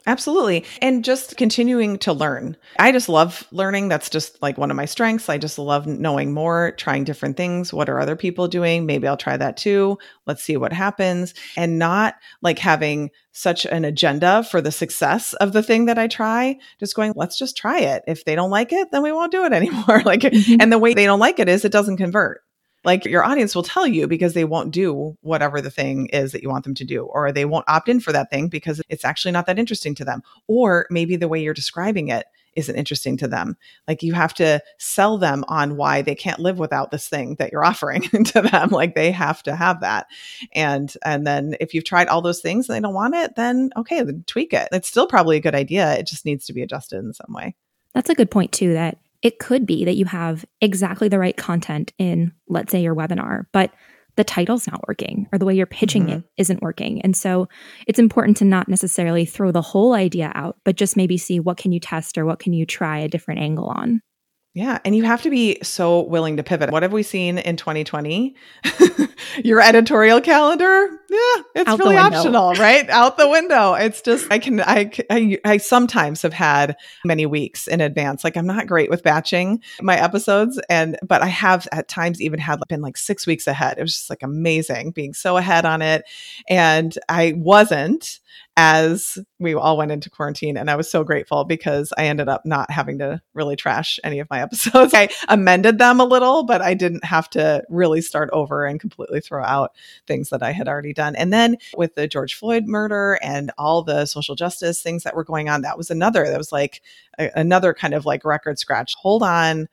Absolutely. 0.07 0.65
And 0.81 1.05
just 1.05 1.37
continuing 1.37 1.99
to 1.99 2.13
learn. 2.13 2.57
I 2.79 2.93
just 2.93 3.09
love 3.09 3.47
learning. 3.51 3.89
That's 3.89 4.09
just 4.09 4.41
like 4.41 4.57
one 4.57 4.71
of 4.71 4.77
my 4.77 4.85
strengths. 4.85 5.29
I 5.29 5.37
just 5.37 5.59
love 5.59 5.87
knowing 5.87 6.33
more, 6.33 6.73
trying 6.73 7.03
different 7.03 7.37
things. 7.37 7.73
What 7.73 7.89
are 7.89 7.99
other 7.99 8.15
people 8.15 8.47
doing? 8.47 8.87
Maybe 8.87 9.09
I'll 9.09 9.17
try 9.17 9.37
that 9.37 9.57
too. 9.57 9.99
Let's 10.25 10.45
see 10.45 10.57
what 10.57 10.73
happens. 10.73 11.35
And 11.57 11.81
not 11.81 12.15
like 12.41 12.61
having 12.61 13.11
such 13.33 13.67
an 13.67 13.85
agenda 13.85 14.45
for 14.45 14.61
the 14.61 14.73
success 14.73 15.35
of 15.35 15.53
the 15.53 15.63
thing 15.63 15.87
that 15.87 15.99
I 15.99 16.07
try. 16.07 16.59
Just 16.79 16.95
going, 16.95 17.13
let's 17.17 17.37
just 17.37 17.57
try 17.57 17.81
it. 17.81 18.05
If 18.07 18.25
they 18.25 18.37
don't 18.37 18.51
like 18.51 18.73
it, 18.73 18.93
then 18.93 19.03
we 19.03 19.13
won't 19.13 19.33
do 19.33 19.45
it 19.45 19.53
anymore. 19.53 20.03
like, 20.05 20.21
mm-hmm. 20.21 20.61
and 20.61 20.73
the 20.73 20.79
way 20.79 20.95
they 20.95 21.05
don't 21.05 21.19
like 21.19 21.41
it 21.41 21.49
is 21.49 21.65
it 21.65 21.73
doesn't 21.73 21.97
convert 21.97 22.43
like 22.87 23.05
your 23.05 23.25
audience 23.25 23.55
will 23.55 23.65
tell 23.65 23.87
you 23.87 24.07
because 24.07 24.33
they 24.33 24.45
won't 24.45 24.71
do 24.71 25.19
whatever 25.21 25.61
the 25.61 25.71
thing 25.71 26.07
is 26.07 26.33
that 26.33 26.43
you 26.43 26.49
want 26.49 26.65
them 26.65 26.75
to 26.77 26.85
do, 26.85 27.05
or 27.05 27.33
they 27.33 27.45
won't 27.45 27.69
opt 27.69 27.89
in 27.89 28.01
for 28.01 28.13
that 28.13 28.31
thing 28.31 28.49
because 28.49 28.81
it's 28.89 29.05
actually 29.05 29.33
not 29.33 29.47
that 29.47 29.59
interesting 29.59 29.95
to 29.97 30.05
them. 30.05 30.23
Or 30.47 30.87
maybe 30.89 31.17
the 31.17 31.29
way 31.29 31.43
you're 31.43 31.53
describing 31.53 32.09
it 32.09 32.27
isn't 32.55 32.77
interesting 32.77 33.17
to 33.19 33.29
them. 33.29 33.57
Like 33.87 34.03
you 34.03 34.15
have 34.15 34.33
to 34.35 34.63
sell 34.79 35.19
them 35.19 35.45
on 35.49 35.77
why 35.77 36.01
they 36.01 36.15
can't 36.15 36.39
live 36.39 36.59
without 36.59 36.91
this 36.91 37.09
thing 37.09 37.35
that 37.35 37.51
you're 37.53 37.65
offering 37.73 38.03
to 38.25 38.43
them. 38.43 38.71
Like 38.71 38.95
they 38.95 39.11
have 39.11 39.43
to 39.43 39.57
have 39.57 39.81
that. 39.81 40.07
And 40.53 40.95
and 41.05 41.27
then 41.27 41.57
if 41.61 41.75
you've 41.75 41.85
tried 41.85 42.07
all 42.07 42.23
those 42.23 42.41
things 42.41 42.69
and 42.69 42.77
they 42.77 42.81
don't 42.81 42.95
want 42.95 43.17
it, 43.17 43.35
then 43.35 43.71
okay, 43.77 44.03
then 44.03 44.23
tweak 44.29 44.53
it. 44.53 44.69
It's 44.71 44.89
still 44.89 45.09
probably 45.09 45.37
a 45.37 45.41
good 45.41 45.57
idea. 45.57 45.95
It 45.95 46.07
just 46.07 46.25
needs 46.25 46.47
to 46.47 46.53
be 46.53 46.63
adjusted 46.63 46.99
in 46.99 47.13
some 47.13 47.35
way. 47.35 47.57
That's 47.95 48.11
a 48.11 48.15
good 48.15 48.31
point 48.31 48.53
too 48.53 48.75
that 48.75 48.99
it 49.23 49.39
could 49.39 49.67
be 49.67 49.85
that 49.85 49.97
you 49.97 50.05
have 50.05 50.45
exactly 50.61 51.09
the 51.09 51.19
right 51.19 51.37
content 51.37 51.93
in, 51.99 52.33
let's 52.49 52.73
say, 52.73 52.83
your 52.83 52.95
webinar, 52.95 53.47
but 53.53 53.73
the 54.17 54.25
title's 54.25 54.67
not 54.67 54.87
working 54.89 55.29
or 55.33 55.39
the 55.39 55.45
way 55.45 55.55
you're 55.55 55.67
pitching 55.67 56.05
mm-hmm. 56.05 56.19
it 56.19 56.25
isn't 56.39 56.63
working. 56.63 57.03
And 57.03 57.17
so 57.17 57.49
it's 57.87 57.99
important 57.99 58.39
to 58.39 58.45
not 58.45 58.69
necessarily 58.69 59.27
throw 59.27 59.53
the 59.53 59.63
whole 59.63 59.93
idea 59.93 60.33
out, 60.35 60.57
but 60.65 60.77
just 60.77 60.97
maybe 60.97 61.19
see 61.19 61.39
what 61.39 61.59
can 61.59 61.73
you 61.73 61.81
test 61.81 62.17
or 62.17 62.25
what 62.25 62.39
can 62.39 62.53
you 62.53 62.67
try 62.67 62.99
a 62.99 63.09
different 63.09 63.41
angle 63.41 63.67
on. 63.67 64.01
Yeah. 64.57 64.79
And 64.87 64.97
you 64.97 65.05
have 65.05 65.21
to 65.21 65.29
be 65.29 65.59
so 65.63 66.01
willing 66.01 66.39
to 66.39 66.43
pivot. 66.43 66.71
What 66.71 66.83
have 66.83 66.91
we 66.91 67.03
seen 67.03 67.37
in 67.37 67.59
2020? 67.59 68.35
Your 69.45 69.61
editorial 69.61 70.23
calendar? 70.23 70.89
Yeah, 71.11 71.43
it's 71.55 71.69
Out 71.69 71.79
really 71.79 71.99
optional, 71.99 72.55
right? 72.59 72.89
Out 72.89 73.19
the 73.19 73.29
window. 73.29 73.75
It's 73.75 74.01
just, 74.01 74.27
I 74.31 74.39
can, 74.39 74.63
I, 74.63 74.91
I, 75.11 75.39
I 75.45 75.57
sometimes 75.59 76.23
have 76.23 76.33
had 76.33 76.75
many 77.05 77.27
weeks 77.27 77.69
in 77.69 77.83
advance. 77.83 78.25
Like 78.25 78.39
I'm 78.39 78.47
not 78.47 78.67
great 78.67 78.89
with 78.89 79.03
batching 79.03 79.63
my 79.83 80.01
episodes. 80.03 80.59
And, 80.71 80.99
but 81.07 81.21
I 81.21 81.27
have 81.27 81.69
at 81.71 81.89
times 81.89 82.23
even 82.23 82.41
had 82.41 82.59
been 82.67 82.81
like 82.81 82.97
six 82.97 83.27
weeks 83.27 83.47
ahead. 83.47 83.77
It 83.77 83.83
was 83.83 83.95
just 83.95 84.09
like 84.09 84.23
amazing 84.23 84.93
being 84.93 85.13
so 85.13 85.37
ahead 85.37 85.67
on 85.67 85.83
it. 85.83 86.05
And 86.49 86.97
I 87.11 87.35
wasn't 87.37 88.21
as 88.57 89.19
we 89.39 89.55
all 89.55 89.77
went 89.77 89.93
into 89.93 90.09
quarantine. 90.09 90.57
And 90.57 90.71
I 90.71 90.77
was 90.77 90.91
so 90.91 91.05
grateful 91.05 91.45
because 91.45 91.93
I 91.99 92.07
ended 92.07 92.29
up 92.29 92.47
not 92.47 92.71
having 92.71 92.99
to 92.99 93.21
really 93.35 93.55
trash 93.55 94.01
any 94.03 94.19
of 94.19 94.31
my 94.31 94.41
episodes. 94.43 94.95
I 94.95 95.09
amended 95.29 95.79
them 95.79 96.01
a 96.01 96.05
little, 96.05 96.45
but 96.45 96.63
I 96.63 96.75
didn't 96.75 97.05
have 97.05 97.29
to 97.31 97.63
really 97.69 98.01
start 98.01 98.31
over 98.33 98.65
and 98.65 98.81
completely 98.81 99.21
throw 99.21 99.45
out 99.45 99.73
things 100.07 100.31
that 100.31 100.43
I 100.43 100.53
had 100.53 100.69
already 100.69 100.95
done. 100.95 101.17
And 101.17 101.33
then 101.33 101.57
with 101.77 101.95
the 101.95 102.09
George 102.09 102.35
Floyd 102.35 102.65
murder 102.67 103.19
and 103.23 103.51
all 103.59 103.83
the 103.83 104.07
social 104.07 104.35
justice 104.35 104.83
things 104.83 105.03
that 105.03 105.15
were 105.15 105.25
going 105.25 105.49
on, 105.49 105.63
that 105.63 105.77
was 105.77 105.91
another, 105.91 106.27
that 106.27 106.39
was 106.39 106.53
like 106.53 106.83
a, 107.19 107.31
another 107.35 107.75
kind 107.75 107.95
of 107.95 108.07
like 108.07 108.25
record 108.25 108.59
scratch. 108.59 108.95
Hold 108.97 109.23
on, 109.23 109.69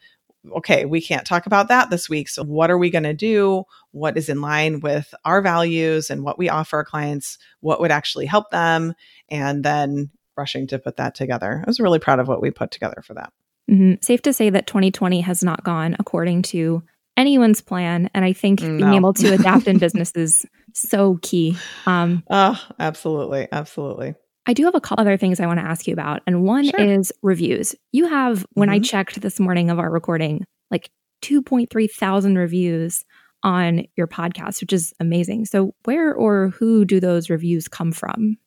okay, 0.58 0.86
we 0.86 1.02
can't 1.02 1.26
talk 1.26 1.46
about 1.46 1.70
that 1.70 1.90
this 1.90 2.10
week. 2.10 2.30
So, 2.30 2.44
what 2.44 2.70
are 2.70 2.78
we 2.78 2.90
going 2.90 3.04
to 3.04 3.14
do? 3.14 3.64
What 3.92 4.18
is 4.18 4.30
in 4.30 4.42
line 4.42 4.80
with 4.80 5.14
our 5.26 5.42
values 5.42 6.10
and 6.10 6.24
what 6.24 6.38
we 6.38 6.50
offer 6.50 6.78
our 6.78 6.86
clients? 6.86 7.38
What 7.62 7.80
would 7.80 7.92
actually 7.92 8.26
help 8.26 8.52
them? 8.52 8.94
And 9.30 9.64
then 9.64 10.12
rushing 10.36 10.68
to 10.68 10.80
put 10.80 10.98
that 10.98 11.16
together. 11.16 11.64
I 11.66 11.70
was 11.70 11.80
really 11.80 12.00
proud 12.00 12.20
of 12.20 12.28
what 12.28 12.42
we 12.42 12.52
put 12.52 12.72
together 12.72 13.02
for 13.06 13.14
that. 13.14 13.32
Mm-hmm. 13.70 14.02
Safe 14.02 14.22
to 14.24 14.34
say 14.34 14.50
that 14.50 14.68
2020 14.68 15.22
has 15.22 15.44
not 15.44 15.64
gone 15.64 15.96
according 16.00 16.42
to 16.44 16.84
anyone's 17.16 17.62
plan. 17.62 18.10
And 18.14 18.26
I 18.26 18.34
think 18.34 18.62
no. 18.62 18.78
being 18.78 18.94
able 18.94 19.14
to 19.14 19.34
adapt 19.34 19.68
in 19.68 19.78
business 19.80 20.12
is 20.16 20.46
so 20.74 21.20
key. 21.22 21.58
Um, 21.86 22.24
oh, 22.30 22.60
absolutely. 22.80 23.48
Absolutely. 23.52 24.16
I 24.46 24.54
do 24.54 24.66
have 24.66 24.76
a 24.76 24.82
couple 24.82 25.02
other 25.02 25.18
things 25.18 25.40
I 25.40 25.46
want 25.46 25.60
to 25.60 25.66
ask 25.66 25.88
you 25.88 25.94
about. 25.94 26.22
And 26.28 26.44
one 26.44 26.66
sure. 26.66 26.80
is 26.80 27.12
reviews. 27.22 27.76
You 27.92 28.08
have, 28.08 28.46
when 28.52 28.70
mm-hmm. 28.70 28.76
I 28.76 28.80
checked 28.80 29.22
this 29.22 29.40
morning 29.40 29.70
of 29.70 29.80
our 29.80 29.90
recording, 29.90 30.46
like 30.70 30.90
2.3 31.22 31.90
thousand 31.90 32.38
reviews 32.38 33.06
on 33.44 33.86
your 33.96 34.08
podcast, 34.08 34.62
which 34.62 34.74
is 34.74 34.94
amazing. 35.00 35.46
So, 35.46 35.74
where 35.84 36.14
or 36.14 36.50
who 36.50 36.86
do 36.86 37.00
those 37.00 37.30
reviews 37.30 37.68
come 37.68 37.92
from? 37.92 38.38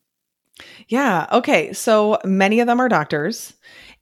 Yeah. 0.89 1.27
Okay. 1.33 1.73
So 1.73 2.19
many 2.25 2.61
of 2.61 2.67
them 2.67 2.81
are 2.81 2.89
doctors 2.89 3.55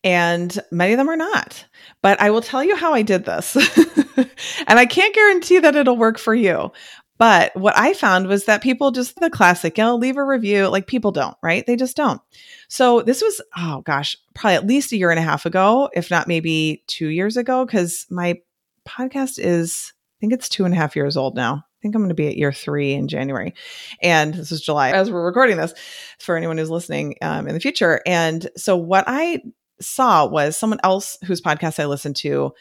and 0.05 0.57
many 0.71 0.93
of 0.93 0.99
them 0.99 1.09
are 1.09 1.17
not. 1.17 1.65
But 2.03 2.21
I 2.21 2.31
will 2.31 2.43
tell 2.43 2.63
you 2.63 2.77
how 2.77 2.93
I 2.93 3.03
did 3.03 3.25
this. 3.25 3.57
and 4.17 4.79
I 4.79 4.87
can't 4.87 5.15
guarantee 5.15 5.59
that 5.59 5.75
it'll 5.75 5.97
work 5.97 6.19
for 6.19 6.35
you. 6.35 6.71
But 7.17 7.55
what 7.57 7.77
I 7.77 7.95
found 7.95 8.27
was 8.27 8.47
that 8.47 8.63
people 8.63 8.91
just 8.91 9.21
the 9.21 9.31
classic, 9.31 9.79
you 9.79 9.85
know, 9.85 9.97
leave 9.97 10.17
a 10.17 10.25
review. 10.25 10.69
Like 10.69 10.87
people 10.87 11.13
don't, 11.13 11.37
right? 11.43 11.65
They 11.67 11.77
just 11.77 11.97
don't. 11.97 12.21
So 12.69 13.03
this 13.03 13.23
was, 13.23 13.41
oh 13.57 13.83
gosh, 13.83 14.17
probably 14.35 14.57
at 14.57 14.67
least 14.67 14.93
a 14.93 14.97
year 14.97 15.11
and 15.11 15.19
a 15.19 15.23
half 15.23 15.47
ago, 15.47 15.89
if 15.95 16.11
not 16.11 16.27
maybe 16.27 16.83
two 16.87 17.09
years 17.09 17.37
ago, 17.37 17.65
because 17.65 18.07
my 18.11 18.41
podcast 18.87 19.39
is, 19.39 19.93
I 20.19 20.21
think 20.21 20.33
it's 20.33 20.49
two 20.49 20.65
and 20.65 20.75
a 20.75 20.77
half 20.77 20.97
years 20.97 21.17
old 21.17 21.37
now. 21.37 21.65
I 21.65 21.79
think 21.83 21.95
I'm 21.95 22.03
going 22.03 22.09
to 22.09 22.15
be 22.15 22.29
at 22.29 22.37
year 22.37 22.53
three 22.53 22.95
in 22.95 23.09
January. 23.09 23.55
And 24.03 24.35
this 24.35 24.51
is 24.51 24.63
July 24.63 24.91
as 24.91 25.11
we're 25.11 25.25
recording 25.25 25.57
this 25.57 25.75
for 26.19 26.37
anyone 26.37 26.59
who's 26.59 26.71
listening 26.71 27.17
um, 27.23 27.47
in 27.47 27.55
the 27.55 27.61
future. 27.61 28.01
And 28.07 28.49
so 28.57 28.77
what 28.77 29.05
I 29.07 29.43
saw 29.81 30.27
was 30.27 30.57
someone 30.57 30.81
else 30.83 31.19
whose 31.27 31.43
podcast 31.43 31.79
I 31.79 31.87
listened 31.87 32.17
to 32.17 32.55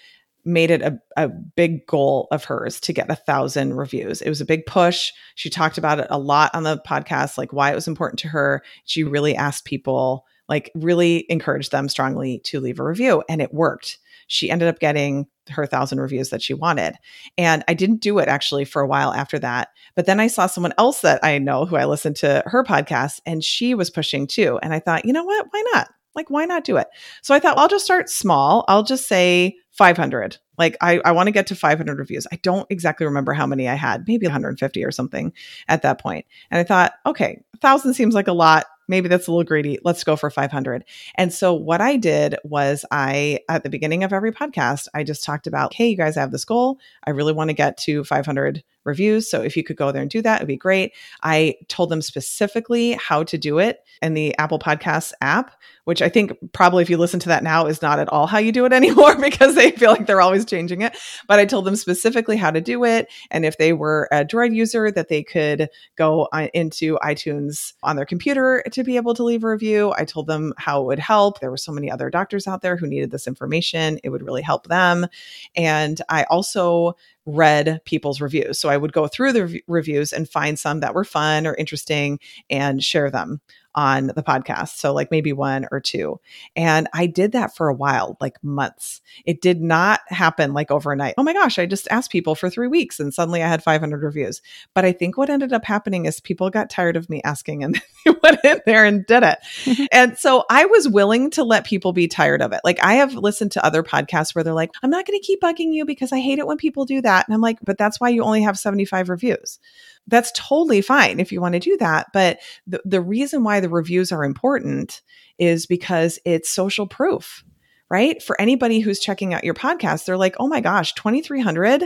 made 0.45 0.71
it 0.71 0.81
a, 0.81 0.99
a 1.17 1.29
big 1.29 1.85
goal 1.87 2.27
of 2.31 2.43
hers 2.43 2.79
to 2.81 2.93
get 2.93 3.09
a 3.09 3.15
thousand 3.15 3.75
reviews. 3.75 4.21
It 4.21 4.29
was 4.29 4.41
a 4.41 4.45
big 4.45 4.65
push. 4.65 5.11
She 5.35 5.49
talked 5.49 5.77
about 5.77 5.99
it 5.99 6.07
a 6.09 6.19
lot 6.19 6.53
on 6.53 6.63
the 6.63 6.81
podcast, 6.87 7.37
like 7.37 7.53
why 7.53 7.71
it 7.71 7.75
was 7.75 7.87
important 7.87 8.19
to 8.19 8.27
her. 8.29 8.63
She 8.85 9.03
really 9.03 9.35
asked 9.35 9.65
people, 9.65 10.25
like, 10.49 10.71
really 10.75 11.25
encouraged 11.29 11.71
them 11.71 11.87
strongly 11.89 12.39
to 12.45 12.59
leave 12.59 12.79
a 12.79 12.83
review, 12.83 13.23
and 13.29 13.41
it 13.41 13.53
worked. 13.53 13.99
She 14.27 14.49
ended 14.49 14.67
up 14.67 14.79
getting 14.79 15.27
her 15.49 15.65
thousand 15.65 15.99
reviews 15.99 16.29
that 16.29 16.41
she 16.41 16.53
wanted. 16.53 16.95
And 17.37 17.63
I 17.67 17.73
didn't 17.73 18.01
do 18.01 18.19
it 18.19 18.29
actually 18.29 18.65
for 18.65 18.81
a 18.81 18.87
while 18.87 19.13
after 19.13 19.37
that. 19.39 19.69
But 19.95 20.05
then 20.05 20.19
I 20.19 20.27
saw 20.27 20.47
someone 20.47 20.73
else 20.77 21.01
that 21.01 21.23
I 21.23 21.37
know 21.37 21.65
who 21.65 21.75
I 21.75 21.85
listened 21.85 22.15
to 22.17 22.43
her 22.45 22.63
podcast, 22.63 23.19
and 23.25 23.43
she 23.43 23.75
was 23.75 23.89
pushing 23.89 24.27
too. 24.27 24.59
And 24.63 24.73
I 24.73 24.79
thought, 24.79 25.05
you 25.05 25.13
know 25.13 25.25
what? 25.25 25.47
Why 25.51 25.63
not? 25.73 25.89
Like, 26.15 26.29
why 26.29 26.45
not 26.45 26.63
do 26.63 26.77
it? 26.77 26.87
So 27.21 27.33
I 27.33 27.39
thought, 27.39 27.55
well, 27.55 27.63
I'll 27.63 27.69
just 27.69 27.85
start 27.85 28.09
small. 28.09 28.65
I'll 28.67 28.83
just 28.83 29.07
say 29.07 29.57
500. 29.73 30.37
Like, 30.57 30.77
I, 30.81 31.01
I 31.03 31.11
want 31.11 31.27
to 31.27 31.31
get 31.31 31.47
to 31.47 31.55
500 31.55 31.97
reviews. 31.97 32.27
I 32.31 32.37
don't 32.37 32.67
exactly 32.69 33.05
remember 33.05 33.33
how 33.33 33.47
many 33.47 33.67
I 33.67 33.73
had, 33.73 34.07
maybe 34.07 34.27
150 34.27 34.85
or 34.85 34.91
something 34.91 35.33
at 35.67 35.81
that 35.81 35.99
point. 35.99 36.25
And 36.51 36.59
I 36.59 36.63
thought, 36.63 36.93
okay, 37.05 37.41
1,000 37.51 37.93
seems 37.95 38.13
like 38.13 38.27
a 38.27 38.33
lot. 38.33 38.67
Maybe 38.87 39.07
that's 39.07 39.27
a 39.27 39.31
little 39.31 39.45
greedy. 39.45 39.79
Let's 39.83 40.03
go 40.03 40.15
for 40.15 40.29
500. 40.29 40.83
And 41.15 41.33
so 41.33 41.53
what 41.53 41.81
I 41.81 41.97
did 41.97 42.35
was 42.43 42.85
I, 42.91 43.39
at 43.49 43.63
the 43.63 43.69
beginning 43.69 44.03
of 44.03 44.13
every 44.13 44.31
podcast, 44.31 44.87
I 44.93 45.03
just 45.03 45.23
talked 45.23 45.47
about, 45.47 45.73
hey, 45.73 45.87
you 45.87 45.97
guys 45.97 46.15
have 46.15 46.31
this 46.31 46.45
goal. 46.45 46.79
I 47.05 47.11
really 47.11 47.33
want 47.33 47.49
to 47.49 47.55
get 47.55 47.77
to 47.77 48.03
500 48.03 48.63
reviews. 48.83 49.29
So 49.29 49.41
if 49.41 49.55
you 49.57 49.63
could 49.63 49.77
go 49.77 49.91
there 49.91 50.01
and 50.01 50.11
do 50.11 50.21
that, 50.21 50.37
it'd 50.37 50.47
be 50.47 50.57
great. 50.57 50.93
I 51.21 51.55
told 51.67 51.89
them 51.89 52.01
specifically 52.01 52.93
how 52.93 53.23
to 53.23 53.37
do 53.37 53.59
it 53.59 53.79
in 54.01 54.13
the 54.13 54.37
Apple 54.37 54.59
Podcasts 54.59 55.13
app, 55.21 55.51
which 55.85 56.01
I 56.01 56.09
think 56.09 56.33
probably 56.51 56.83
if 56.83 56.89
you 56.89 56.97
listen 56.97 57.19
to 57.21 57.29
that 57.29 57.43
now 57.43 57.65
is 57.65 57.81
not 57.81 57.99
at 57.99 58.09
all 58.09 58.27
how 58.27 58.37
you 58.37 58.51
do 58.51 58.65
it 58.65 58.73
anymore 58.83 59.15
because 59.15 59.55
they 59.55 59.71
feel 59.71 59.91
like 59.91 60.07
they're 60.07 60.21
always 60.21 60.45
changing 60.45 60.81
it. 60.81 60.97
But 61.27 61.39
I 61.39 61.45
told 61.45 61.65
them 61.65 61.75
specifically 61.75 62.37
how 62.37 62.51
to 62.51 62.61
do 62.61 62.83
it. 62.83 63.07
And 63.31 63.45
if 63.45 63.57
they 63.57 63.73
were 63.73 64.07
a 64.11 64.25
Droid 64.25 64.55
user, 64.55 64.91
that 64.91 65.09
they 65.09 65.23
could 65.23 65.69
go 65.95 66.27
uh, 66.33 66.47
into 66.53 66.97
iTunes 66.97 67.73
on 67.83 67.95
their 67.95 68.05
computer 68.05 68.63
to 68.71 68.83
be 68.83 68.95
able 68.97 69.13
to 69.15 69.23
leave 69.23 69.43
a 69.43 69.49
review. 69.49 69.93
I 69.97 70.05
told 70.05 70.27
them 70.27 70.53
how 70.57 70.81
it 70.81 70.85
would 70.85 70.99
help. 70.99 71.39
There 71.39 71.51
were 71.51 71.57
so 71.57 71.71
many 71.71 71.89
other 71.89 72.09
doctors 72.09 72.47
out 72.47 72.61
there 72.61 72.75
who 72.75 72.87
needed 72.87 73.11
this 73.11 73.27
information. 73.27 73.99
It 74.03 74.09
would 74.09 74.23
really 74.23 74.41
help 74.41 74.67
them. 74.67 75.07
And 75.55 76.01
I 76.09 76.23
also 76.23 76.95
read 77.25 77.81
people's 77.85 78.21
reviews. 78.21 78.59
So 78.59 78.69
I 78.69 78.77
would 78.77 78.93
go 78.93 79.07
through 79.07 79.33
the 79.33 79.61
reviews 79.67 80.11
and 80.11 80.29
find 80.29 80.59
some 80.59 80.81
that 80.81 80.93
were 80.93 81.05
fun 81.05 81.47
or 81.47 81.55
interesting 81.55 82.19
and 82.49 82.83
share 82.83 83.09
them 83.09 83.41
on 83.75 84.07
the 84.07 84.23
podcast. 84.23 84.77
So, 84.77 84.93
like 84.93 85.11
maybe 85.11 85.33
one 85.33 85.67
or 85.71 85.79
two. 85.79 86.19
And 86.55 86.87
I 86.93 87.05
did 87.05 87.31
that 87.33 87.55
for 87.55 87.69
a 87.69 87.73
while, 87.73 88.17
like 88.19 88.43
months. 88.43 89.01
It 89.25 89.41
did 89.41 89.61
not 89.61 90.01
happen 90.07 90.53
like 90.53 90.71
overnight. 90.71 91.15
Oh 91.17 91.23
my 91.23 91.33
gosh, 91.33 91.59
I 91.59 91.65
just 91.65 91.87
asked 91.89 92.11
people 92.11 92.35
for 92.35 92.49
three 92.49 92.67
weeks 92.67 92.99
and 92.99 93.13
suddenly 93.13 93.41
I 93.43 93.47
had 93.47 93.63
500 93.63 94.03
reviews. 94.03 94.41
But 94.73 94.85
I 94.85 94.91
think 94.91 95.17
what 95.17 95.29
ended 95.29 95.53
up 95.53 95.65
happening 95.65 96.05
is 96.05 96.19
people 96.19 96.49
got 96.49 96.69
tired 96.69 96.95
of 96.95 97.09
me 97.09 97.21
asking 97.23 97.63
and 97.63 97.75
they 98.05 98.11
went 98.23 98.43
in 98.43 98.61
there 98.65 98.85
and 98.85 99.05
did 99.05 99.23
it. 99.23 99.89
and 99.91 100.17
so 100.17 100.45
I 100.49 100.65
was 100.65 100.87
willing 100.87 101.29
to 101.31 101.43
let 101.43 101.65
people 101.65 101.93
be 101.93 102.07
tired 102.07 102.41
of 102.41 102.51
it. 102.53 102.61
Like 102.63 102.79
I 102.83 102.95
have 102.95 103.15
listened 103.15 103.51
to 103.53 103.65
other 103.65 103.83
podcasts 103.83 104.35
where 104.35 104.43
they're 104.43 104.53
like, 104.53 104.71
I'm 104.81 104.89
not 104.89 105.05
going 105.05 105.19
to 105.19 105.25
keep 105.25 105.41
bugging 105.41 105.73
you 105.73 105.85
because 105.85 106.11
I 106.11 106.19
hate 106.19 106.39
it 106.39 106.47
when 106.47 106.57
people 106.57 106.85
do 106.85 107.01
that. 107.01 107.27
And 107.27 107.33
I'm 107.33 107.41
like, 107.41 107.59
but 107.63 107.77
that's 107.77 107.99
why 107.99 108.09
you 108.09 108.23
only 108.23 108.43
have 108.43 108.57
75 108.57 109.09
reviews 109.09 109.59
that's 110.07 110.31
totally 110.35 110.81
fine 110.81 111.19
if 111.19 111.31
you 111.31 111.41
want 111.41 111.53
to 111.53 111.59
do 111.59 111.77
that. 111.77 112.07
But 112.13 112.39
the, 112.67 112.81
the 112.85 113.01
reason 113.01 113.43
why 113.43 113.59
the 113.59 113.69
reviews 113.69 114.11
are 114.11 114.23
important 114.23 115.01
is 115.39 115.65
because 115.65 116.19
it's 116.25 116.49
social 116.49 116.87
proof, 116.87 117.43
right? 117.89 118.21
For 118.21 118.39
anybody 118.39 118.79
who's 118.79 118.99
checking 118.99 119.33
out 119.33 119.43
your 119.43 119.53
podcast, 119.53 120.05
they're 120.05 120.17
like, 120.17 120.35
oh 120.39 120.47
my 120.47 120.61
gosh, 120.61 120.93
2,300 120.95 121.85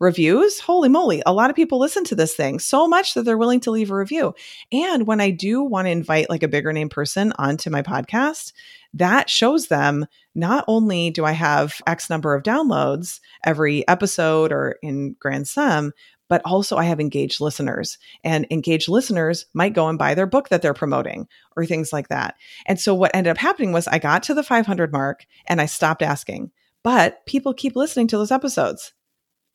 reviews. 0.00 0.60
Holy 0.60 0.88
moly. 0.88 1.22
A 1.26 1.32
lot 1.32 1.50
of 1.50 1.56
people 1.56 1.78
listen 1.78 2.04
to 2.04 2.14
this 2.14 2.34
thing 2.34 2.58
so 2.58 2.86
much 2.86 3.14
that 3.14 3.24
they're 3.24 3.38
willing 3.38 3.60
to 3.60 3.70
leave 3.70 3.90
a 3.90 3.96
review. 3.96 4.34
And 4.70 5.06
when 5.06 5.20
I 5.20 5.30
do 5.30 5.62
want 5.62 5.86
to 5.86 5.90
invite 5.90 6.30
like 6.30 6.42
a 6.42 6.48
bigger 6.48 6.72
name 6.72 6.88
person 6.88 7.32
onto 7.38 7.70
my 7.70 7.82
podcast, 7.82 8.52
that 8.94 9.28
shows 9.28 9.66
them 9.66 10.06
not 10.34 10.64
only 10.68 11.10
do 11.10 11.24
I 11.24 11.32
have 11.32 11.80
X 11.86 12.08
number 12.08 12.34
of 12.34 12.42
downloads 12.42 13.20
every 13.44 13.86
episode 13.88 14.52
or 14.52 14.76
in 14.82 15.16
grand 15.18 15.48
sum, 15.48 15.92
but 16.28 16.42
also 16.44 16.76
I 16.76 16.84
have 16.84 17.00
engaged 17.00 17.40
listeners 17.40 17.98
and 18.22 18.46
engaged 18.50 18.88
listeners 18.88 19.46
might 19.54 19.74
go 19.74 19.88
and 19.88 19.98
buy 19.98 20.14
their 20.14 20.26
book 20.26 20.48
that 20.48 20.62
they're 20.62 20.74
promoting 20.74 21.26
or 21.56 21.66
things 21.66 21.92
like 21.92 22.08
that. 22.08 22.36
And 22.66 22.78
so 22.78 22.94
what 22.94 23.10
ended 23.14 23.30
up 23.30 23.38
happening 23.38 23.72
was 23.72 23.88
I 23.88 23.98
got 23.98 24.22
to 24.24 24.34
the 24.34 24.42
500 24.42 24.92
mark 24.92 25.26
and 25.46 25.60
I 25.60 25.66
stopped 25.66 26.02
asking, 26.02 26.50
but 26.84 27.24
people 27.26 27.54
keep 27.54 27.76
listening 27.76 28.08
to 28.08 28.18
those 28.18 28.30
episodes 28.32 28.92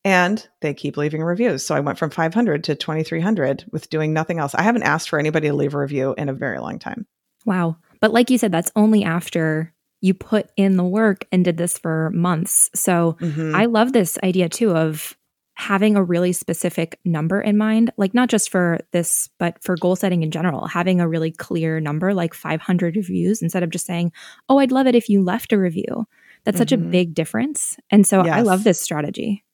and 0.03 0.45
they 0.61 0.74
keep 0.74 0.97
leaving 0.97 1.24
reviews. 1.24 1.65
So 1.65 1.76
I 1.76 1.80
went 1.80 1.97
from 1.97 2.09
500 2.09 2.63
to 2.65 2.76
2300 2.76 3.65
with 3.71 3.89
doing 3.89 4.13
nothing 4.13 4.39
else. 4.39 4.53
I 4.53 4.63
haven't 4.63 4.84
asked 4.84 5.09
for 5.09 5.19
anybody 5.19 5.47
to 5.47 5.53
leave 5.53 5.74
a 5.74 5.80
review 5.80 6.13
in 6.17 6.30
a 6.30 6.34
very 6.34 6.59
long 6.59 6.80
time. 6.80 7.07
Wow. 7.45 7.78
But 8.01 8.11
like 8.11 8.30
you 8.30 8.38
said, 8.38 8.51
that's 8.51 8.71
only 8.76 9.03
after 9.03 9.74
you 10.01 10.13
put 10.13 10.49
in 10.57 10.76
the 10.76 10.84
work 10.84 11.26
and 11.32 11.45
did 11.45 11.57
this 11.57 11.78
for 11.78 12.09
months. 12.13 12.69
So 12.76 13.17
mm-hmm. 13.21 13.55
I 13.55 13.65
love 13.65 13.93
this 13.93 14.17
idea 14.21 14.49
too 14.49 14.76
of 14.76 15.17
having 15.64 15.95
a 15.95 16.03
really 16.03 16.34
specific 16.34 16.99
number 17.05 17.39
in 17.39 17.57
mind, 17.57 17.89
like 17.95 18.14
not 18.14 18.28
just 18.28 18.49
for 18.49 18.80
this, 18.91 19.30
but 19.39 19.64
for 19.64 19.78
goal 19.78 19.95
setting 19.95 20.22
in 20.22 20.30
general, 20.30 20.68
having 20.68 20.99
a 20.99 21.07
really 21.07 21.32
clear 21.32 21.80
number, 21.80 22.14
like 22.14 22.34
500 22.34 22.97
reviews, 22.97 23.41
instead 23.41 23.64
of 23.64 23.70
just 23.70 23.86
saying, 23.86 24.11
Oh, 24.49 24.59
I'd 24.59 24.74
love 24.74 24.88
it 24.88 24.95
if 24.95 25.07
you 25.07 25.24
left 25.24 25.53
a 25.53 25.57
review. 25.57 26.05
That's 26.43 26.55
mm-hmm. 26.55 26.61
such 26.61 26.72
a 26.74 26.78
mm-hmm. 26.78 26.91
big 26.91 27.14
difference. 27.14 27.78
And 27.89 28.05
so 28.05 28.26
yes. 28.26 28.36
I 28.36 28.41
love 28.41 28.66
this 28.66 28.82
strategy. 28.82 29.45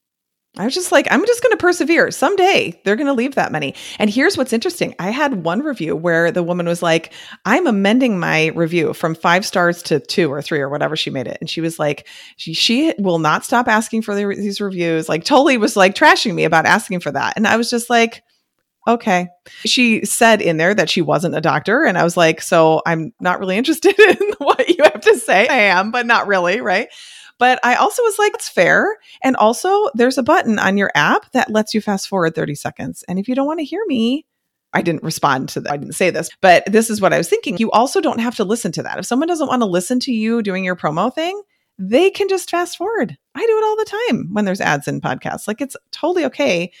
I 0.58 0.64
was 0.64 0.74
just 0.74 0.90
like, 0.90 1.06
I'm 1.10 1.24
just 1.26 1.42
going 1.42 1.52
to 1.52 1.56
persevere. 1.56 2.10
Someday 2.10 2.80
they're 2.84 2.96
going 2.96 3.06
to 3.06 3.12
leave 3.12 3.36
that 3.36 3.52
many. 3.52 3.74
And 4.00 4.10
here's 4.10 4.36
what's 4.36 4.52
interesting. 4.52 4.96
I 4.98 5.10
had 5.10 5.44
one 5.44 5.60
review 5.60 5.94
where 5.94 6.32
the 6.32 6.42
woman 6.42 6.66
was 6.66 6.82
like, 6.82 7.12
I'm 7.44 7.68
amending 7.68 8.18
my 8.18 8.48
review 8.48 8.92
from 8.92 9.14
five 9.14 9.46
stars 9.46 9.80
to 9.84 10.00
two 10.00 10.30
or 10.30 10.42
three 10.42 10.58
or 10.58 10.68
whatever 10.68 10.96
she 10.96 11.08
made 11.10 11.28
it. 11.28 11.38
And 11.40 11.48
she 11.48 11.60
was 11.60 11.78
like, 11.78 12.08
she, 12.36 12.52
she 12.52 12.92
will 12.98 13.20
not 13.20 13.44
stop 13.44 13.68
asking 13.68 14.02
for 14.02 14.14
the, 14.14 14.26
these 14.26 14.60
reviews. 14.60 15.08
Like, 15.08 15.22
totally 15.22 15.56
was 15.56 15.76
like 15.76 15.94
trashing 15.94 16.34
me 16.34 16.42
about 16.42 16.66
asking 16.66 16.98
for 16.98 17.12
that. 17.12 17.34
And 17.36 17.46
I 17.46 17.56
was 17.56 17.70
just 17.70 17.88
like, 17.88 18.24
okay. 18.88 19.28
She 19.64 20.04
said 20.04 20.42
in 20.42 20.56
there 20.56 20.74
that 20.74 20.90
she 20.90 21.00
wasn't 21.00 21.36
a 21.36 21.40
doctor. 21.40 21.84
And 21.84 21.96
I 21.96 22.02
was 22.02 22.16
like, 22.16 22.42
so 22.42 22.82
I'm 22.86 23.12
not 23.20 23.38
really 23.38 23.56
interested 23.56 23.96
in 23.98 24.32
what 24.38 24.68
you 24.68 24.82
have 24.82 25.00
to 25.02 25.16
say. 25.16 25.46
I 25.46 25.54
am, 25.54 25.92
but 25.92 26.06
not 26.06 26.26
really. 26.26 26.60
Right. 26.60 26.88
But 27.40 27.58
I 27.64 27.74
also 27.76 28.02
was 28.02 28.18
like, 28.18 28.32
it's 28.34 28.50
fair. 28.50 28.98
And 29.24 29.34
also, 29.34 29.88
there's 29.94 30.18
a 30.18 30.22
button 30.22 30.58
on 30.58 30.76
your 30.76 30.92
app 30.94 31.32
that 31.32 31.50
lets 31.50 31.72
you 31.72 31.80
fast 31.80 32.06
forward 32.06 32.34
30 32.34 32.54
seconds. 32.54 33.02
And 33.08 33.18
if 33.18 33.26
you 33.26 33.34
don't 33.34 33.46
want 33.46 33.60
to 33.60 33.64
hear 33.64 33.82
me, 33.86 34.26
I 34.74 34.82
didn't 34.82 35.02
respond 35.02 35.48
to 35.50 35.62
that. 35.62 35.72
I 35.72 35.78
didn't 35.78 35.94
say 35.94 36.10
this, 36.10 36.28
but 36.42 36.64
this 36.66 36.90
is 36.90 37.00
what 37.00 37.14
I 37.14 37.18
was 37.18 37.28
thinking. 37.28 37.56
You 37.56 37.70
also 37.70 38.00
don't 38.00 38.20
have 38.20 38.36
to 38.36 38.44
listen 38.44 38.72
to 38.72 38.82
that. 38.84 38.98
If 38.98 39.06
someone 39.06 39.26
doesn't 39.26 39.48
want 39.48 39.62
to 39.62 39.66
listen 39.66 39.98
to 40.00 40.12
you 40.12 40.42
doing 40.42 40.64
your 40.64 40.76
promo 40.76 41.12
thing, 41.12 41.42
they 41.78 42.10
can 42.10 42.28
just 42.28 42.50
fast 42.50 42.76
forward. 42.76 43.16
I 43.34 43.40
do 43.40 43.58
it 43.58 43.64
all 43.64 43.76
the 43.76 43.98
time 44.10 44.28
when 44.34 44.44
there's 44.44 44.60
ads 44.60 44.86
in 44.86 45.00
podcasts. 45.00 45.48
Like 45.48 45.62
it's 45.62 45.76
totally 45.92 46.26
okay 46.26 46.72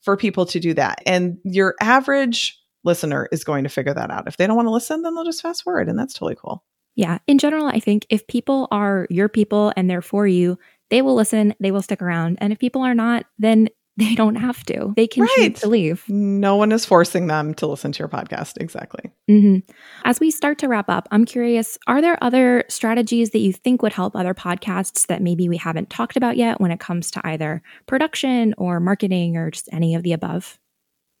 for 0.00 0.16
people 0.16 0.46
to 0.46 0.58
do 0.58 0.72
that. 0.74 1.02
And 1.04 1.38
your 1.44 1.74
average 1.80 2.58
listener 2.84 3.28
is 3.32 3.44
going 3.44 3.64
to 3.64 3.70
figure 3.70 3.92
that 3.92 4.10
out. 4.10 4.26
If 4.26 4.38
they 4.38 4.46
don't 4.46 4.56
want 4.56 4.66
to 4.66 4.72
listen, 4.72 5.02
then 5.02 5.14
they'll 5.14 5.24
just 5.24 5.42
fast 5.42 5.62
forward. 5.62 5.90
And 5.90 5.98
that's 5.98 6.14
totally 6.14 6.36
cool. 6.42 6.64
Yeah. 6.96 7.18
In 7.26 7.38
general, 7.38 7.66
I 7.66 7.78
think 7.78 8.06
if 8.08 8.26
people 8.26 8.66
are 8.70 9.06
your 9.10 9.28
people 9.28 9.72
and 9.76 9.88
they're 9.88 10.02
for 10.02 10.26
you, 10.26 10.58
they 10.90 11.02
will 11.02 11.14
listen, 11.14 11.54
they 11.60 11.70
will 11.70 11.82
stick 11.82 12.02
around. 12.02 12.38
And 12.40 12.52
if 12.52 12.58
people 12.58 12.82
are 12.82 12.94
not, 12.94 13.26
then 13.38 13.68
they 13.98 14.14
don't 14.14 14.36
have 14.36 14.62
to. 14.64 14.92
They 14.94 15.06
can 15.06 15.22
right. 15.22 15.32
choose 15.36 15.60
to 15.60 15.68
leave. 15.68 16.06
No 16.06 16.56
one 16.56 16.70
is 16.70 16.84
forcing 16.84 17.28
them 17.28 17.54
to 17.54 17.66
listen 17.66 17.92
to 17.92 17.98
your 17.98 18.08
podcast. 18.08 18.58
Exactly. 18.60 19.10
Mm-hmm. 19.30 19.70
As 20.04 20.20
we 20.20 20.30
start 20.30 20.58
to 20.58 20.68
wrap 20.68 20.90
up, 20.90 21.08
I'm 21.10 21.24
curious 21.24 21.78
are 21.86 22.02
there 22.02 22.22
other 22.22 22.64
strategies 22.68 23.30
that 23.30 23.38
you 23.38 23.54
think 23.54 23.80
would 23.80 23.94
help 23.94 24.14
other 24.14 24.34
podcasts 24.34 25.06
that 25.06 25.22
maybe 25.22 25.48
we 25.48 25.56
haven't 25.56 25.88
talked 25.88 26.16
about 26.16 26.36
yet 26.36 26.60
when 26.60 26.70
it 26.70 26.80
comes 26.80 27.10
to 27.12 27.26
either 27.26 27.62
production 27.86 28.54
or 28.58 28.80
marketing 28.80 29.38
or 29.38 29.50
just 29.50 29.68
any 29.72 29.94
of 29.94 30.02
the 30.02 30.12
above? 30.12 30.58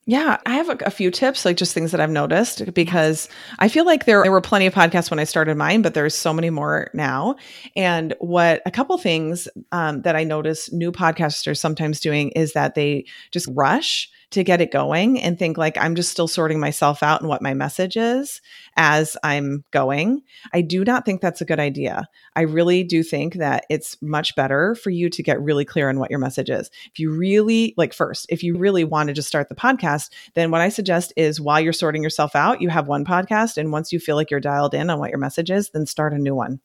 Yeah, 0.08 0.38
I 0.46 0.54
have 0.54 0.68
a, 0.68 0.76
a, 0.86 0.90
few 0.90 1.10
tips, 1.10 1.44
like 1.44 1.56
just 1.56 1.74
things 1.74 1.90
that 1.90 2.00
I've 2.00 2.10
noticed, 2.10 2.72
because 2.72 3.28
I 3.58 3.68
feel 3.68 3.84
like 3.84 4.04
there, 4.04 4.22
there 4.22 4.30
were 4.30 4.40
plenty 4.40 4.66
of 4.66 4.72
podcasts 4.72 5.10
when 5.10 5.18
I 5.18 5.24
started 5.24 5.56
mine, 5.56 5.82
but 5.82 5.94
there's 5.94 6.14
so 6.14 6.32
many 6.32 6.48
more 6.48 6.90
now. 6.94 7.34
And 7.74 8.14
what 8.20 8.62
a 8.64 8.70
couple 8.70 8.96
things 8.98 9.48
um, 9.72 10.02
that 10.02 10.14
I 10.14 10.22
notice 10.22 10.72
new 10.72 10.92
podcasters 10.92 11.58
sometimes 11.58 11.98
doing 11.98 12.28
is 12.30 12.52
that 12.52 12.76
they 12.76 13.04
just 13.32 13.48
rush 13.52 14.08
to 14.30 14.42
get 14.42 14.60
it 14.60 14.72
going 14.72 15.20
and 15.20 15.38
think 15.38 15.56
like 15.56 15.78
I'm 15.78 15.94
just 15.94 16.10
still 16.10 16.26
sorting 16.26 16.58
myself 16.58 17.02
out 17.02 17.20
and 17.20 17.28
what 17.28 17.42
my 17.42 17.54
message 17.54 17.96
is 17.96 18.40
as 18.76 19.16
I'm 19.22 19.64
going. 19.70 20.22
I 20.52 20.62
do 20.62 20.84
not 20.84 21.04
think 21.04 21.20
that's 21.20 21.40
a 21.40 21.44
good 21.44 21.60
idea. 21.60 22.08
I 22.34 22.42
really 22.42 22.82
do 22.82 23.02
think 23.02 23.34
that 23.34 23.66
it's 23.70 24.00
much 24.02 24.34
better 24.34 24.74
for 24.74 24.90
you 24.90 25.08
to 25.10 25.22
get 25.22 25.40
really 25.40 25.64
clear 25.64 25.88
on 25.88 26.00
what 26.00 26.10
your 26.10 26.18
message 26.18 26.50
is. 26.50 26.70
If 26.86 26.98
you 26.98 27.12
really 27.12 27.72
like 27.76 27.94
first, 27.94 28.26
if 28.28 28.42
you 28.42 28.56
really 28.56 28.82
wanted 28.82 29.14
to 29.16 29.22
start 29.22 29.48
the 29.48 29.54
podcast, 29.54 30.10
then 30.34 30.50
what 30.50 30.60
I 30.60 30.70
suggest 30.70 31.12
is 31.16 31.40
while 31.40 31.60
you're 31.60 31.72
sorting 31.72 32.02
yourself 32.02 32.34
out, 32.34 32.60
you 32.60 32.68
have 32.68 32.88
one 32.88 33.04
podcast 33.04 33.56
and 33.56 33.70
once 33.70 33.92
you 33.92 34.00
feel 34.00 34.16
like 34.16 34.30
you're 34.30 34.40
dialed 34.40 34.74
in 34.74 34.90
on 34.90 34.98
what 34.98 35.10
your 35.10 35.20
message 35.20 35.50
is, 35.50 35.70
then 35.70 35.86
start 35.86 36.12
a 36.12 36.18
new 36.18 36.34
one. 36.34 36.60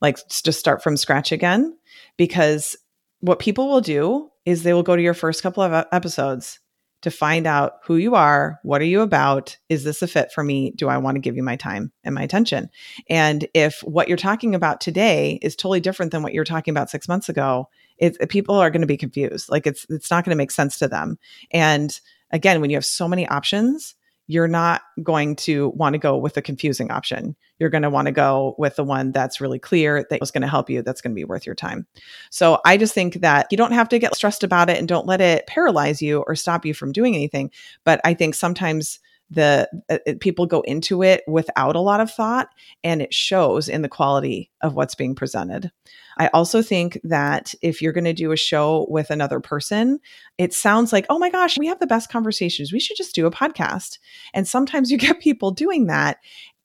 Like 0.00 0.16
just 0.28 0.58
start 0.58 0.82
from 0.82 0.96
scratch 0.96 1.32
again 1.32 1.76
because 2.16 2.76
what 3.20 3.40
people 3.40 3.68
will 3.68 3.80
do 3.80 4.30
is 4.46 4.62
they 4.62 4.72
will 4.72 4.82
go 4.82 4.96
to 4.96 5.02
your 5.02 5.12
first 5.12 5.42
couple 5.42 5.62
of 5.62 5.86
episodes 5.92 6.60
to 7.02 7.10
find 7.10 7.46
out 7.46 7.74
who 7.84 7.96
you 7.96 8.14
are, 8.14 8.58
what 8.64 8.80
are 8.80 8.86
you 8.86 9.02
about, 9.02 9.56
is 9.68 9.84
this 9.84 10.02
a 10.02 10.08
fit 10.08 10.32
for 10.32 10.42
me? 10.42 10.72
Do 10.72 10.88
I 10.88 10.98
want 10.98 11.14
to 11.14 11.20
give 11.20 11.36
you 11.36 11.42
my 11.42 11.56
time 11.56 11.92
and 12.02 12.14
my 12.14 12.22
attention? 12.22 12.70
And 13.08 13.46
if 13.54 13.80
what 13.82 14.08
you're 14.08 14.16
talking 14.16 14.54
about 14.54 14.80
today 14.80 15.38
is 15.40 15.54
totally 15.54 15.80
different 15.80 16.10
than 16.10 16.22
what 16.22 16.34
you 16.34 16.40
were 16.40 16.44
talking 16.44 16.72
about 16.72 16.90
6 16.90 17.06
months 17.06 17.28
ago, 17.28 17.68
it's 17.98 18.18
people 18.28 18.56
are 18.56 18.70
going 18.70 18.80
to 18.80 18.86
be 18.86 18.96
confused. 18.96 19.48
Like 19.48 19.66
it's 19.66 19.86
it's 19.88 20.10
not 20.10 20.24
going 20.24 20.34
to 20.34 20.38
make 20.38 20.50
sense 20.50 20.78
to 20.78 20.88
them. 20.88 21.18
And 21.52 21.98
again, 22.30 22.60
when 22.60 22.70
you 22.70 22.76
have 22.76 22.84
so 22.84 23.08
many 23.08 23.26
options, 23.26 23.94
you're 24.28 24.46
not 24.46 24.82
going 25.02 25.34
to 25.34 25.70
want 25.70 25.94
to 25.94 25.98
go 25.98 26.16
with 26.16 26.36
a 26.36 26.42
confusing 26.42 26.90
option. 26.90 27.34
You're 27.58 27.70
going 27.70 27.82
to 27.82 27.90
want 27.90 28.06
to 28.06 28.12
go 28.12 28.54
with 28.58 28.76
the 28.76 28.84
one 28.84 29.10
that's 29.10 29.40
really 29.40 29.58
clear, 29.58 30.06
that 30.10 30.22
is 30.22 30.30
going 30.30 30.42
to 30.42 30.48
help 30.48 30.68
you, 30.68 30.82
that's 30.82 31.00
going 31.00 31.12
to 31.12 31.18
be 31.18 31.24
worth 31.24 31.46
your 31.46 31.54
time. 31.54 31.86
So 32.30 32.60
I 32.64 32.76
just 32.76 32.94
think 32.94 33.14
that 33.22 33.46
you 33.50 33.56
don't 33.56 33.72
have 33.72 33.88
to 33.88 33.98
get 33.98 34.14
stressed 34.14 34.44
about 34.44 34.68
it 34.68 34.78
and 34.78 34.86
don't 34.86 35.06
let 35.06 35.22
it 35.22 35.46
paralyze 35.46 36.02
you 36.02 36.22
or 36.26 36.36
stop 36.36 36.66
you 36.66 36.74
from 36.74 36.92
doing 36.92 37.14
anything. 37.14 37.50
But 37.84 38.02
I 38.04 38.12
think 38.12 38.34
sometimes 38.34 39.00
the 39.30 39.68
uh, 39.90 39.98
people 40.20 40.46
go 40.46 40.60
into 40.62 41.02
it 41.02 41.22
without 41.26 41.76
a 41.76 41.80
lot 41.80 42.00
of 42.00 42.10
thought 42.10 42.48
and 42.82 43.02
it 43.02 43.12
shows 43.12 43.68
in 43.68 43.82
the 43.82 43.88
quality 43.88 44.50
of 44.62 44.74
what's 44.74 44.94
being 44.94 45.14
presented. 45.14 45.70
I 46.18 46.28
also 46.28 46.62
think 46.62 46.98
that 47.04 47.54
if 47.62 47.82
you're 47.82 47.92
going 47.92 48.04
to 48.04 48.12
do 48.12 48.32
a 48.32 48.36
show 48.36 48.86
with 48.88 49.10
another 49.10 49.40
person 49.40 50.00
it 50.38 50.54
sounds 50.54 50.92
like 50.92 51.06
oh 51.10 51.18
my 51.18 51.30
gosh 51.30 51.58
we 51.58 51.66
have 51.66 51.80
the 51.80 51.86
best 51.86 52.10
conversations. 52.10 52.72
We 52.72 52.80
should 52.80 52.96
just 52.96 53.14
do 53.14 53.26
a 53.26 53.30
podcast. 53.30 53.98
And 54.32 54.48
sometimes 54.48 54.90
you 54.90 54.98
get 54.98 55.20
people 55.20 55.50
doing 55.50 55.86
that 55.86 56.18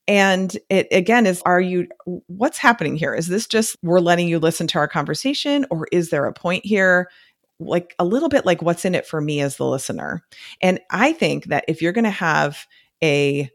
and 0.06 0.56
it 0.68 0.86
again 0.90 1.26
is 1.26 1.42
are 1.46 1.60
you 1.60 1.86
what's 2.26 2.58
happening 2.58 2.96
here? 2.96 3.14
Is 3.14 3.28
this 3.28 3.46
just 3.46 3.76
we're 3.82 4.00
letting 4.00 4.28
you 4.28 4.38
listen 4.38 4.66
to 4.68 4.78
our 4.78 4.88
conversation 4.88 5.66
or 5.70 5.86
is 5.92 6.10
there 6.10 6.26
a 6.26 6.32
point 6.32 6.64
here 6.64 7.08
like 7.60 7.94
a 7.98 8.04
little 8.04 8.28
bit 8.28 8.44
like 8.44 8.62
what's 8.62 8.84
in 8.84 8.94
it 8.94 9.06
for 9.06 9.20
me 9.20 9.40
as 9.40 9.56
the 9.56 9.66
listener. 9.66 10.24
And 10.60 10.80
I 10.90 11.12
think 11.12 11.46
that 11.46 11.64
if 11.68 11.80
you're 11.82 11.92
going 11.92 12.04
to 12.04 12.10
have 12.10 12.66
a, 13.02 13.50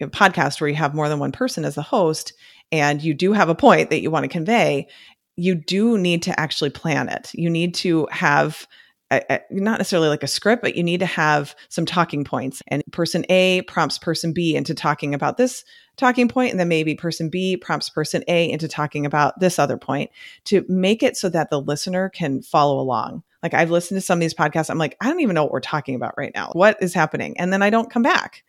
a, 0.00 0.06
podcast 0.06 0.60
where 0.60 0.68
you 0.68 0.76
have 0.76 0.94
more 0.94 1.08
than 1.08 1.18
one 1.18 1.32
person 1.32 1.64
as 1.64 1.76
a 1.76 1.82
host 1.82 2.32
and 2.70 3.02
you 3.02 3.14
do 3.14 3.32
have 3.32 3.48
a 3.48 3.54
point 3.54 3.90
that 3.90 4.00
you 4.00 4.10
want 4.10 4.24
to 4.24 4.28
convey, 4.28 4.88
you 5.36 5.54
do 5.54 5.98
need 5.98 6.22
to 6.24 6.38
actually 6.38 6.70
plan 6.70 7.08
it. 7.08 7.30
You 7.34 7.50
need 7.50 7.74
to 7.76 8.06
have 8.10 8.66
a, 9.10 9.22
a, 9.30 9.40
not 9.50 9.78
necessarily 9.78 10.08
like 10.08 10.22
a 10.22 10.28
script, 10.28 10.62
but 10.62 10.76
you 10.76 10.82
need 10.82 11.00
to 11.00 11.06
have 11.06 11.54
some 11.68 11.86
talking 11.86 12.24
points. 12.24 12.62
And 12.68 12.82
person 12.92 13.24
A 13.28 13.62
prompts 13.62 13.98
person 13.98 14.32
B 14.32 14.54
into 14.54 14.74
talking 14.74 15.14
about 15.14 15.36
this 15.36 15.64
talking 15.96 16.28
point, 16.28 16.50
and 16.50 16.60
then 16.60 16.68
maybe 16.68 16.94
person 16.94 17.28
B 17.28 17.56
prompts 17.56 17.88
person 17.88 18.24
A 18.28 18.50
into 18.50 18.68
talking 18.68 19.06
about 19.06 19.38
this 19.40 19.58
other 19.58 19.76
point 19.76 20.10
to 20.44 20.64
make 20.68 21.02
it 21.02 21.16
so 21.16 21.28
that 21.28 21.50
the 21.50 21.60
listener 21.60 22.08
can 22.08 22.42
follow 22.42 22.78
along. 22.80 23.22
Like 23.42 23.54
I've 23.54 23.70
listened 23.70 23.98
to 23.98 24.04
some 24.04 24.18
of 24.18 24.20
these 24.20 24.34
podcasts, 24.34 24.70
I'm 24.70 24.78
like, 24.78 24.96
I 25.00 25.08
don't 25.08 25.20
even 25.20 25.34
know 25.34 25.44
what 25.44 25.52
we're 25.52 25.60
talking 25.60 25.94
about 25.94 26.14
right 26.16 26.32
now. 26.34 26.50
What 26.54 26.78
is 26.80 26.94
happening? 26.94 27.38
And 27.38 27.52
then 27.52 27.62
I 27.62 27.70
don't 27.70 27.90
come 27.90 28.02
back. 28.02 28.42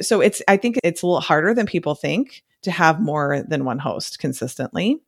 So 0.00 0.20
it's, 0.20 0.42
I 0.48 0.56
think 0.56 0.78
it's 0.82 1.02
a 1.02 1.06
little 1.06 1.20
harder 1.20 1.54
than 1.54 1.66
people 1.66 1.94
think 1.94 2.42
to 2.62 2.70
have 2.70 3.00
more 3.00 3.42
than 3.46 3.64
one 3.64 3.78
host 3.78 4.18
consistently. 4.18 5.00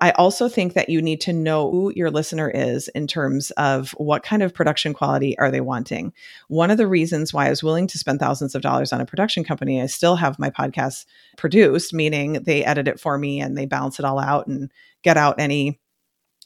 I 0.00 0.10
also 0.12 0.48
think 0.48 0.74
that 0.74 0.88
you 0.88 1.00
need 1.00 1.20
to 1.22 1.32
know 1.32 1.70
who 1.70 1.92
your 1.94 2.10
listener 2.10 2.50
is 2.50 2.88
in 2.88 3.06
terms 3.06 3.50
of 3.52 3.92
what 3.92 4.22
kind 4.22 4.42
of 4.42 4.54
production 4.54 4.92
quality 4.92 5.38
are 5.38 5.50
they 5.50 5.60
wanting. 5.60 6.12
One 6.48 6.70
of 6.70 6.78
the 6.78 6.86
reasons 6.86 7.32
why 7.32 7.46
I 7.46 7.50
was 7.50 7.62
willing 7.62 7.86
to 7.88 7.98
spend 7.98 8.20
thousands 8.20 8.54
of 8.54 8.62
dollars 8.62 8.92
on 8.92 9.00
a 9.00 9.06
production 9.06 9.44
company, 9.44 9.80
I 9.80 9.86
still 9.86 10.16
have 10.16 10.38
my 10.38 10.50
podcast 10.50 11.06
produced, 11.36 11.92
meaning 11.94 12.34
they 12.34 12.64
edit 12.64 12.88
it 12.88 13.00
for 13.00 13.18
me 13.18 13.40
and 13.40 13.56
they 13.56 13.66
balance 13.66 13.98
it 13.98 14.04
all 14.04 14.18
out 14.18 14.46
and 14.46 14.70
get 15.02 15.16
out 15.16 15.40
any 15.40 15.80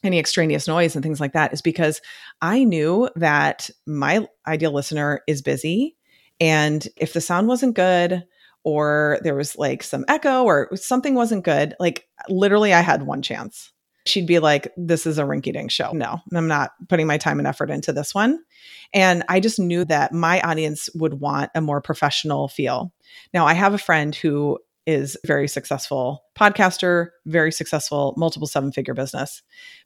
any 0.02 0.18
extraneous 0.18 0.66
noise 0.66 0.94
and 0.94 1.02
things 1.02 1.20
like 1.20 1.34
that 1.34 1.52
is 1.52 1.60
because 1.60 2.00
I 2.40 2.64
knew 2.64 3.10
that 3.16 3.68
my 3.86 4.26
ideal 4.46 4.72
listener 4.72 5.20
is 5.26 5.42
busy 5.42 5.94
and 6.40 6.88
if 6.96 7.12
the 7.12 7.20
sound 7.20 7.48
wasn't 7.48 7.76
good 7.76 8.24
or 8.64 9.18
there 9.22 9.34
was 9.34 9.56
like 9.56 9.82
some 9.82 10.04
echo 10.08 10.44
or 10.44 10.74
something 10.76 11.14
wasn't 11.14 11.44
good, 11.44 11.74
like 11.80 12.06
literally 12.28 12.72
I 12.72 12.80
had 12.80 13.02
one 13.02 13.22
chance. 13.22 13.72
She'd 14.06 14.26
be 14.26 14.38
like, 14.38 14.72
This 14.76 15.06
is 15.06 15.18
a 15.18 15.22
rinky 15.22 15.52
dink 15.52 15.70
show. 15.70 15.92
No, 15.92 16.20
I'm 16.34 16.48
not 16.48 16.72
putting 16.88 17.06
my 17.06 17.18
time 17.18 17.38
and 17.38 17.46
effort 17.46 17.70
into 17.70 17.92
this 17.92 18.14
one. 18.14 18.38
And 18.92 19.22
I 19.28 19.40
just 19.40 19.58
knew 19.58 19.84
that 19.86 20.12
my 20.12 20.40
audience 20.40 20.88
would 20.94 21.14
want 21.14 21.50
a 21.54 21.60
more 21.60 21.80
professional 21.80 22.48
feel. 22.48 22.92
Now, 23.32 23.46
I 23.46 23.54
have 23.54 23.74
a 23.74 23.78
friend 23.78 24.14
who 24.14 24.58
is 24.86 25.16
very 25.24 25.46
successful 25.46 26.24
podcaster, 26.36 27.08
very 27.26 27.52
successful 27.52 28.14
multiple 28.16 28.48
seven 28.48 28.72
figure 28.72 28.94
business, 28.94 29.42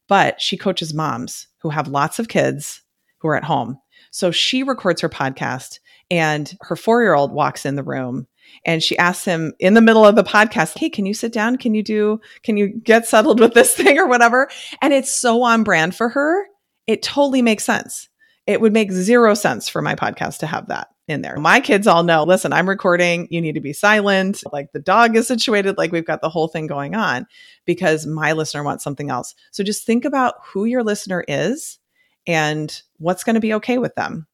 but 0.08 0.40
she 0.40 0.56
coaches 0.56 0.94
moms 0.94 1.48
who 1.58 1.68
have 1.68 1.88
lots 1.88 2.18
of 2.18 2.28
kids 2.28 2.82
who 3.18 3.28
are 3.28 3.36
at 3.36 3.44
home. 3.44 3.78
So 4.10 4.30
she 4.30 4.62
records 4.62 5.00
her 5.00 5.08
podcast 5.08 5.80
and 6.10 6.56
her 6.62 6.76
four 6.76 7.02
year 7.02 7.14
old 7.14 7.32
walks 7.32 7.66
in 7.66 7.74
the 7.74 7.82
room 7.82 8.26
and 8.64 8.82
she 8.82 8.96
asks 8.98 9.24
him 9.24 9.52
in 9.58 9.74
the 9.74 9.80
middle 9.80 10.04
of 10.04 10.16
the 10.16 10.24
podcast, 10.24 10.78
Hey, 10.78 10.90
can 10.90 11.06
you 11.06 11.14
sit 11.14 11.32
down? 11.32 11.56
Can 11.56 11.74
you 11.74 11.82
do, 11.82 12.20
can 12.42 12.56
you 12.56 12.68
get 12.68 13.06
settled 13.06 13.40
with 13.40 13.54
this 13.54 13.74
thing 13.76 13.98
or 13.98 14.06
whatever? 14.06 14.48
And 14.80 14.92
it's 14.92 15.10
so 15.10 15.42
on 15.42 15.62
brand 15.62 15.94
for 15.94 16.08
her. 16.08 16.46
It 16.86 17.02
totally 17.02 17.42
makes 17.42 17.64
sense. 17.64 18.08
It 18.46 18.60
would 18.60 18.72
make 18.72 18.92
zero 18.92 19.34
sense 19.34 19.68
for 19.68 19.80
my 19.80 19.94
podcast 19.94 20.38
to 20.38 20.46
have 20.46 20.68
that 20.68 20.88
in 21.08 21.22
there. 21.22 21.36
My 21.36 21.60
kids 21.60 21.86
all 21.86 22.02
know, 22.02 22.24
listen, 22.24 22.52
I'm 22.52 22.68
recording. 22.68 23.28
You 23.30 23.40
need 23.40 23.54
to 23.54 23.60
be 23.60 23.72
silent. 23.72 24.42
Like 24.52 24.72
the 24.72 24.80
dog 24.80 25.16
is 25.16 25.26
situated, 25.26 25.76
like 25.76 25.92
we've 25.92 26.06
got 26.06 26.20
the 26.20 26.30
whole 26.30 26.48
thing 26.48 26.66
going 26.66 26.94
on 26.94 27.26
because 27.64 28.06
my 28.06 28.32
listener 28.32 28.62
wants 28.62 28.84
something 28.84 29.10
else. 29.10 29.34
So 29.50 29.64
just 29.64 29.84
think 29.84 30.04
about 30.04 30.34
who 30.42 30.64
your 30.64 30.82
listener 30.82 31.24
is 31.28 31.78
and 32.26 32.82
what's 32.98 33.24
going 33.24 33.34
to 33.34 33.40
be 33.40 33.54
okay 33.54 33.78
with 33.78 33.94
them. 33.94 34.26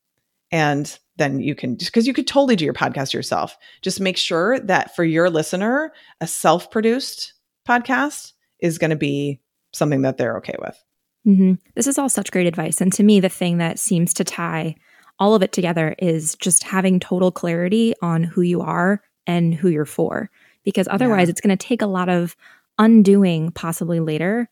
And 0.53 0.99
then 1.17 1.41
you 1.41 1.55
can 1.55 1.75
because 1.75 2.07
you 2.07 2.15
could 2.15 2.27
totally 2.27 2.57
do 2.57 2.65
your 2.65 2.75
podcast 2.75 3.13
yourself. 3.13 3.57
Just 3.83 4.01
make 4.01 4.17
sure 4.17 4.59
that 4.61 4.97
for 4.97 5.05
your 5.05 5.31
listener, 5.31 5.93
a 6.21 6.27
self-produced 6.27 7.35
podcast 7.69 8.33
is 8.61 8.79
going 8.79 8.91
to 8.91 8.97
be 8.97 9.41
something 9.73 10.03
that 10.03 10.17
they're 10.17 10.37
okay 10.39 10.57
with. 10.61 10.83
Mm-hmm. 11.27 11.55
This 11.75 11.87
is 11.87 11.99
all 11.99 12.09
such 12.09 12.33
great 12.33 12.47
advice. 12.47 12.81
And 12.81 12.93
to 12.95 13.03
me, 13.03 13.21
the 13.21 13.29
thing 13.29 13.59
that 13.59 13.79
seems 13.79 14.15
to 14.15 14.25
tie 14.25 14.75
all 15.19 15.35
of 15.35 15.43
it 15.43 15.53
together 15.53 15.95
is 15.99 16.35
just 16.37 16.65
having 16.65 16.99
total 16.99 17.31
clarity 17.31 17.95
on 18.01 18.25
who 18.25 18.41
you 18.41 18.63
are 18.63 19.03
and 19.27 19.55
who 19.55 19.69
you're 19.69 19.85
for. 19.85 20.31
Because 20.65 20.89
otherwise, 20.91 21.29
yeah. 21.29 21.33
it's 21.33 21.41
going 21.41 21.57
to 21.57 21.67
take 21.67 21.83
a 21.83 21.87
lot 21.87 22.09
of 22.09 22.37
undoing, 22.79 23.51
possibly 23.53 24.01
later, 24.01 24.49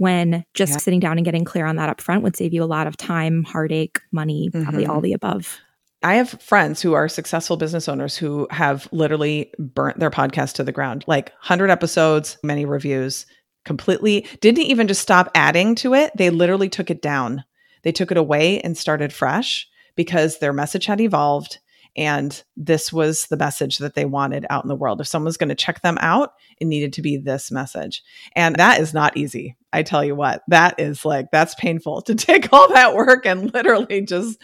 when 0.00 0.42
just 0.54 0.72
yeah. 0.72 0.78
sitting 0.78 0.98
down 0.98 1.18
and 1.18 1.26
getting 1.26 1.44
clear 1.44 1.66
on 1.66 1.76
that 1.76 1.90
up 1.90 2.00
front 2.00 2.22
would 2.22 2.34
save 2.34 2.54
you 2.54 2.64
a 2.64 2.64
lot 2.64 2.86
of 2.86 2.96
time, 2.96 3.44
heartache, 3.44 4.00
money, 4.12 4.48
probably 4.50 4.84
mm-hmm. 4.84 4.90
all 4.90 5.02
the 5.02 5.12
above. 5.12 5.60
I 6.02 6.14
have 6.14 6.30
friends 6.40 6.80
who 6.80 6.94
are 6.94 7.06
successful 7.06 7.58
business 7.58 7.86
owners 7.86 8.16
who 8.16 8.48
have 8.50 8.88
literally 8.92 9.52
burnt 9.58 9.98
their 9.98 10.10
podcast 10.10 10.54
to 10.54 10.64
the 10.64 10.72
ground, 10.72 11.04
like 11.06 11.28
100 11.42 11.68
episodes, 11.68 12.38
many 12.42 12.64
reviews, 12.64 13.26
completely 13.66 14.26
didn't 14.40 14.64
even 14.64 14.88
just 14.88 15.02
stop 15.02 15.30
adding 15.34 15.74
to 15.74 15.92
it. 15.92 16.12
They 16.16 16.30
literally 16.30 16.70
took 16.70 16.90
it 16.90 17.02
down. 17.02 17.44
They 17.82 17.92
took 17.92 18.10
it 18.10 18.16
away 18.16 18.58
and 18.62 18.78
started 18.78 19.12
fresh 19.12 19.68
because 19.96 20.38
their 20.38 20.54
message 20.54 20.86
had 20.86 21.02
evolved 21.02 21.58
and 21.96 22.42
this 22.56 22.92
was 22.92 23.26
the 23.26 23.36
message 23.36 23.78
that 23.78 23.94
they 23.94 24.04
wanted 24.04 24.46
out 24.50 24.64
in 24.64 24.68
the 24.68 24.76
world. 24.76 25.00
If 25.00 25.06
someone's 25.06 25.36
going 25.36 25.48
to 25.48 25.54
check 25.54 25.82
them 25.82 25.98
out, 26.00 26.34
it 26.60 26.66
needed 26.66 26.92
to 26.94 27.02
be 27.02 27.16
this 27.16 27.50
message. 27.50 28.02
And 28.36 28.56
that 28.56 28.80
is 28.80 28.94
not 28.94 29.16
easy. 29.16 29.56
I 29.72 29.82
tell 29.82 30.04
you 30.04 30.14
what, 30.14 30.42
that 30.48 30.78
is 30.78 31.04
like, 31.04 31.30
that's 31.30 31.54
painful 31.54 32.02
to 32.02 32.14
take 32.14 32.52
all 32.52 32.68
that 32.72 32.94
work 32.94 33.26
and 33.26 33.52
literally 33.54 34.02
just 34.02 34.40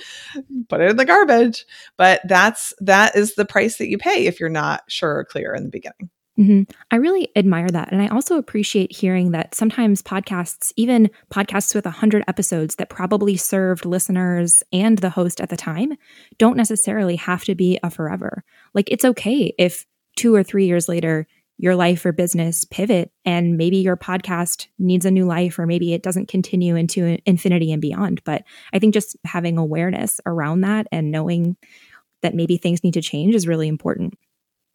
put 0.68 0.80
it 0.80 0.90
in 0.90 0.96
the 0.96 1.04
garbage. 1.04 1.64
But 1.96 2.20
that's, 2.24 2.72
that 2.80 3.16
is 3.16 3.34
the 3.34 3.44
price 3.44 3.78
that 3.78 3.88
you 3.88 3.98
pay 3.98 4.26
if 4.26 4.40
you're 4.40 4.48
not 4.48 4.82
sure 4.88 5.18
or 5.18 5.24
clear 5.24 5.54
in 5.54 5.64
the 5.64 5.70
beginning. 5.70 6.10
Mm-hmm. 6.38 6.70
I 6.90 6.96
really 6.96 7.28
admire 7.34 7.68
that. 7.68 7.92
And 7.92 8.02
I 8.02 8.08
also 8.08 8.36
appreciate 8.36 8.94
hearing 8.94 9.30
that 9.30 9.54
sometimes 9.54 10.02
podcasts, 10.02 10.72
even 10.76 11.10
podcasts 11.32 11.74
with 11.74 11.86
100 11.86 12.24
episodes 12.28 12.76
that 12.76 12.90
probably 12.90 13.36
served 13.36 13.86
listeners 13.86 14.62
and 14.72 14.98
the 14.98 15.10
host 15.10 15.40
at 15.40 15.48
the 15.48 15.56
time, 15.56 15.94
don't 16.38 16.56
necessarily 16.56 17.16
have 17.16 17.44
to 17.44 17.54
be 17.54 17.78
a 17.82 17.90
forever. 17.90 18.44
Like 18.74 18.90
it's 18.90 19.04
okay 19.04 19.54
if 19.58 19.86
two 20.16 20.34
or 20.34 20.42
three 20.42 20.66
years 20.66 20.88
later, 20.88 21.26
your 21.58 21.74
life 21.74 22.04
or 22.04 22.12
business 22.12 22.64
pivot 22.66 23.10
and 23.24 23.56
maybe 23.56 23.78
your 23.78 23.96
podcast 23.96 24.66
needs 24.78 25.06
a 25.06 25.10
new 25.10 25.24
life 25.24 25.58
or 25.58 25.66
maybe 25.66 25.94
it 25.94 26.02
doesn't 26.02 26.28
continue 26.28 26.76
into 26.76 27.18
infinity 27.24 27.72
and 27.72 27.80
beyond. 27.80 28.22
But 28.24 28.42
I 28.72 28.78
think 28.78 28.92
just 28.92 29.16
having 29.24 29.56
awareness 29.56 30.20
around 30.26 30.60
that 30.62 30.86
and 30.92 31.10
knowing 31.10 31.56
that 32.22 32.34
maybe 32.34 32.58
things 32.58 32.84
need 32.84 32.94
to 32.94 33.00
change 33.02 33.34
is 33.34 33.48
really 33.48 33.68
important. 33.68 34.18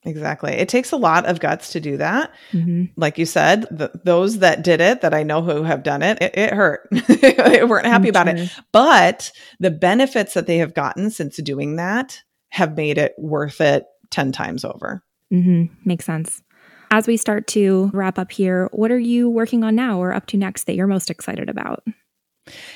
Exactly. 0.04 0.54
It 0.54 0.68
takes 0.68 0.92
a 0.92 0.98
lot 0.98 1.26
of 1.28 1.40
guts 1.40 1.72
to 1.74 1.80
do 1.80 1.98
that. 1.98 2.32
Mm-hmm. 2.54 2.86
Like 2.96 3.20
you 3.20 3.26
said, 3.26 3.68
the, 3.70 3.92
those 4.04 4.40
that 4.40 4.64
did 4.64 4.82
it, 4.82 5.02
that 5.02 5.14
I 5.14 5.22
know 5.22 5.42
who 5.44 5.64
have 5.64 5.84
done 5.84 6.02
it, 6.02 6.20
it, 6.22 6.38
it 6.38 6.54
hurt. 6.54 6.88
they 6.92 7.64
weren't 7.64 7.86
happy 7.86 8.10
about 8.10 8.28
it. 8.28 8.50
But 8.72 9.32
the 9.60 9.70
benefits 9.70 10.34
that 10.34 10.48
they 10.48 10.58
have 10.58 10.74
gotten 10.74 11.12
since 11.12 11.38
doing 11.38 11.76
that 11.76 12.20
have 12.50 12.76
made 12.76 12.98
it 12.98 13.14
worth 13.18 13.62
it 13.62 13.86
10 14.10 14.32
times 14.32 14.66
over. 14.66 15.04
Mm-hmm. 15.32 15.74
Makes 15.86 16.06
sense. 16.06 16.42
As 16.90 17.08
we 17.08 17.16
start 17.16 17.48
to 17.48 17.90
wrap 17.94 18.20
up 18.20 18.32
here, 18.32 18.70
what 18.74 18.92
are 18.92 19.00
you 19.00 19.30
working 19.30 19.64
on 19.64 19.76
now 19.76 20.00
or 20.00 20.14
up 20.14 20.26
to 20.28 20.38
next 20.38 20.66
that 20.66 20.76
you're 20.76 20.88
most 20.88 21.10
excited 21.10 21.48
about? 21.48 21.84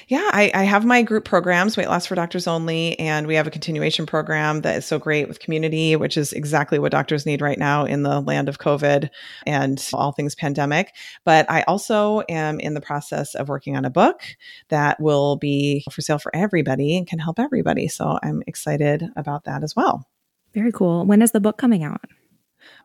Yeah, 0.07 0.29
I, 0.31 0.51
I, 0.53 0.63
have 0.63 0.85
my 0.85 1.01
group 1.01 1.25
programs, 1.25 1.75
Weight 1.75 1.87
Loss 1.87 2.05
for 2.05 2.13
Doctors 2.13 2.45
Only, 2.45 2.97
and 2.99 3.25
we 3.25 3.33
have 3.33 3.47
a 3.47 3.51
continuation 3.51 4.05
program 4.05 4.61
that 4.61 4.77
is 4.77 4.85
so 4.85 4.99
great 4.99 5.27
with 5.27 5.39
community, 5.39 5.95
which 5.95 6.17
is 6.17 6.33
exactly 6.33 6.77
what 6.77 6.91
doctors 6.91 7.25
need 7.25 7.41
right 7.41 7.57
now 7.57 7.83
in 7.83 8.03
the 8.03 8.21
land 8.21 8.47
of 8.47 8.59
COVID 8.59 9.09
and 9.47 9.89
all 9.91 10.11
things 10.11 10.35
pandemic. 10.35 10.93
But 11.23 11.49
I 11.49 11.63
also 11.63 12.21
am 12.29 12.59
in 12.59 12.75
the 12.75 12.81
process 12.81 13.33
of 13.33 13.49
working 13.49 13.75
on 13.75 13.85
a 13.85 13.89
book 13.89 14.21
that 14.69 14.99
will 14.99 15.35
be 15.37 15.83
for 15.91 16.01
sale 16.01 16.19
for 16.19 16.35
everybody 16.35 16.95
and 16.95 17.07
can 17.07 17.17
help 17.17 17.39
everybody. 17.39 17.87
So 17.87 18.19
I'm 18.21 18.43
excited 18.45 19.03
about 19.15 19.45
that 19.45 19.63
as 19.63 19.75
well. 19.75 20.07
Very 20.53 20.71
cool. 20.71 21.05
When 21.05 21.23
is 21.23 21.31
the 21.31 21.41
book 21.41 21.57
coming 21.57 21.83
out? 21.83 22.01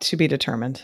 To 0.00 0.16
be 0.16 0.26
determined. 0.26 0.82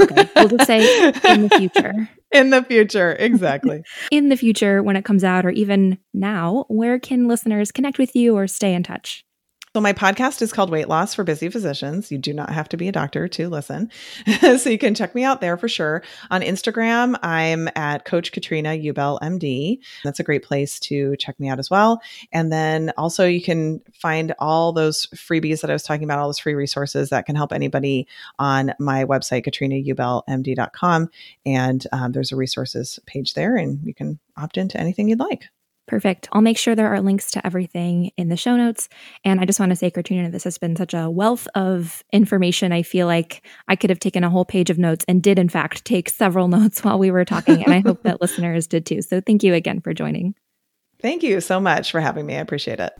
okay. 0.00 0.28
We'll 0.34 0.48
just 0.48 0.66
say 0.66 1.08
in 1.28 1.42
the 1.42 1.50
future. 1.56 2.08
In 2.32 2.50
the 2.50 2.62
future, 2.62 3.16
exactly. 3.18 3.82
in 4.10 4.28
the 4.28 4.36
future, 4.36 4.82
when 4.82 4.96
it 4.96 5.04
comes 5.04 5.24
out, 5.24 5.44
or 5.44 5.50
even 5.50 5.98
now, 6.14 6.64
where 6.68 6.98
can 6.98 7.26
listeners 7.26 7.72
connect 7.72 7.98
with 7.98 8.14
you 8.14 8.36
or 8.36 8.46
stay 8.46 8.72
in 8.72 8.82
touch? 8.82 9.24
So, 9.72 9.80
my 9.80 9.92
podcast 9.92 10.42
is 10.42 10.52
called 10.52 10.68
Weight 10.68 10.88
Loss 10.88 11.14
for 11.14 11.22
Busy 11.22 11.48
Physicians. 11.48 12.10
You 12.10 12.18
do 12.18 12.32
not 12.32 12.50
have 12.50 12.68
to 12.70 12.76
be 12.76 12.88
a 12.88 12.92
doctor 12.92 13.28
to 13.28 13.48
listen. 13.48 13.88
so, 14.58 14.68
you 14.68 14.78
can 14.78 14.96
check 14.96 15.14
me 15.14 15.22
out 15.22 15.40
there 15.40 15.56
for 15.56 15.68
sure. 15.68 16.02
On 16.32 16.40
Instagram, 16.40 17.16
I'm 17.22 17.68
at 17.76 18.04
Coach 18.04 18.32
Katrina 18.32 18.70
Ubel 18.70 19.20
MD. 19.20 19.78
That's 20.02 20.18
a 20.18 20.24
great 20.24 20.42
place 20.42 20.80
to 20.80 21.14
check 21.18 21.38
me 21.38 21.48
out 21.48 21.60
as 21.60 21.70
well. 21.70 22.02
And 22.32 22.52
then 22.52 22.92
also, 22.98 23.26
you 23.26 23.40
can 23.40 23.80
find 23.92 24.34
all 24.40 24.72
those 24.72 25.06
freebies 25.14 25.60
that 25.60 25.70
I 25.70 25.74
was 25.74 25.84
talking 25.84 26.02
about, 26.02 26.18
all 26.18 26.26
those 26.26 26.40
free 26.40 26.54
resources 26.54 27.10
that 27.10 27.26
can 27.26 27.36
help 27.36 27.52
anybody 27.52 28.08
on 28.40 28.74
my 28.80 29.04
website, 29.04 29.46
katrinaubelmd.com. 29.46 31.10
And 31.46 31.86
um, 31.92 32.10
there's 32.10 32.32
a 32.32 32.36
resources 32.36 32.98
page 33.06 33.34
there, 33.34 33.54
and 33.54 33.78
you 33.84 33.94
can 33.94 34.18
opt 34.36 34.56
into 34.56 34.80
anything 34.80 35.08
you'd 35.08 35.20
like. 35.20 35.48
Perfect. 35.90 36.28
I'll 36.30 36.40
make 36.40 36.56
sure 36.56 36.76
there 36.76 36.94
are 36.94 37.00
links 37.00 37.32
to 37.32 37.44
everything 37.44 38.12
in 38.16 38.28
the 38.28 38.36
show 38.36 38.56
notes. 38.56 38.88
And 39.24 39.40
I 39.40 39.44
just 39.44 39.58
want 39.58 39.70
to 39.70 39.76
say, 39.76 39.90
Katrina, 39.90 40.30
this 40.30 40.44
has 40.44 40.56
been 40.56 40.76
such 40.76 40.94
a 40.94 41.10
wealth 41.10 41.48
of 41.56 42.04
information. 42.12 42.70
I 42.70 42.82
feel 42.82 43.08
like 43.08 43.44
I 43.66 43.74
could 43.74 43.90
have 43.90 43.98
taken 43.98 44.22
a 44.22 44.30
whole 44.30 44.44
page 44.44 44.70
of 44.70 44.78
notes 44.78 45.04
and 45.08 45.20
did, 45.20 45.36
in 45.36 45.48
fact, 45.48 45.84
take 45.84 46.08
several 46.08 46.46
notes 46.56 46.84
while 46.84 46.96
we 46.96 47.10
were 47.10 47.24
talking. 47.24 47.64
And 47.64 47.74
I 47.74 47.80
hope 47.80 48.04
that 48.04 48.20
listeners 48.20 48.68
did 48.68 48.86
too. 48.86 49.02
So 49.02 49.20
thank 49.20 49.42
you 49.42 49.52
again 49.52 49.80
for 49.80 49.92
joining. 49.92 50.36
Thank 51.00 51.24
you 51.24 51.40
so 51.40 51.58
much 51.58 51.90
for 51.90 51.98
having 51.98 52.24
me. 52.24 52.36
I 52.36 52.40
appreciate 52.40 52.78
it. 52.78 52.92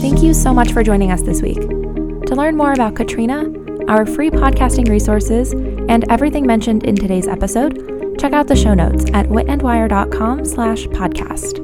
Thank 0.00 0.20
you 0.20 0.34
so 0.34 0.52
much 0.52 0.72
for 0.72 0.82
joining 0.82 1.12
us 1.12 1.22
this 1.22 1.42
week. 1.42 1.60
To 1.60 2.34
learn 2.34 2.56
more 2.56 2.72
about 2.72 2.96
Katrina, 2.96 3.44
our 3.86 4.04
free 4.04 4.30
podcasting 4.30 4.88
resources, 4.88 5.52
and 5.52 6.10
everything 6.10 6.44
mentioned 6.44 6.82
in 6.82 6.96
today's 6.96 7.28
episode, 7.28 7.91
check 8.18 8.32
out 8.32 8.46
the 8.46 8.56
show 8.56 8.74
notes 8.74 9.04
at 9.12 9.26
witandwire.com 9.26 10.44
slash 10.44 10.86
podcast. 10.86 11.58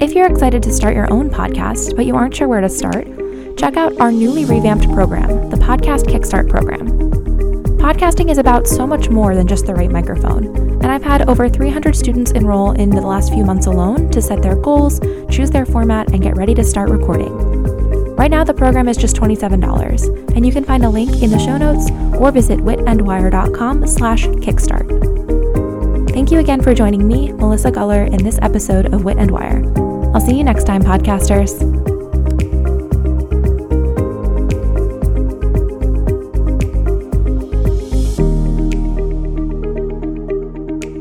If 0.00 0.12
you're 0.12 0.30
excited 0.30 0.62
to 0.62 0.72
start 0.72 0.94
your 0.94 1.10
own 1.12 1.30
podcast, 1.30 1.96
but 1.96 2.06
you 2.06 2.16
aren't 2.16 2.36
sure 2.36 2.48
where 2.48 2.60
to 2.60 2.68
start, 2.68 3.06
check 3.56 3.76
out 3.76 3.98
our 3.98 4.12
newly 4.12 4.44
revamped 4.44 4.92
program, 4.92 5.48
the 5.50 5.56
Podcast 5.56 6.04
Kickstart 6.04 6.48
Program. 6.48 6.86
Podcasting 7.78 8.30
is 8.30 8.38
about 8.38 8.66
so 8.66 8.86
much 8.86 9.08
more 9.08 9.34
than 9.34 9.46
just 9.46 9.64
the 9.64 9.74
right 9.74 9.90
microphone, 9.90 10.46
and 10.46 10.86
I've 10.86 11.02
had 11.02 11.28
over 11.28 11.48
300 11.48 11.96
students 11.96 12.32
enroll 12.32 12.72
in 12.72 12.90
the 12.90 13.00
last 13.00 13.32
few 13.32 13.44
months 13.44 13.66
alone 13.66 14.10
to 14.10 14.20
set 14.20 14.42
their 14.42 14.56
goals, 14.56 15.00
choose 15.30 15.50
their 15.50 15.64
format, 15.64 16.12
and 16.12 16.22
get 16.22 16.36
ready 16.36 16.54
to 16.54 16.64
start 16.64 16.90
recording. 16.90 17.32
Right 18.16 18.30
now, 18.30 18.44
the 18.44 18.54
program 18.54 18.88
is 18.88 18.96
just 18.96 19.16
$27, 19.16 20.34
and 20.34 20.44
you 20.44 20.52
can 20.52 20.64
find 20.64 20.84
a 20.84 20.90
link 20.90 21.22
in 21.22 21.30
the 21.30 21.38
show 21.38 21.56
notes 21.56 21.90
or 22.18 22.32
visit 22.32 22.58
witandwire.com 22.58 23.86
slash 23.86 24.26
kickstart. 24.26 25.15
Thank 26.16 26.30
you 26.30 26.38
again 26.38 26.62
for 26.62 26.72
joining 26.72 27.06
me, 27.06 27.30
Melissa 27.34 27.70
Guller, 27.70 28.04
in 28.04 28.24
this 28.24 28.38
episode 28.40 28.94
of 28.94 29.04
Wit 29.04 29.18
and 29.18 29.30
Wire. 29.30 29.62
I'll 30.14 30.20
see 30.22 30.34
you 30.34 30.44
next 30.44 30.64
time, 30.64 30.82
podcasters. 30.82 31.52